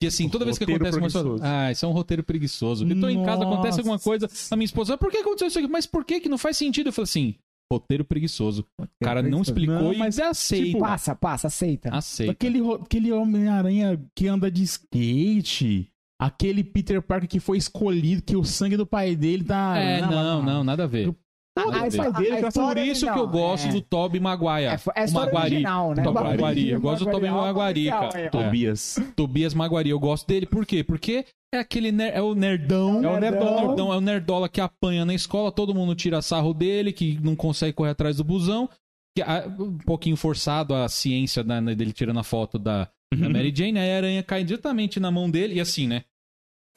[0.00, 1.44] Que assim, toda vez que Roteiro acontece uma coisa.
[1.46, 2.86] Ah, isso é um roteiro preguiçoso.
[2.86, 5.58] Eu tô em casa, acontece alguma coisa, a minha esposa, "Ah, por que aconteceu isso
[5.58, 5.68] aqui?
[5.68, 6.88] Mas por que que não faz sentido?
[6.88, 7.34] Eu falei assim,
[7.72, 8.64] roteiro preguiçoso.
[8.78, 9.50] O cara não preguiçoso.
[9.50, 10.66] explicou Não, e mas é aceita.
[10.66, 11.88] tipo, Passa, passa, aceita.
[11.94, 12.32] aceita.
[12.32, 15.88] Aquele, aquele Homem-Aranha que anda de skate.
[16.20, 19.76] Aquele Peter Parker que foi escolhido, que o sangue do pai dele tá.
[19.78, 21.06] É, não, não, nada a ver.
[21.06, 21.25] Nada a a
[21.64, 21.86] ver.
[21.88, 23.72] história- dele, a é Por isso que eu gosto é.
[23.72, 24.66] do Tobey Maguire.
[24.66, 25.52] É, é a o Maguari.
[25.54, 26.02] original, né?
[26.02, 26.68] Maguari.
[26.70, 28.18] Eu gosto do Tobey Maguari, oficial, cara.
[28.18, 28.30] aí, ó.
[28.30, 28.98] Tobias.
[29.16, 30.46] Tobias Maguari, eu gosto dele.
[30.46, 30.84] Por quê?
[30.84, 33.66] Porque é aquele ner- é o nerdão, É o nerdão.
[33.68, 37.34] nerdão, é o nerdola que apanha na escola, todo mundo tira sarro dele, que não
[37.36, 38.68] consegue correr atrás do busão.
[39.16, 42.86] Que, ah, um pouquinho forçado a ciência da- né, dele tirando a foto da,
[43.18, 46.04] da Mary Jane, aí a aranha cai diretamente na mão dele, e assim, né?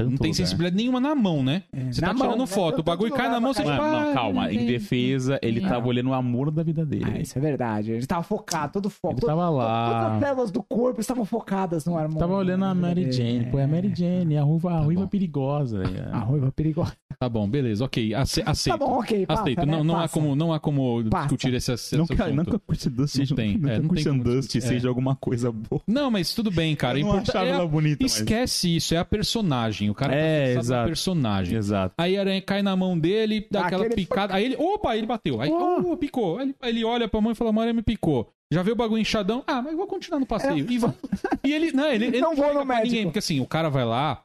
[0.04, 1.64] Não tem sensibilidade nenhuma na mão, né?
[1.92, 2.48] Você Na tá mão, tirando né?
[2.48, 4.52] foto, o Tanto bagulho cai lugar na mão, você tipo, Não, ah, calma.
[4.54, 7.06] Em defesa, ele tava olhando o amor da vida dele.
[7.16, 7.92] Ah, isso é verdade.
[7.92, 9.14] Ele tava focado, todo foco.
[9.16, 10.16] Ele todo- tava Todas lá.
[10.16, 12.20] as células do corpo estavam focadas no harmônio.
[12.20, 13.46] Tava olhando a Mary Jane.
[13.52, 15.84] Pô, é a Mary Jane, a ruiva, a Tá ruiva perigosa.
[15.84, 16.10] é.
[16.16, 16.94] A ruiva perigosa.
[17.20, 18.78] Tá bom, beleza, ok, ace- aceito.
[18.80, 19.26] Tá bom, ok.
[19.26, 19.66] Passa, aceito.
[19.66, 19.78] né?
[19.78, 21.28] não, não, há como, não há como Passa.
[21.28, 22.18] discutir esse, esse Não, assunto.
[22.18, 24.24] cara, não que a Christian Dust seja, tem, não é, que a não tem como
[24.24, 25.82] Dust seja alguma coisa boa.
[25.86, 26.98] Não, mas tudo bem, cara.
[26.98, 28.16] Eu não Importa- achava é a- ela bonita, mas...
[28.16, 29.89] Esquece isso, é a personagem.
[29.90, 30.88] O cara É, tá fixado na exato.
[30.88, 31.58] personagem.
[31.58, 31.96] Exato.
[31.98, 34.34] Aí a aranha cai na mão dele, dá Ah, aquela picada.
[34.34, 35.42] Aí ele, opa, ele bateu.
[35.42, 35.92] Aí, Oh.
[35.94, 36.38] oh, picou.
[36.38, 38.30] Aí ele, aí ele olha pra mão e fala, a aranha me picou.
[38.52, 39.44] Já vê o bagulho inchadão.
[39.46, 40.66] Ah, mas eu vou continuar no passeio.
[40.72, 40.94] E, vai.
[41.44, 42.88] e ele, não, ele, ele Não vou chega no médico.
[42.88, 44.24] ninguém, porque assim, o cara vai lá.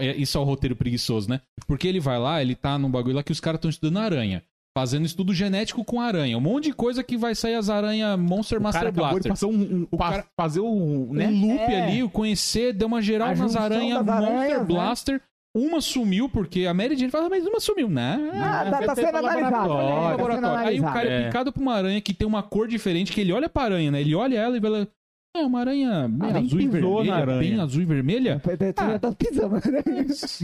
[0.00, 1.40] é- Isso é o roteiro preguiçoso, né?
[1.66, 4.42] Porque ele vai lá, ele tá num bagulho lá que os caras estão estudando aranha.
[4.76, 6.36] Fazendo estudo genético com aranha.
[6.38, 9.32] Um monte de coisa que vai sair as aranhas Monster O cara Master de Blaster.
[9.32, 11.28] passar um, um- O cara- fazer o, né?
[11.28, 11.82] Um loop É.
[11.82, 14.64] ali, o conhecer, deu uma geral nas aranhas Monster aranhas, né?
[14.64, 15.20] Blaster.
[15.54, 18.18] Uma sumiu porque a Mary Jane fala, "Ah, mas uma sumiu, né?
[18.32, 19.42] Ah, tá, tá sendo analisado.
[19.68, 19.84] laboratório.
[19.84, 19.90] né?
[19.92, 20.68] Tá sendo laboratório.
[20.68, 21.24] Aí o cara é É.
[21.26, 24.00] picado por uma aranha que tem uma cor diferente, que ele olha pra aranha, né?
[24.00, 24.88] Ele olha ela e fala.
[25.36, 27.38] É uma aranha meio Ah, nem azul e vermelha, aranha.
[27.40, 28.42] bem azul e vermelha.
[28.78, 29.60] Já tá pisando.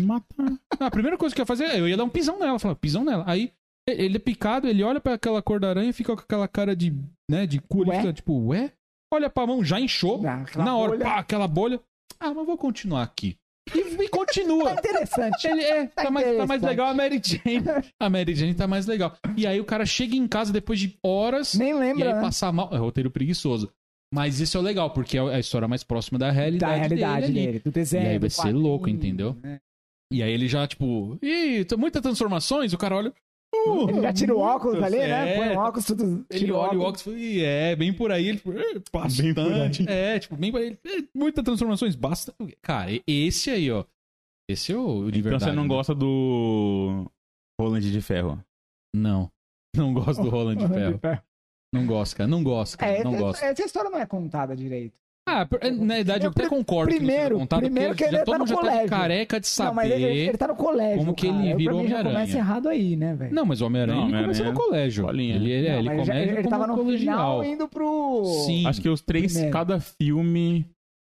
[0.06, 0.26] Mata.
[0.80, 3.04] A primeira coisa que eu ia fazer, eu ia dar um pisão nela, falar, pisão
[3.04, 3.24] nela.
[3.26, 3.50] Aí
[3.92, 6.74] ele é picado, ele olha pra aquela cor da aranha e fica com aquela cara
[6.76, 6.92] de,
[7.30, 7.98] né, de cu, Ué?
[8.00, 8.72] fica tipo, ué?
[9.12, 10.22] Olha pra mão, já inchou.
[10.26, 11.04] Ah, na hora, bolha.
[11.04, 11.80] pá, aquela bolha.
[12.20, 13.36] Ah, mas vou continuar aqui.
[13.74, 14.74] E, e continua.
[14.74, 15.46] Tá interessante.
[15.46, 17.64] Ele é, tá, mais, tá mais legal a Mary Jane.
[18.00, 19.14] A Mary Jane tá mais legal.
[19.36, 22.20] E aí o cara chega em casa depois de horas Nem e aí lembra, né?
[22.20, 22.68] passar mal.
[22.72, 23.70] É roteiro preguiçoso.
[24.12, 27.26] Mas isso é o legal, porque é a história mais próxima da realidade, Da realidade
[27.32, 27.46] dele.
[27.46, 28.04] dele, do desenho.
[28.04, 29.36] E aí vai ser louco, entendeu?
[29.42, 29.58] né?
[30.10, 33.12] E aí ele já, tipo, ih, muitas transformações, o cara olha.
[33.54, 35.32] "Uh, Ele já tira o óculos muitas." ali, né?
[35.32, 36.26] É, Põe o óculos, tudo.
[36.30, 38.28] Ele tira olha o óculos e fala, "Ih, é, bem por aí.
[38.28, 39.82] Ele, tipo, "É, bastante.
[39.82, 39.96] por aí.
[39.98, 40.78] É, tipo, bem por aí.
[40.84, 42.34] É, muitas transformações, basta.
[42.62, 43.84] Cara, esse aí, ó.
[44.50, 45.44] Esse é o de Então verdade.
[45.44, 45.68] você não né?
[45.68, 47.10] gosta do
[47.60, 48.42] Roland de Ferro?
[48.94, 49.30] Não.
[49.76, 51.00] Não gosto do Roland de Ferro.
[51.74, 52.28] Não gosto, cara.
[52.28, 52.92] Não gosto, cara.
[52.92, 53.42] É, não essa, gosto.
[53.42, 54.98] essa história não é contada direito.
[55.30, 58.18] Ah, é, na verdade, eu até Pri- concordo primeiro- que contado, primeiro que ele já,
[58.20, 58.88] tá todo no mundo já tá colégio.
[58.88, 59.68] careca de saber.
[59.68, 60.98] Não, mas ele, ele tá no colégio.
[60.98, 61.50] como que ele cara.
[61.50, 62.14] Eu, virou Homem-Aranha.
[62.14, 63.34] começa errado aí, né, velho?
[63.34, 65.02] Não, mas o Homem-Aranha Não, ele começa no Homem-Aranha colégio.
[65.02, 65.36] escolinha.
[65.36, 67.40] Ele, ele, é, Não, ele já- ele como tava no colegial.
[67.40, 68.24] final indo pro.
[68.46, 68.66] Sim.
[68.66, 69.52] Acho que os três, Primeiro.
[69.52, 70.66] cada filme.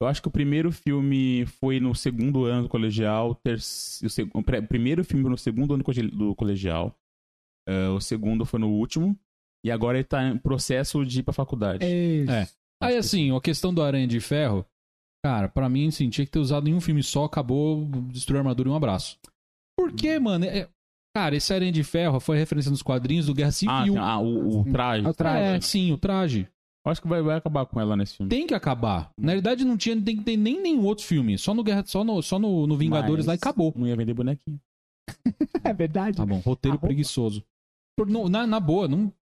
[0.01, 3.35] Eu acho que o primeiro filme foi no segundo ano do colegial.
[3.35, 6.95] ter- o, seg- o primeiro filme foi no segundo ano do colegial.
[7.69, 9.15] eh, o segundo foi no último.
[9.67, 11.85] E agora ele tá em processo de ir pra faculdade.
[11.85, 12.31] Isso.
[12.31, 12.47] É.
[12.83, 14.65] Aí, assim, a questão do Aranha de Ferro,
[15.25, 18.41] cara, pra mim, assim, tinha que ter usado em um filme só, acabou, destruiu a
[18.43, 19.19] armadura e um abraço.
[19.77, 20.45] Por quê, mano?
[20.45, 20.69] É-
[21.17, 23.95] Cara, esse Aranha de Ferro foi referência nos quadrinhos do Guerra Ah, Civil.
[23.95, 25.07] tem- ah, o, o traje.
[25.07, 25.43] O traje.
[25.57, 26.47] É, sim, o traje.
[26.87, 28.31] Acho que vai, vai acabar com ela nesse filme.
[28.31, 29.11] Tem que acabar.
[29.19, 31.37] Na verdade, não tinha tem que ter nem nenhum outro filme.
[31.37, 33.73] Só no Guerra, só no, só no, no Vingadores Mas lá e acabou.
[33.77, 34.61] Não ia vender bonequinho.
[35.65, 36.17] É verdade.
[36.17, 37.43] Tá bom, roteiro preguiçoso.
[37.97, 39.13] Por- não, na, na boa, não.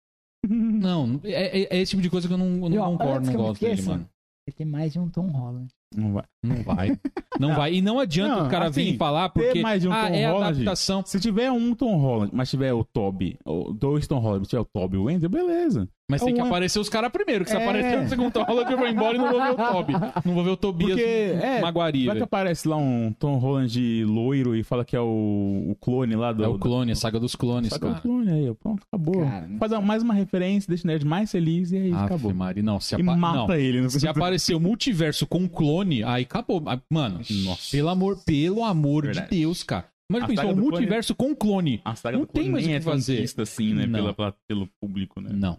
[0.49, 3.27] Não, é, é- é esse tipo de coisa que eu não, eu não ó, concordo,
[3.27, 4.09] não gosto dele, esqueça, mano.
[4.47, 5.69] Ele tem mais de um Tom Holland.
[5.95, 6.25] Não vai.
[6.43, 6.99] Não vai.
[7.41, 7.75] Não vai.
[7.75, 10.07] E não adianta Não, o cara vir assim, falar ter porque mais de um ah,
[10.07, 11.05] Tom é Holland, adaptação.
[11.05, 14.65] Se tiver um Tom Holland, mas tiver o Toby, ou dois Tom Holland, tiver o
[14.65, 15.89] Toby e o Wendell, beleza.
[16.09, 17.45] Mas tem É que um- aparecer os caras primeiro.
[17.45, 17.63] Que se É.
[17.63, 19.93] aparecer o segundo Holland, eu vou embora e não vou ver o Toby.
[20.25, 21.03] Não vou ver o Tobias Porque,
[21.43, 22.07] é, Maguari.
[22.07, 26.15] Vai que aparece lá um Tom Holland loiro e fala que é o, o clone
[26.15, 26.45] lá do.
[26.45, 28.01] É o clone, a saga dos clones, Saca o cara.
[28.03, 29.21] clone aí, pronto, acabou.
[29.25, 32.33] Cara, não Faz mais uma referência, deixa o nerd mais feliz e aí Ave acabou.
[32.33, 33.17] Maria, não, se E apa...
[33.17, 33.55] mata não.
[33.55, 33.81] ele.
[33.81, 33.91] No...
[33.91, 36.63] Se aparecer o multiverso com clone, aí acabou.
[36.67, 37.71] Ah, Mano, Nossa.
[37.73, 39.29] pelo amor, pelo amor Verdade.
[39.29, 39.87] de Deus, cara.
[40.09, 41.81] Mas A pensou, saga um do clone- multiverso com clone.
[41.85, 43.15] A saga Não do clone tem mais nem o é que fazer.
[43.15, 43.87] tão vista assim, né?
[43.87, 43.99] Não.
[43.99, 45.31] Pela, pela- pelo público, né?
[45.33, 45.59] Não.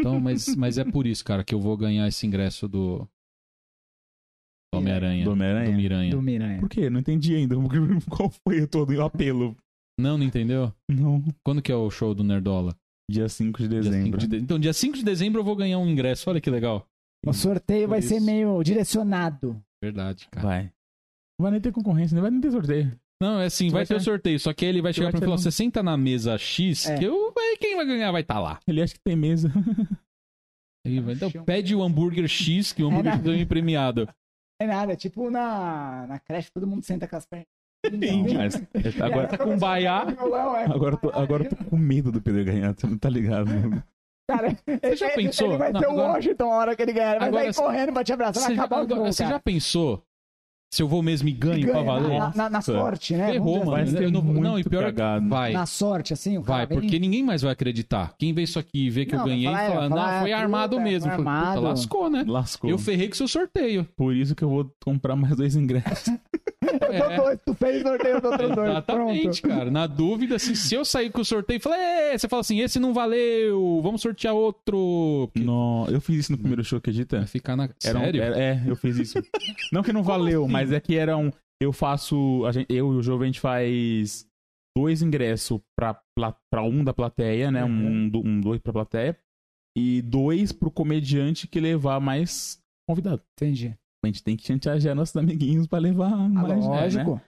[0.00, 2.98] Então, mas, mas é por isso, cara, que eu vou ganhar esse ingresso do.
[4.72, 5.24] do Homem-Aranha.
[5.24, 5.70] Do Homem-Aranha?
[5.70, 6.10] Do Miranha.
[6.10, 6.60] Do Miranha.
[6.60, 6.88] Por quê?
[6.88, 7.56] Não entendi ainda.
[8.10, 9.56] Qual foi todo o apelo?
[10.00, 10.72] Não, não entendeu?
[10.88, 11.22] Não.
[11.44, 12.76] Quando que é o show do Nerdola?
[13.10, 14.20] Dia 5 de Dia dezembro.
[14.20, 16.28] 5 de de- Então, dia 5 de dezembro eu vou ganhar um ingresso.
[16.30, 16.86] Olha que legal.
[17.26, 18.08] O sorteio Por vai isso.
[18.10, 19.60] ser meio direcionado.
[19.82, 20.46] Verdade, cara.
[20.46, 20.62] Vai.
[21.38, 22.96] Não vai nem ter concorrência, não vai nem ter sorteio.
[23.20, 24.38] Não, é assim, vai vai ter o ter- sorteio.
[24.38, 26.38] Só que ele vai chegar vai pra mim e ter falar: você senta na mesa
[26.38, 26.96] X, É.
[26.98, 27.32] que eu.
[27.36, 28.60] aí Quem vai ganhar vai estar lá.
[28.66, 29.50] Ele acha que tem mesa.
[30.86, 34.08] Aí vai- Então, pede o hambúrguer X, que o hambúrguer É, X é premiado.
[34.62, 37.46] É nada, é tipo na, na creche, todo mundo senta com as pernas.
[38.34, 38.54] Mas,
[39.02, 40.02] agora, Tá com um baiá.
[40.72, 43.50] agora, eu tô, agora eu tô com medo do Pedro ganhar, você não tá ligado?
[44.30, 44.48] Cara,
[44.82, 45.48] você já pensou?
[45.48, 47.10] Ele vai Não, ser o agora- Washington a hora que ele ganhar.
[47.10, 49.38] Ele vai Agora, sair correndo pra te abraçar, vai já, acabar o jogo, você já
[49.40, 50.02] pensou
[50.70, 52.18] se eu vou mesmo e ganho Ganha, pra valer?
[52.18, 53.32] Na, na, na sorte, né?
[53.32, 53.74] Ferrou, mano.
[53.74, 53.84] assim.
[53.92, 55.20] Vai ser Eu não- não, e pior é.
[55.20, 55.52] Vai.
[55.52, 58.14] Na sorte, assim, o cara Vai, vem- porque ninguém mais vai acreditar.
[58.18, 60.20] Quem vê isso aqui e vê que Não, eu ganhei, vai falar, fala, falar, não,
[60.20, 61.08] foi é, armado puta, mesmo.
[61.10, 61.60] foi Falei, puta, armado.
[61.62, 62.24] lascou, né?
[62.26, 62.70] Lascou.
[62.70, 63.86] Eu ferrei com o seu sorteio.
[63.96, 66.12] Por isso que eu vou comprar mais dois ingressos.
[66.92, 67.16] Eu dou É.
[67.16, 68.70] dois, tu fez sorteio, eu dou outros dois.
[68.70, 69.42] Exatamente, Pronto.
[69.56, 69.70] cara.
[69.70, 72.78] Na dúvida, assim, se eu sair com o sorteio, falei, "É", você fala assim, esse
[72.78, 75.28] não valeu, vamos sortear outro.
[75.32, 77.18] Porque Não, eu fiz isso no primeiro show, acredita?
[77.18, 77.68] Vai ficar na.
[77.84, 78.22] Era um- Sério?
[78.22, 79.18] era- é, eu fiz isso.
[79.72, 80.52] Não que não valeu, assim?
[80.52, 81.30] mas é que era um.
[81.60, 82.44] Eu faço.
[82.46, 84.26] a gente- eu e o Jovem a gente faz
[84.76, 86.00] dois ingressos pra,
[86.50, 87.64] pra um da plateia, né?
[87.64, 88.10] Um, Uhum.
[88.14, 89.16] um, um dois pra plateia.
[89.76, 93.22] E dois pro comediante que levar mais convidado.
[93.36, 93.74] Entendi.
[94.04, 96.66] A gente tem que chantagear nossos amiguinhos pra levar Ah, mais.
[96.66, 97.02] né?
[97.04, 97.20] lógico.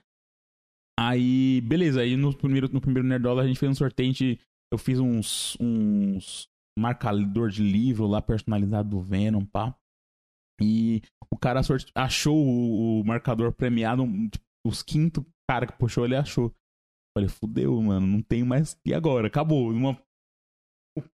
[0.99, 2.01] Aí, beleza.
[2.01, 4.07] Aí no primeiro, no primeiro Nerdola a gente fez um sorteio.
[4.13, 4.39] gente-
[4.71, 6.47] eu fiz uns, uns
[6.79, 9.75] marcador de livro lá personalizado do Venom, pá.
[10.61, 16.15] E o cara sorte- achou o, marcador premiado, tipo, os quinto cara que puxou, ele
[16.15, 16.53] achou.
[17.17, 18.77] Falei, fudeu, mano, não tem mais.
[18.85, 19.27] E agora?
[19.27, 19.69] Acabou.
[19.71, 20.01] Uma,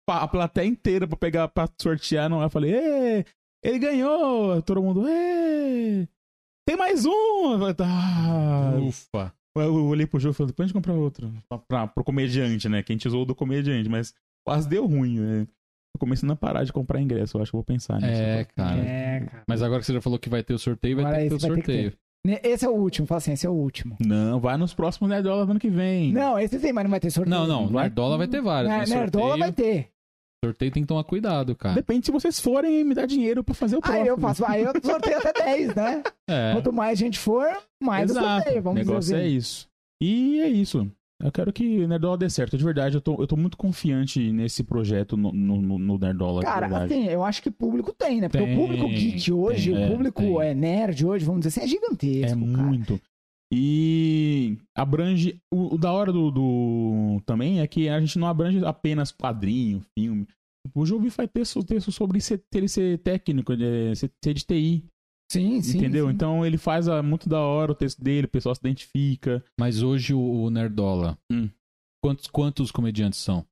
[0.09, 2.41] a plateia inteira pra pegar, pra sortear, não.
[2.41, 3.25] Eu falei, Ê,
[3.67, 4.61] ele ganhou!
[4.61, 6.07] Todo mundo, Ê,
[6.67, 7.11] tem mais um!
[7.79, 9.33] "Ah, Ufa.
[9.57, 11.31] Eu olhei pro jogo e falei, depois a gente compra outro.
[11.47, 12.83] Pra, pra, pro comediante, né?
[12.83, 14.13] Que a gente usou o do comediante, mas
[14.45, 15.47] quase deu ruim, né?
[15.95, 18.21] Tô começando a parar de comprar ingresso, eu acho que vou pensar nisso.
[18.21, 18.81] É, cara.
[18.81, 19.43] É, cara.
[19.47, 21.29] Mas agora que você já falou que vai ter o sorteio, vai Agora ter que
[21.29, 21.93] ter o vai ter que sorteio.
[22.27, 23.95] Ne- Esse é o último, fala assim, esse é o último.
[24.05, 26.11] Não, vai nos próximos Nerdola do ano que vem.
[26.11, 27.33] Não, esse tem, mas não vai ter sorteio.
[27.33, 27.67] Não, não.
[27.69, 28.69] Vai- Nerdola vai ter vários.
[28.89, 29.89] Nerdola sorteio, vai ter.
[30.47, 31.75] Sorteio tem que tomar cuidado, cara.
[31.75, 34.01] Depende se vocês forem me dar dinheiro pra fazer o próximo.
[34.03, 36.03] Aí eu faço, aí eu sorteio até 10, né?
[36.27, 36.53] É.
[36.53, 37.45] Quanto mais gente for,
[37.81, 38.43] mais eu Exato.
[38.43, 39.35] sorteio, O vamos negócio dizer é assim.
[39.35, 39.67] isso.
[40.01, 40.91] E é isso.
[41.23, 42.57] Eu quero que o Nerdola dê certo.
[42.57, 46.41] De verdade, eu tô, eu tô muito confiante nesse projeto no, no, no- Nerdola.
[46.41, 48.27] Cara, assim, eu acho que público tem, né?
[48.27, 50.41] Porque Tem, o público geek hoje, tem, o público tem.
[50.41, 52.63] é nerd hoje, vamos dizer assim, é gigantesco, É cara.
[52.67, 52.99] muito.
[53.59, 55.39] E abrange.
[55.53, 59.81] O, o da hora do, do- Também é que a gente não abrange apenas quadrinho,
[59.97, 60.27] filme.
[60.73, 64.45] O Jovi vai ter texto, texto sobre ser, ele ser técnico, de, ser, ser de
[64.45, 64.83] TI.
[65.31, 65.77] Sim, sim.
[65.77, 66.07] entendeu?
[66.07, 66.13] sim.
[66.13, 69.43] Então ele faz ah, muito da hora o texto dele, o pessoal se identifica.
[69.59, 71.49] Mas hoje o, o Nerdola, Hum.
[72.03, 73.45] quantos, quantos comediantes são?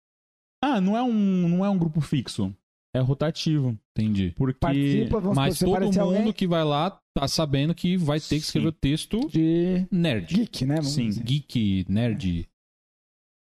[0.64, 2.56] Ah, não é um, não é um grupo fixo.
[2.95, 3.77] É rotativo.
[3.98, 4.34] Entendi.
[4.38, 4.60] Porque.
[4.60, 8.45] Participa, vamos Mas todo mundo alguém que vai lá tá sabendo que vai ter que
[8.45, 10.31] escrever o texto de nerd.
[10.34, 10.76] geek, né?
[10.76, 11.07] Vamos Sim.
[11.10, 11.23] dizer.
[11.23, 12.48] Geek, nerd,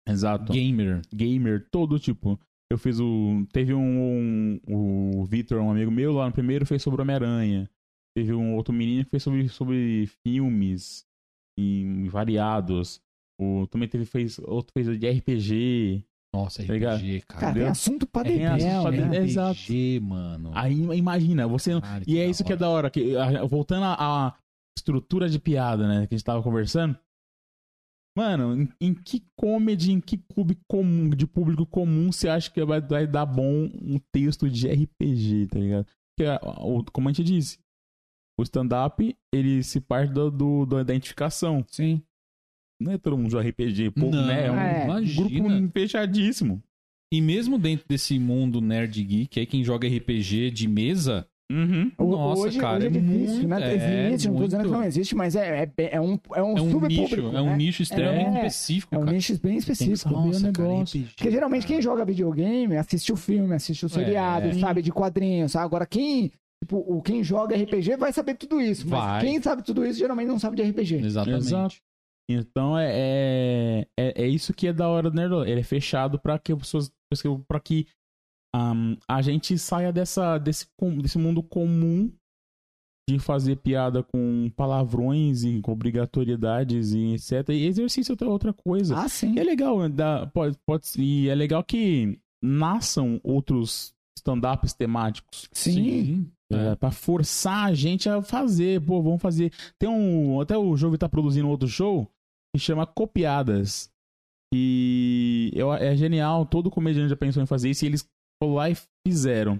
[0.06, 0.52] Exato.
[0.52, 1.00] gamer.
[1.12, 2.38] gamer, todo tipo.
[2.70, 3.46] Eu fiz o.
[3.52, 4.60] Teve um.
[4.68, 7.68] um o Vitor, um amigo meu, lá no primeiro fez sobre Homem-Aranha.
[8.16, 11.06] Teve um outro menino que fez sobre, sobre filmes
[11.58, 13.00] e variados.
[13.40, 16.04] O, também teve, fez, outro fez de RPG.
[16.34, 16.74] Nossa, Tá?
[16.74, 17.40] RPG, cara.
[17.40, 19.08] Cara, tem assunto pra Tem dedéu, assunto pra né?
[19.08, 19.24] dedéu.
[19.24, 19.60] Exato.
[19.60, 20.50] RPG, mano.
[20.54, 21.80] Aí imagina, você.
[21.80, 22.60] Caralho, E é isso que é hora.
[22.60, 22.90] da hora.
[22.90, 24.34] Que, a- voltando à à
[24.76, 26.06] estrutura de piada, né?
[26.06, 26.98] Que a gente tava conversando.
[28.18, 32.64] Mano, em, em que comedy, em que clube comum, de público comum você acha que
[32.64, 35.86] vai, vai dar bom um texto de RPG, tá ligado?
[36.16, 36.28] Porque,
[36.60, 37.58] o- como a gente disse,
[38.36, 41.64] o stand-up, ele se parte do, do- da identificação.
[41.68, 42.02] Sim.
[42.82, 44.46] Não é todo mundo joga RPG, pô, Não, né?
[44.46, 45.28] É um é, imagina.
[45.28, 46.60] grupo fechadíssimo.
[47.12, 51.90] E mesmo dentro desse mundo nerd geek, aí quem joga RPG de mesa, Uhum.
[51.96, 53.74] O- Nossa, hoje, cara, hoje é é difícil, muito- né?
[53.74, 56.58] é, existe, não tô dizendo que não existe, mas é, é, é um, é um
[56.58, 57.56] é um nicho, é um né?
[57.56, 59.12] nicho extremamente É, específico, É um cara.
[59.16, 60.10] nicho bem específico.
[60.12, 61.00] Nossa, cara, negócio.
[61.00, 61.82] RPG, Porque geralmente quem cara.
[61.82, 64.52] joga videogame assiste o filme, assiste o seriado, É.
[64.54, 65.52] sabe, de quadrinhos.
[65.52, 65.64] sabe?
[65.64, 66.30] Agora quem,
[66.62, 68.86] tipo, o, quem joga RPG vai saber tudo isso.
[68.86, 69.20] Mas Vai.
[69.22, 70.96] quem sabe tudo isso geralmente não sabe de RPG.
[70.96, 71.44] Exatamente.
[71.46, 71.76] Exato.
[72.30, 75.48] Então é, é, é, é isso que é da hora do Nerdola.
[75.48, 76.92] Ele é fechado pra que as pessoas.
[77.48, 77.86] para que
[78.54, 80.66] ahm, a gente saia dessa, desse,
[81.00, 82.12] desse mundo comum
[83.08, 87.48] de fazer piada com palavrões e com obrigatoriedades e etc.
[87.50, 88.98] E exercício é outra- coisa.
[88.98, 89.34] Ah, sim.
[89.34, 95.48] E é legal, dá, pode, pode, e é legal que nasçam outros stand-ups temáticos.
[95.52, 96.30] Sim.
[96.52, 98.80] É, pra forçar a gente a fazer.
[98.82, 99.52] Pô, vamos fazer.
[99.78, 100.40] Tem um.
[100.40, 102.06] Até o Jovi tá produzindo outro show
[102.54, 103.90] que chama Copiadas.
[104.54, 106.46] E eu- é genial.
[106.46, 108.06] Todo comediante já pensou em fazer isso e eles
[108.42, 109.58] foram lá e fizeram.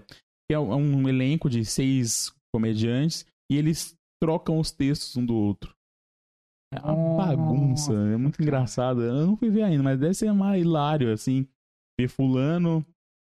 [0.49, 5.25] Que é um, é um elenco de seis comediantes e eles trocam os textos um
[5.25, 5.73] do outro.
[6.73, 7.93] É uma bagunça.
[7.93, 9.01] É muito engraçado.
[9.01, 11.47] Eu não fui ver ainda, mas deve ser mais hilário, assim.
[11.99, 12.85] Ver Fulano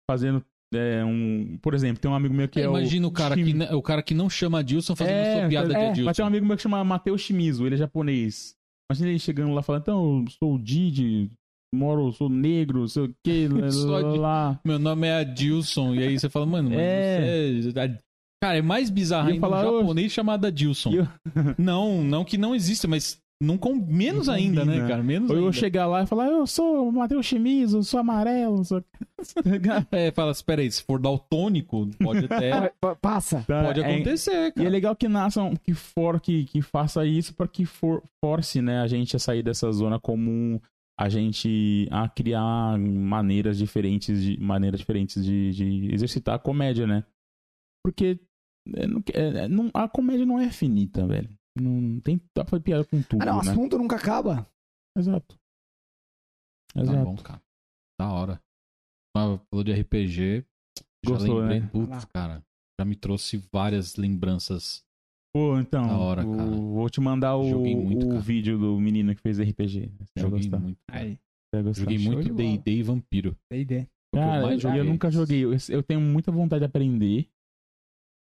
[0.09, 0.45] fazendo.
[0.73, 2.77] é, um, por exemplo, tem um amigo meu que é, o.
[2.77, 5.91] Imagina o cara, que, o cara que não chama Dilson fazendo É, sua piada é,
[5.91, 6.27] de Mas tem um Dilson.
[6.27, 8.55] amigo meu que chama Matheus Shimizu, ele é japonês.
[8.91, 11.31] Imagina ele chegando lá falando, então, eu sou o Didi,
[11.73, 13.47] moro, sou negro, sei o que,
[14.17, 14.59] lá.
[14.65, 15.95] Meu nome é Adilson.
[15.95, 17.61] E aí você fala, mano, mas É.
[17.61, 17.97] você é...
[18.43, 20.91] Cara, é mais bizarro eu ainda falar, um "Ô, japonês chamado Adilson.
[20.93, 21.07] eu-
[21.59, 23.73] Não, não que não exista, mas não com...
[23.75, 25.01] menos Não ainda, né, cara?
[25.03, 25.53] Menos Ou eu ainda.
[25.53, 28.83] chegar lá e falar, eu sou o Matheus Shimizu, sou amarelo, sou...
[29.91, 32.71] É, fala, espera aí, se for daltônico, pode até...
[33.01, 33.43] Passa.
[33.47, 34.69] pode É- acontecer, E é cara.
[34.69, 38.87] legal que nasçam, que for, que, que faça isso para que for, force, né, a
[38.87, 40.59] gente a sair dessa zona comum,
[41.03, 47.03] a gente a criar maneiras diferentes de maneiras diferentes de, de exercitar a comédia, né?
[47.83, 48.19] Porque
[48.75, 51.29] é, não- é, não- a comédia não é finita, velho.
[51.59, 53.51] Não tem dá pra piada com tudo, Ah, não, o né?
[53.51, 54.47] assunto nunca acaba.
[54.97, 55.37] Exato.
[56.73, 57.03] Tá Exato.
[57.03, 57.41] bom, cara.
[57.99, 58.41] Da hora.
[59.17, 60.45] Ah, falou de RPG.
[61.05, 61.67] Já Gostou, lembrei, né?
[61.67, 62.43] putz, cara.
[62.79, 64.85] Já me trouxe várias lembranças.
[65.33, 66.49] Pô, então, Da hora, o- cara.
[66.51, 68.21] vou te mandar o, muito, o cara.
[68.21, 69.89] vídeo do menino que fez RPG.
[69.99, 70.77] Você Joguei muito.
[70.87, 71.01] cara.
[71.01, 71.17] Aí.
[71.73, 72.33] Joguei Show muito.
[72.33, 73.35] D&D e Vampiro.
[73.51, 73.87] D&D.
[74.13, 74.83] Eu Cara, eu, eu joguei.
[74.83, 75.43] nunca joguei.
[75.45, 77.27] Eu, eu tenho muita vontade de aprender.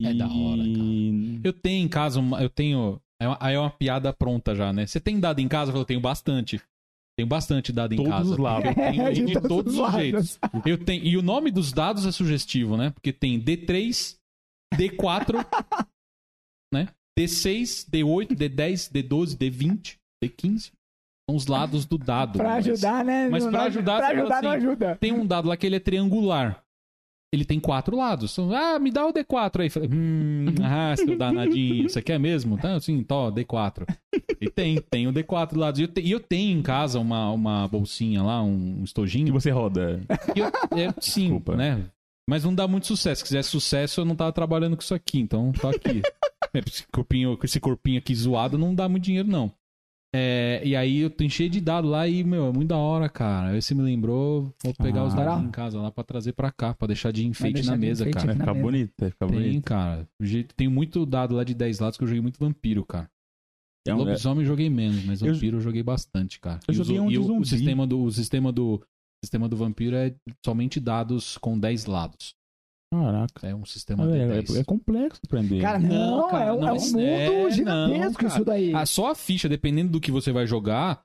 [0.01, 2.99] É da hora, E- Eu tenho em casa, uma, eu tenho...
[3.21, 4.85] é uma- Aí é uma piada pronta já, né?
[4.87, 5.71] Você tem dado em casa?
[5.73, 6.61] Eu tenho bastante.
[7.17, 8.31] Tenho bastante dado em Todos casa.
[8.31, 8.69] os lados.
[8.69, 9.99] Eu tenho de de todos todos os os lados.
[10.01, 10.39] jeitos.
[10.65, 12.89] Eu tenho, e o nome dos dados é sugestivo, né?
[12.89, 14.17] Porque tem D3,
[14.77, 15.45] D4, né?
[17.17, 20.71] D6, D8, D10, D12, D20, D15.
[21.29, 22.37] São os lados do dado.
[22.37, 23.29] Pra mas ajudar, né?
[23.29, 24.95] mas Não- pra não- ajudar, Pra você fala ajudar não assim, ajuda.
[24.99, 26.61] Tem um dado lá que ele é triangular.
[27.33, 28.37] Ele tem quatro lados.
[28.53, 29.69] Ah, me dá o D4 aí.
[29.69, 31.89] Falei, hum, ah, seu danadinho.
[31.89, 32.57] Você quer mesmo?
[32.57, 33.85] Tá, assim, tó, D4.
[34.39, 35.73] E tem, tem o D4 lá.
[35.75, 39.33] E eu, te- e eu tenho em casa uma, uma bolsinha lá, um E estojinho.
[39.33, 40.01] você roda.
[40.35, 40.47] E eu-
[40.79, 41.55] é, sim, Desculpa.
[41.57, 41.83] né?
[42.29, 43.19] Mas não dá muito sucesso.
[43.19, 45.19] Se quisesse sucesso, eu não tava trabalhando com isso aqui.
[45.19, 46.01] Então, tô aqui.
[46.53, 49.51] É, esse, corpinho, esse corpinho aqui zoado não dá muito dinheiro, não.
[50.15, 53.09] É, e aí eu tô cheio de dado lá e, meu, é muito da hora,
[53.09, 53.49] cara.
[53.49, 55.17] Aí você me lembrou, vou pegar os Ah.
[55.17, 57.81] dados em casa lá pra trazer pra cá, pra deixar de enfeite deixar na de
[57.81, 58.27] mesa, enfeite cara.
[58.27, 58.63] Vai ficar mesa.
[58.65, 59.63] bonito, vai ficar Tem, bonito.
[59.65, 60.07] cara.
[60.17, 63.09] O jeito- Tem muito dado lá de 10 lados que eu joguei muito vampiro, cara.
[63.85, 66.61] É um- Lobisomem eu joguei menos, mas Eu- vampiro eu joguei bastante, cara.
[66.69, 67.47] Eu E joguei o, um e de o- o zumbi.
[67.49, 68.81] sistema do o sistema do o
[69.25, 70.15] sistema do vampiro é
[70.45, 72.33] somente dados com 10 lados.
[72.93, 73.47] Caraca.
[73.47, 74.55] É um sistema de É, 10.
[74.55, 75.61] é, é complexo aprender.
[75.61, 78.73] Cara, Não, não, cara, é, um- não, é um mundo é, gigantesco não, isso daí.
[78.73, 81.01] Ah, só a ficha, dependendo do que você vai jogar,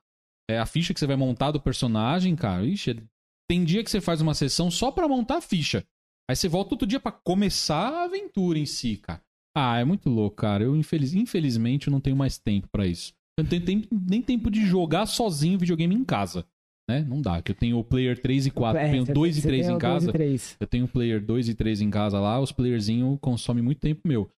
[0.49, 2.65] é a ficha que você vai montar do personagem, cara.
[2.65, 3.03] Ixi, é-
[3.49, 5.83] tem dia que você faz uma sessão só pra montar a ficha.
[6.29, 9.19] Aí você volta outro dia pra começar a aventura em si, cara.
[9.57, 10.63] Ah, é muito louco, cara.
[10.63, 11.13] Eu, infeliz...
[11.13, 13.11] infelizmente, eu não tenho mais tempo pra isso.
[13.37, 16.45] Eu não tenho tempo- nem tempo de jogar sozinho videogame em casa.
[16.91, 17.05] Né?
[17.07, 19.35] Não dá, que eu tenho o player 3 e 4, É, eu tenho você 2
[19.35, 20.11] tem- e você 3 tem em casa.
[20.59, 24.01] Eu tenho o player 2 e 3 em casa lá, os playerzinhos consomem muito tempo
[24.05, 24.29] meu.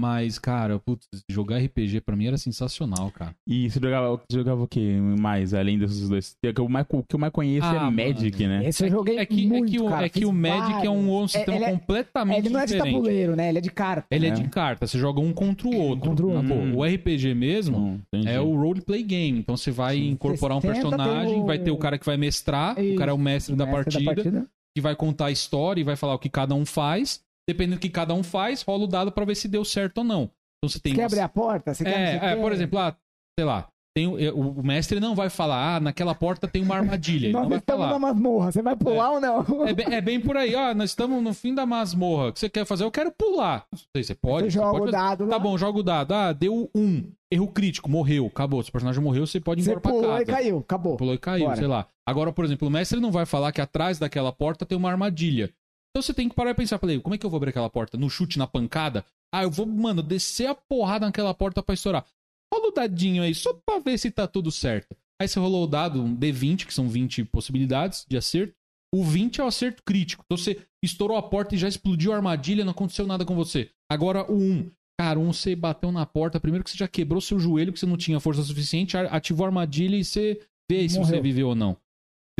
[0.00, 3.34] Mas, cara, putz, jogar RPG pra mim era sensacional, cara.
[3.46, 4.80] E você jogava, você jogava o que
[5.20, 6.34] mais, além desses dois?
[6.44, 7.92] O que eu mais, o que eu mais conheço Ah, é mano.
[7.96, 8.66] Magic, né?
[8.66, 10.06] Esse eu joguei É que, muito, é que, o, cara.
[10.06, 11.32] é que o Magic é um, um vários.
[11.32, 12.92] sistema ele é- completamente Ele não é de diferente.
[12.94, 13.48] tabuleiro, né?
[13.50, 14.06] Ele é de carta.
[14.10, 14.30] Ele é.
[14.30, 14.32] É.
[14.32, 16.08] de carta, você joga um contra o outro.
[16.08, 16.76] Contra o outro.
[16.78, 18.28] O RPG mesmo entendi.
[18.32, 19.38] é o roleplay game.
[19.40, 20.10] Então você vai Sim.
[20.10, 23.10] incorporar um personagem, ter o- vai ter o cara que vai mestrar, o Isso, cara
[23.10, 26.18] é o mestre, da, Mestre partida, que vai contar a história e vai falar o
[26.18, 27.20] que cada um faz.
[27.50, 30.04] Dependendo do que cada um faz, rola o dado pra ver se deu certo ou
[30.04, 30.22] não.
[30.62, 31.74] Então você tem quer abrir a porta?
[31.74, 32.40] Você quer É, o é, quê?
[32.42, 32.96] por exemplo, lá,
[33.38, 33.66] sei lá,
[33.96, 37.32] tem, o- mestre não vai falar, ah, naquela porta tem uma armadilha.
[37.32, 37.92] Nós não estamos falar.
[37.92, 38.52] na masmorra.
[38.52, 39.66] Você vai pular ou não?
[39.66, 42.28] É bem, é bem por aí, ó, nós estamos no fim da masmorra.
[42.28, 42.84] O que você quer fazer?
[42.84, 43.64] Eu quero pular.
[43.72, 44.44] Não sei, você pode?
[44.44, 45.30] Você você joga pode o dado lá.
[45.30, 46.12] Tá bom, joga o dado.
[46.14, 47.10] Ah, deu um.
[47.32, 48.62] Erro crítico, morreu, acabou.
[48.62, 50.22] Se o personagem morreu, você pode ir Você embora pra pulou casa.
[50.22, 50.58] e caiu.
[50.58, 50.96] Acabou.
[50.96, 51.56] Pulou e caiu, Bora.
[51.56, 51.86] sei lá.
[52.06, 55.50] Agora, por exemplo, o mestre não vai falar que atrás daquela porta tem uma armadilha.
[55.90, 57.68] Então você tem que parar e pensar, falei, como é que eu vou abrir aquela
[57.68, 57.98] porta?
[57.98, 59.04] No chute, na pancada?
[59.32, 62.04] Ah, eu vou, mano, descer a porrada naquela porta pra estourar.
[62.52, 64.96] Rola o dadinho aí, só pra ver se tá tudo certo.
[65.20, 68.54] Aí você rolou o dado, um D20, que são 20 possibilidades de acerto.
[68.92, 70.24] O 20 é o acerto crítico.
[70.24, 73.70] Então você estourou a porta e já explodiu a armadilha, não aconteceu nada com você.
[73.88, 74.70] Agora o 1.
[75.00, 77.86] Cara, um você bateu na porta, primeiro que você já quebrou seu joelho, que você
[77.86, 80.40] não tinha força suficiente, ativou a armadilha e você
[80.70, 81.76] vê aí se você viveu ou não.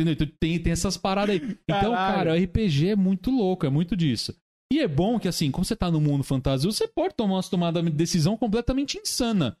[0.01, 0.13] Entendeu?
[0.13, 1.57] Então, Tem, tem essas paradas aí.
[1.69, 2.15] Então, Caralho.
[2.17, 4.35] cara, o RPG é muito louco, é muito disso.
[4.71, 7.43] E é bom que, assim, como você tá no mundo fantasioso, você pode tomar uma
[7.43, 9.57] tomada de decisão completamente insana.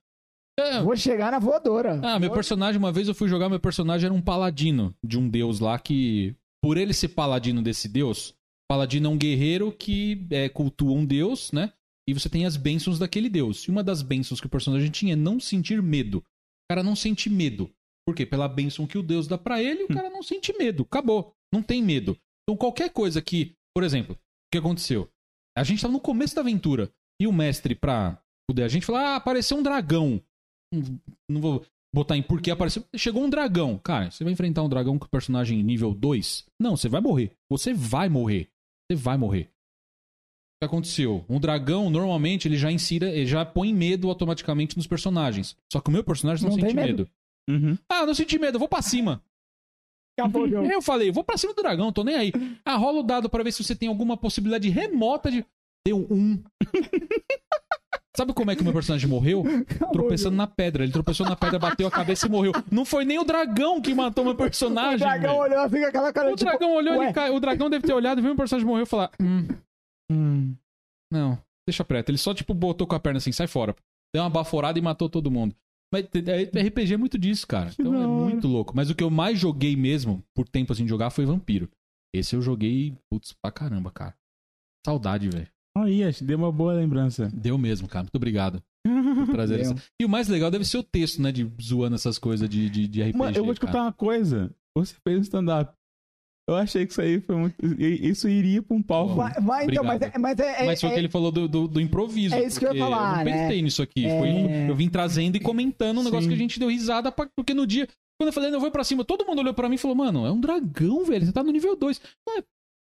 [0.59, 1.99] É, Vou chegar na voadora.
[2.03, 5.17] ah, meu Vou- personagem, uma vez eu fui jogar, meu personagem era um paladino de
[5.17, 8.33] um deus lá que, por ele ser paladino desse deus,
[8.69, 11.73] paladino é um guerreiro que é, cultua um deus, né?
[12.07, 13.63] E você tem as bênçãos daquele deus.
[13.65, 16.17] E uma das bênçãos que o personagem tinha é não sentir medo.
[16.19, 16.23] O
[16.73, 17.69] cara não sente medo.
[18.05, 18.25] Por quê?
[18.25, 20.83] Pela bênção que o deus dá pra ele, o cara não sente medo.
[20.83, 21.33] Acabou.
[21.53, 22.17] Não tem medo.
[22.43, 24.19] Então qualquer coisa que, por exemplo, o
[24.51, 25.09] que aconteceu?
[25.57, 26.91] A gente tava no começo da aventura.
[27.21, 30.19] E o mestre, pra poder a gente, falou: ah, apareceu um dragão.
[30.73, 30.97] Hum,
[31.29, 32.83] Não vou botar em porquê apareceu.
[32.95, 33.77] Chegou um dragão.
[33.77, 36.45] Cara, você vai enfrentar um dragão com personagem nível 2?
[36.59, 37.35] Não, você vai morrer.
[37.49, 38.49] Você vai morrer.
[38.89, 39.43] Você vai morrer.
[39.43, 41.25] O que aconteceu?
[41.29, 45.55] Um dragão, normalmente, ele já insira, ele já põe medo automaticamente nos personagens.
[45.71, 46.87] Só que o meu personagem não, Não sente medo.
[47.03, 47.09] medo.
[47.49, 47.77] Uhum.
[47.89, 49.21] Ah, não senti medo, eu vou pra cima.
[50.17, 50.65] Acabou o jogo.
[50.71, 52.31] Eu falei, vou pra cima do dragão, tô nem aí.
[52.65, 55.45] Ah, rola o dado pra ver se você tem alguma possibilidade remota de.
[55.85, 56.41] Deu um.
[58.15, 59.43] Sabe como é que o meu personagem morreu?
[59.93, 60.83] Tropeçando na pedra.
[60.83, 62.51] Ele tropeçou na pedra, bateu a cabeça e morreu.
[62.69, 64.99] Não foi nem o dragão que matou meu O personagem.
[64.99, 65.43] dragão velho.
[65.43, 67.05] olhou assim com aquela cara O tipo, dragão olhou, ué.
[67.05, 69.47] ele cai- o dragão deve ter olhado, viu meu personagem morreu e falar: Hum,
[70.11, 70.53] hum,
[71.11, 72.09] não, deixa preto.
[72.09, 73.73] Ele só, tipo, botou com a perna assim, sai fora.
[74.13, 75.55] Deu uma baforada e matou todo mundo.
[75.91, 77.71] Mas é- RPG é muito disso, cara.
[77.77, 78.73] Então é muito louco.
[78.75, 81.69] Mas o que eu mais joguei mesmo, por tempo assim de jogar, foi Vampiro.
[82.15, 84.15] Esse eu joguei, putz, pra caramba, cara.
[84.85, 85.47] Saudade, velho.
[85.77, 87.29] Aí, acho deu uma boa lembrança.
[87.33, 88.03] Deu mesmo, cara.
[88.03, 89.57] Muito obrigado Deu.
[89.57, 89.75] essa.
[90.01, 91.31] E o mais legal deve ser o texto, né?
[91.31, 93.17] De zoando essas coisas de, de, de RPG.
[93.17, 94.53] Mano, eu vou te contar uma coisa.
[94.75, 95.73] Você fez um stand-up.
[96.49, 97.55] Eu achei que isso aí foi muito.
[97.79, 99.15] Isso iria pra um palco.
[99.15, 101.31] Vai, vai, então, mas é, mas é, é- Mas foi o é- que ele falou
[101.31, 102.35] do, do, do improviso.
[102.35, 103.43] É isso que eu ia falar, não né?
[103.43, 104.05] pensei nisso aqui.
[104.05, 104.19] É.
[104.19, 106.29] Foi- eu vim trazendo e comentando um negócio Sim.
[106.29, 107.87] que a gente deu risada, pra- porque no dia.
[108.19, 109.95] Quando eu falei, não, eu vou pra cima, todo mundo olhou pra mim e falou,
[109.95, 111.25] mano, é um dragão, velho.
[111.25, 111.99] Você tá no nível 2.
[112.27, 112.43] Não, é,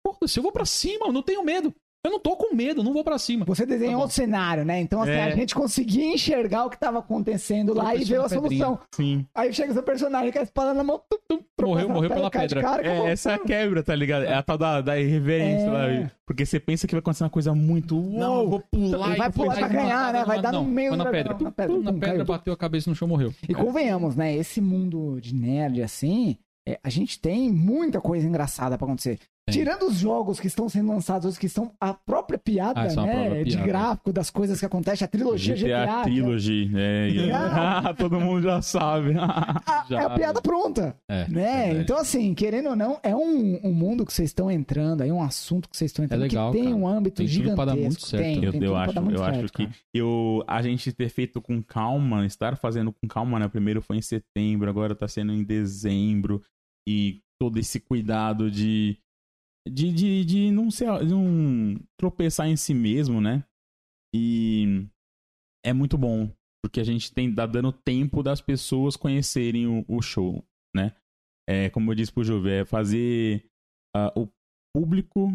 [0.05, 1.73] Foda-se, eu vou pra cima, eu não tenho medo.
[2.05, 3.43] Eu não tô com medo, não vou pra cima.
[3.45, 4.79] Você desenhou Tá cenário, né?
[4.79, 5.23] Então, assim, É.
[5.23, 8.79] a gente conseguia enxergar o que tava acontecendo lá e ver a na solução.
[8.93, 9.25] Sim.
[9.33, 12.29] Aí chega seu personagem com a espada na mão, tum, tum, Morreu, na morreu pela
[12.29, 12.61] pedra.
[12.61, 12.85] cara.
[12.87, 14.23] É, essa é a quebra, tá ligado?
[14.25, 15.71] É a tal da, da irreverência É.
[16.03, 16.11] lá.
[16.27, 17.99] Porque você pensa que vai acontecer uma coisa muito.
[17.99, 19.07] Não, eu vou pular.
[19.09, 20.25] Ele vai e vou pular pra ganhar, né?
[20.25, 21.43] Vai não, dar no não, meio foi do na dragão, pedra.
[21.43, 22.25] na pedra, Na pedra, caiu.
[22.25, 23.33] bateu a cabeça no chão, morreu.
[23.49, 24.35] E convenhamos, né?
[24.35, 26.37] Esse mundo de nerd, assim,
[26.67, 29.19] é, a gente tem muita coisa engraçada pra acontecer.
[29.51, 33.05] Tirando os jogos que estão sendo lançados, os que estão a própria piada, Ah, são
[33.05, 33.13] né?
[33.13, 33.67] própria de piada.
[33.67, 35.85] gráfico, das coisas que acontecem, a trilogia GTA, GTA.
[35.85, 36.71] que é- Trilogy.
[36.75, 37.93] É, e- Ah.
[37.95, 39.13] todo mundo já sabe.
[39.19, 40.97] a- Já- é a piada pronta.
[41.07, 41.65] É, né?
[41.65, 41.79] verdade.
[41.81, 45.21] Então, assim, querendo ou não, é um, um mundo que vocês estão entrando, aí um
[45.21, 46.75] assunto que vocês estão entrando legal, que tem cara.
[46.75, 47.55] um âmbito Tem tudo gigantesco.
[47.55, 48.23] pra dar muito certo.
[48.23, 49.77] Tem, Eu, tem eu tudo pra acho, dar muito eu acho certo, que cara.
[49.93, 53.47] eu, a gente ter feito com calma, estar fazendo com calma, né?
[53.47, 56.41] Primeiro foi em setembro, agora tá sendo em dezembro.
[56.87, 58.97] E todo esse cuidado de.
[59.67, 60.87] De, de, de não ser.
[61.05, 63.43] de não tropeçar em si mesmo, né?
[64.13, 64.85] E
[65.65, 66.29] é muito bom.
[66.63, 70.43] Porque a gente tem tá dando tempo das pessoas conhecerem o, o show,
[70.75, 70.93] né?
[71.47, 73.45] É, como eu disse pro Juve, é fazer
[73.95, 74.27] ah, o
[74.75, 75.31] público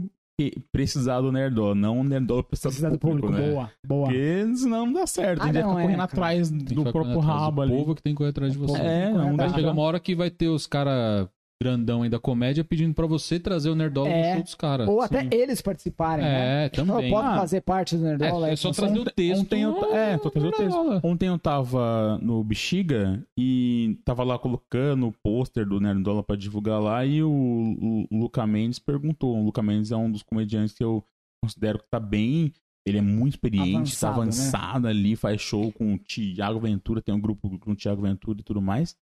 [0.72, 3.28] precisar do Nerdola, não o Nerdola precisar Precisa do do público.
[3.30, 3.50] né?
[3.50, 4.06] Boa, boa.
[4.06, 5.40] Porque senão não dá certo.
[5.40, 6.12] Ah, a gente vai não, ficar é, correndo cara.
[6.12, 7.72] atrás Tem do próprio atrás rabo ali.
[7.76, 8.78] povo que tem que correr atrás de você.
[8.78, 9.54] É, não Vai dá.
[9.54, 11.28] chegar uma hora que vai ter os caras
[11.62, 14.28] grandão aí da comédia pedindo pra você trazer o Nerdola É.
[14.28, 14.88] no show dos caras.
[14.88, 15.28] Ou até Sim.
[15.30, 16.64] eles participarem, né?
[16.64, 17.10] É, também.
[17.10, 18.48] Pode Ah, fazer parte do Nerdola.
[18.48, 19.42] É, é só trazer o texto.
[19.42, 21.00] Ontem eu, é, tô trazendo o texto.
[21.04, 26.80] Ontem eu tava no Bexiga e tava lá colocando o pôster do Nerdola pra divulgar
[26.80, 29.36] lá e o, o Luca Mendes perguntou.
[29.36, 31.04] O Luca Mendes é um dos comediantes que eu
[31.44, 32.52] considero que tá bem.
[32.86, 34.22] Ele é muito experiente, tá Avançado, né?
[34.22, 38.40] avançado ali, faz show com o Thiago Ventura, tem um grupo com o Thiago Ventura
[38.40, 38.96] e tudo mais.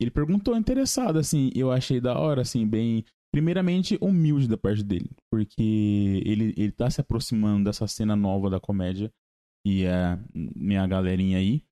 [0.00, 3.04] Ele perguntou interessado, assim, eu achei da hora, assim, bem.
[3.32, 8.58] Primeiramente, humilde da parte dele, porque ele, ele tá se aproximando dessa cena nova da
[8.58, 9.12] comédia,
[9.66, 11.62] e é minha galerinha aí.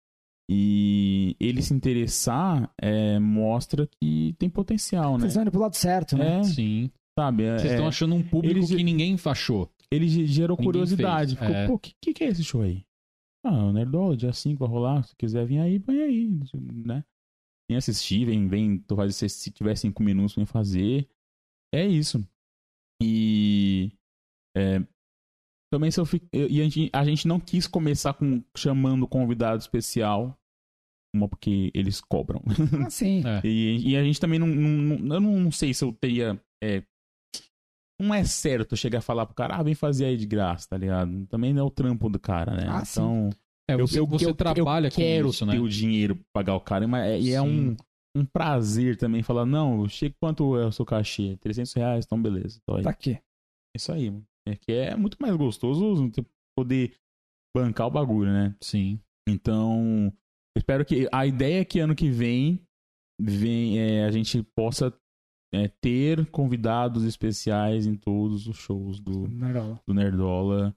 [0.50, 5.20] E ele se interessar é, mostra que tem potencial, né?
[5.20, 6.40] Vocês estão indo pro lado certo, né?
[6.40, 6.90] É, Sim.
[7.18, 7.44] sabe?
[7.44, 9.70] É, Vocês estão achando um público eles- que ninguém achou.
[9.90, 11.36] ele ge- gerou Ninguém curiosidade.
[11.36, 11.66] fez, Ficou, é.
[11.66, 12.84] pô, o que, que, que é esse show aí?
[13.44, 15.02] Ah, o Nerdola, dia 5 vai rolar.
[15.04, 16.30] Se quiser vir aí, vem aí,
[16.84, 17.02] né?
[17.68, 21.08] Vem assistir, vem, vem, tu faz, se, se tiver 5 minutos, vem fazer.
[21.74, 22.24] É isso.
[23.02, 23.92] E.
[24.56, 24.78] é,
[25.72, 26.26] também se eu fico.
[26.32, 30.38] E a gente, a gente não quis começar com chamando convidado especial.
[31.14, 32.42] Uma porque eles cobram.
[32.84, 33.22] Ah, sim.
[33.26, 33.40] É.
[33.46, 36.40] E, e a gente também não, não- não- Eu não sei se eu teria.
[36.62, 36.82] é,
[38.00, 40.76] não é certo chegar a falar pro cara, ah, vem fazer aí de graça, tá
[40.76, 41.26] ligado?
[41.26, 42.66] Também não é o trampo do cara, né?
[42.68, 43.00] Ah, sim.
[43.68, 45.60] É, você, você trabalha eu quero com isso, ter né?
[45.60, 47.76] o dinheiro pra pagar o cara, mas é, e é um,
[48.16, 51.36] um prazer também falar, não, chega quanto é o seu cachê?
[51.40, 52.60] 300 reais, então beleza.
[52.70, 52.82] Aí.
[52.82, 53.12] Tá aqui.
[53.12, 53.20] É
[53.76, 54.24] isso aí, mano.
[54.48, 56.10] É que é muito mais gostoso
[56.56, 56.94] poder
[57.54, 58.54] bancar o bagulho, né?
[58.62, 59.00] Sim.
[59.28, 60.12] Então,
[60.56, 62.62] eu espero que a ideia é que ano que vem,
[63.20, 64.96] vem é, a gente possa
[65.52, 69.80] é, ter convidados especiais em todos os shows do, Nerdola.
[69.86, 70.76] do Nerdola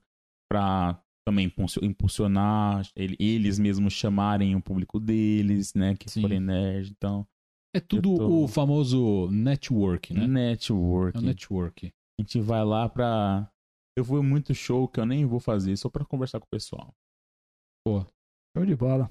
[0.50, 6.22] pra também impulsio- impulsionar ele- eles mesmos chamarem o público deles, né, que Sim.
[6.22, 7.26] forem nerd, então
[7.74, 10.26] É tudo tô- o famoso network, né?
[10.26, 11.16] network.
[11.18, 11.86] É o network.
[12.18, 13.50] A gente vai lá pra
[13.96, 16.94] eu vou muito show que eu nem vou fazer só pra conversar com o pessoal.
[17.86, 19.10] Show de bola.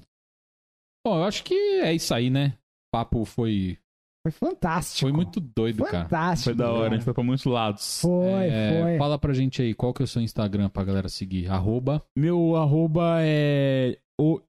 [1.06, 2.58] Bom, eu acho que é isso aí, né?
[2.88, 3.78] O papo foi,
[4.22, 5.00] Foi fantástico.
[5.08, 6.04] foi muito doido, cara.
[6.04, 6.44] fantástico.
[6.44, 8.00] Foi da hora, a gente foi pra muitos lados.
[8.02, 8.98] Foi, É, foi.
[8.98, 11.50] Fala pra gente aí, qual que é o seu Instagram pra galera seguir?
[11.50, 12.02] Arroba.
[12.16, 14.40] Meu arroba é o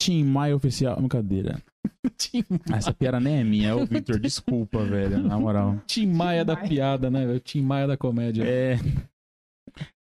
[0.00, 0.96] Tim Maia Oficial.
[0.96, 1.60] Brincadeira.
[2.72, 4.20] Essa piada nem é minha, é o Victor.
[4.20, 5.18] Desculpa, velho.
[5.18, 5.80] Na moral.
[5.86, 7.26] Tim Maia da piada, né?
[7.26, 7.40] velho?
[7.40, 8.44] Tim Maia da comédia.
[8.44, 8.78] É.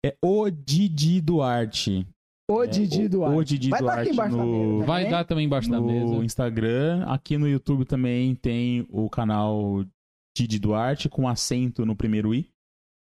[0.05, 2.05] É o Didi Duarte.
[2.53, 3.37] O Didi o- Duarte.
[3.39, 4.87] o Didi Vai Duarte aqui embaixo da no- mesa.
[4.87, 6.25] Vai dar também embaixo da no mesa.
[6.25, 7.05] Instagram.
[7.07, 9.85] Aqui no YouTube também tem o canal
[10.37, 12.51] Didi Duarte com acento no primeiro I.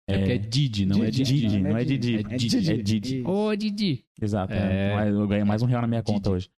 [0.09, 1.59] É porque é Didi, não é Didi, Didi.
[1.59, 2.15] não é Didi.
[2.17, 2.71] É Didi.
[2.71, 3.23] É Didi.
[3.27, 4.05] Ô, Didi.
[4.21, 4.53] Exato.
[4.53, 4.91] É.
[4.91, 4.95] é.
[4.95, 6.29] Mas Eu ganhei mais um real na minha conta Didi.
[6.29, 6.49] hoje.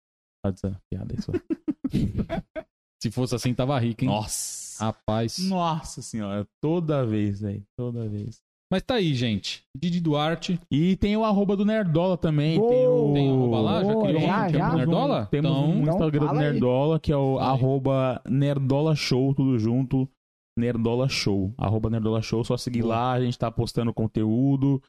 [0.45, 1.33] Pode ser piada isso.
[3.03, 4.11] Se fosse assim, tava rico, hein?
[4.11, 4.85] Nossa.
[4.85, 5.39] Rapaz.
[5.39, 6.47] Nossa senhora.
[6.61, 7.63] Toda vez, velho.
[7.77, 8.41] Toda vez.
[8.71, 9.65] Mas tá aí, gente.
[9.75, 10.61] Didi Duarte.
[10.71, 12.59] E tem o arroba do Nerdola também.
[12.59, 12.69] Boa!
[12.71, 13.13] tem o...
[13.15, 13.83] Tem arroba lá?
[13.85, 14.71] Já criou já, um, já.
[14.73, 15.27] um Nerdola?
[15.31, 16.51] Temos então, um Então, Instagram do fala aí.
[16.53, 17.47] Nerdola, que é o aí.
[17.47, 20.07] arroba Nerdola Show, tudo junto.
[20.59, 21.55] Nerdola Show.
[21.57, 22.45] Arroba Nerdola Show.
[22.45, 22.95] Só seguir Boa.
[22.95, 24.83] lá, a gente tá postando conteúdo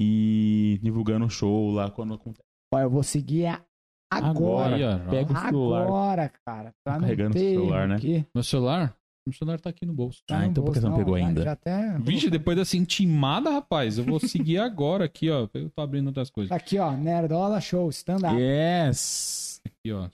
[0.00, 2.42] e divulgando o show lá quando acontece.
[2.74, 3.60] Ó, eu vou seguir a-
[4.10, 4.74] agora.
[4.74, 5.06] Agora.
[5.10, 5.82] Pega o celular.
[5.82, 6.72] Agora, cara.
[6.86, 7.94] Não carregando o celular, né?
[7.96, 8.26] aqui.
[8.34, 8.96] Meu celular?
[9.28, 10.22] O celular tá aqui no bolso.
[10.30, 11.42] Ah, então por que você não pegou já- ainda?
[11.44, 11.98] Já até...
[11.98, 15.46] Vixe, depois dessa intimada, rapaz, eu vou seguir agora aqui, ó.
[15.54, 16.50] Eu tô abrindo outras coisas.
[16.50, 18.34] Aqui, ó, Nerdola Show, stand-up.
[18.36, 19.60] Yes!
[19.66, 20.08] Aqui, ó.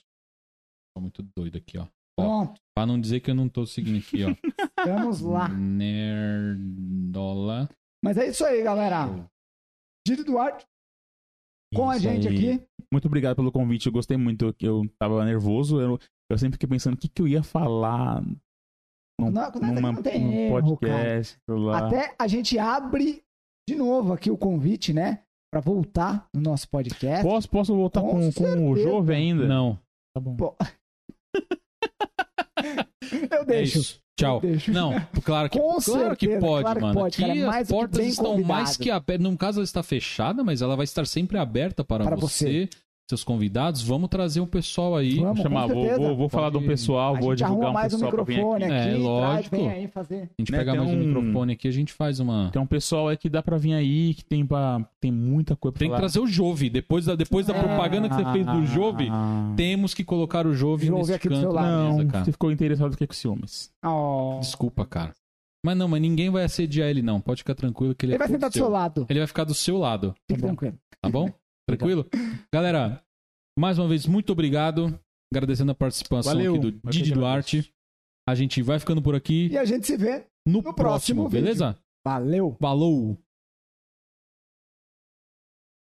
[0.95, 1.87] Tô muito doido aqui, ó.
[2.19, 4.31] Ó, Pronto, pra não dizer que eu não tô seguindo aqui, ó.
[4.81, 5.49] estamos lá.
[6.47, 7.69] Nerdola.
[8.05, 9.07] Mas é isso aí, galera.
[10.07, 10.65] Didi Duarte
[11.74, 12.35] com a Isso gente aí.
[12.53, 12.66] aqui.
[12.93, 14.55] Muito obrigado pelo convite, eu gostei muito.
[14.61, 15.99] Eu tava nervoso, eu,
[16.31, 18.23] eu sempre fiquei pensando o que, que eu ia falar
[19.21, 21.39] num, Não, nada numa, não tem num erro, podcast.
[21.49, 21.87] lá.
[21.87, 23.23] Até a gente abre
[23.69, 25.23] de novo aqui o convite, né?
[25.53, 27.23] Pra voltar no nosso podcast.
[27.25, 28.89] Posso, posso voltar Com com, com o certeza.
[28.91, 29.47] Jove ainda?
[29.47, 29.79] Não.
[30.15, 30.37] Tá bom.
[30.37, 30.55] Pô.
[33.31, 33.79] Eu É deixo.
[33.79, 34.01] isso.
[34.19, 34.41] Tchau.
[34.69, 37.01] Não, claro que, Com claro que certeza, pode, claro que mano.
[37.01, 37.37] pode, cara.
[37.37, 38.49] É as que portas estão convidado.
[38.49, 39.31] mais que abertas.
[39.31, 42.67] No caso, ela está fechada, mas ela vai estar sempre aberta para, Para você,
[43.09, 43.83] seus convidados.
[43.83, 45.20] Vamos trazer um pessoal aí.
[45.20, 47.93] Vamos, chamar, vou, vou, vou falar de um pessoal, A vou gente divulgar um mais
[47.95, 48.74] um pessoal pra vir microfone aqui.
[48.74, 49.57] aqui, É, traz, lógico.
[49.57, 50.16] vem aí fazer.
[50.16, 52.51] A gente né, pegar mais um um- microfone aqui, a gente faz uma.
[52.53, 55.73] Tem um pessoal aí que dá pra vir aí, que tem, pra, tem muita coisa
[55.73, 56.01] pra Tem que falar.
[56.01, 56.69] trazer o Jove.
[56.69, 57.62] Depois da, depois da É.
[57.62, 59.53] propaganda que você fez do Jove, Ah.
[59.57, 61.85] temos que colocar o Jove, Jove nesse aqui do canto seu da lado.
[61.93, 62.24] mesa, Não, cara.
[62.24, 63.70] você ficou interessado no que com ciúmes.
[63.85, 64.39] Oh.
[64.41, 65.12] Desculpa, cara.
[65.65, 67.20] Mas não, mas ninguém vai assediar ele, não.
[67.20, 69.07] Pode ficar tranquilo que ele, Ele é vai sentar do seu lado.
[69.09, 70.49] Ele vai ficar do seu lado, Fique bom.
[70.49, 70.74] tranquilo.
[71.03, 71.28] tá bom?
[71.69, 72.07] Tranquilo?
[72.53, 73.03] Galera,
[73.59, 74.99] mais uma vez, muito obrigado.
[75.33, 76.55] Agradecendo a participação Valeu.
[76.55, 77.13] aqui do Didi.
[77.13, 77.73] Duarte.
[78.29, 80.27] A gente vai ficando por aqui E a gente se vê.
[80.47, 81.43] no, no próximo, próximo vídeo.
[81.45, 81.79] beleza?
[82.05, 82.57] Valeu!
[82.61, 83.19] Falou!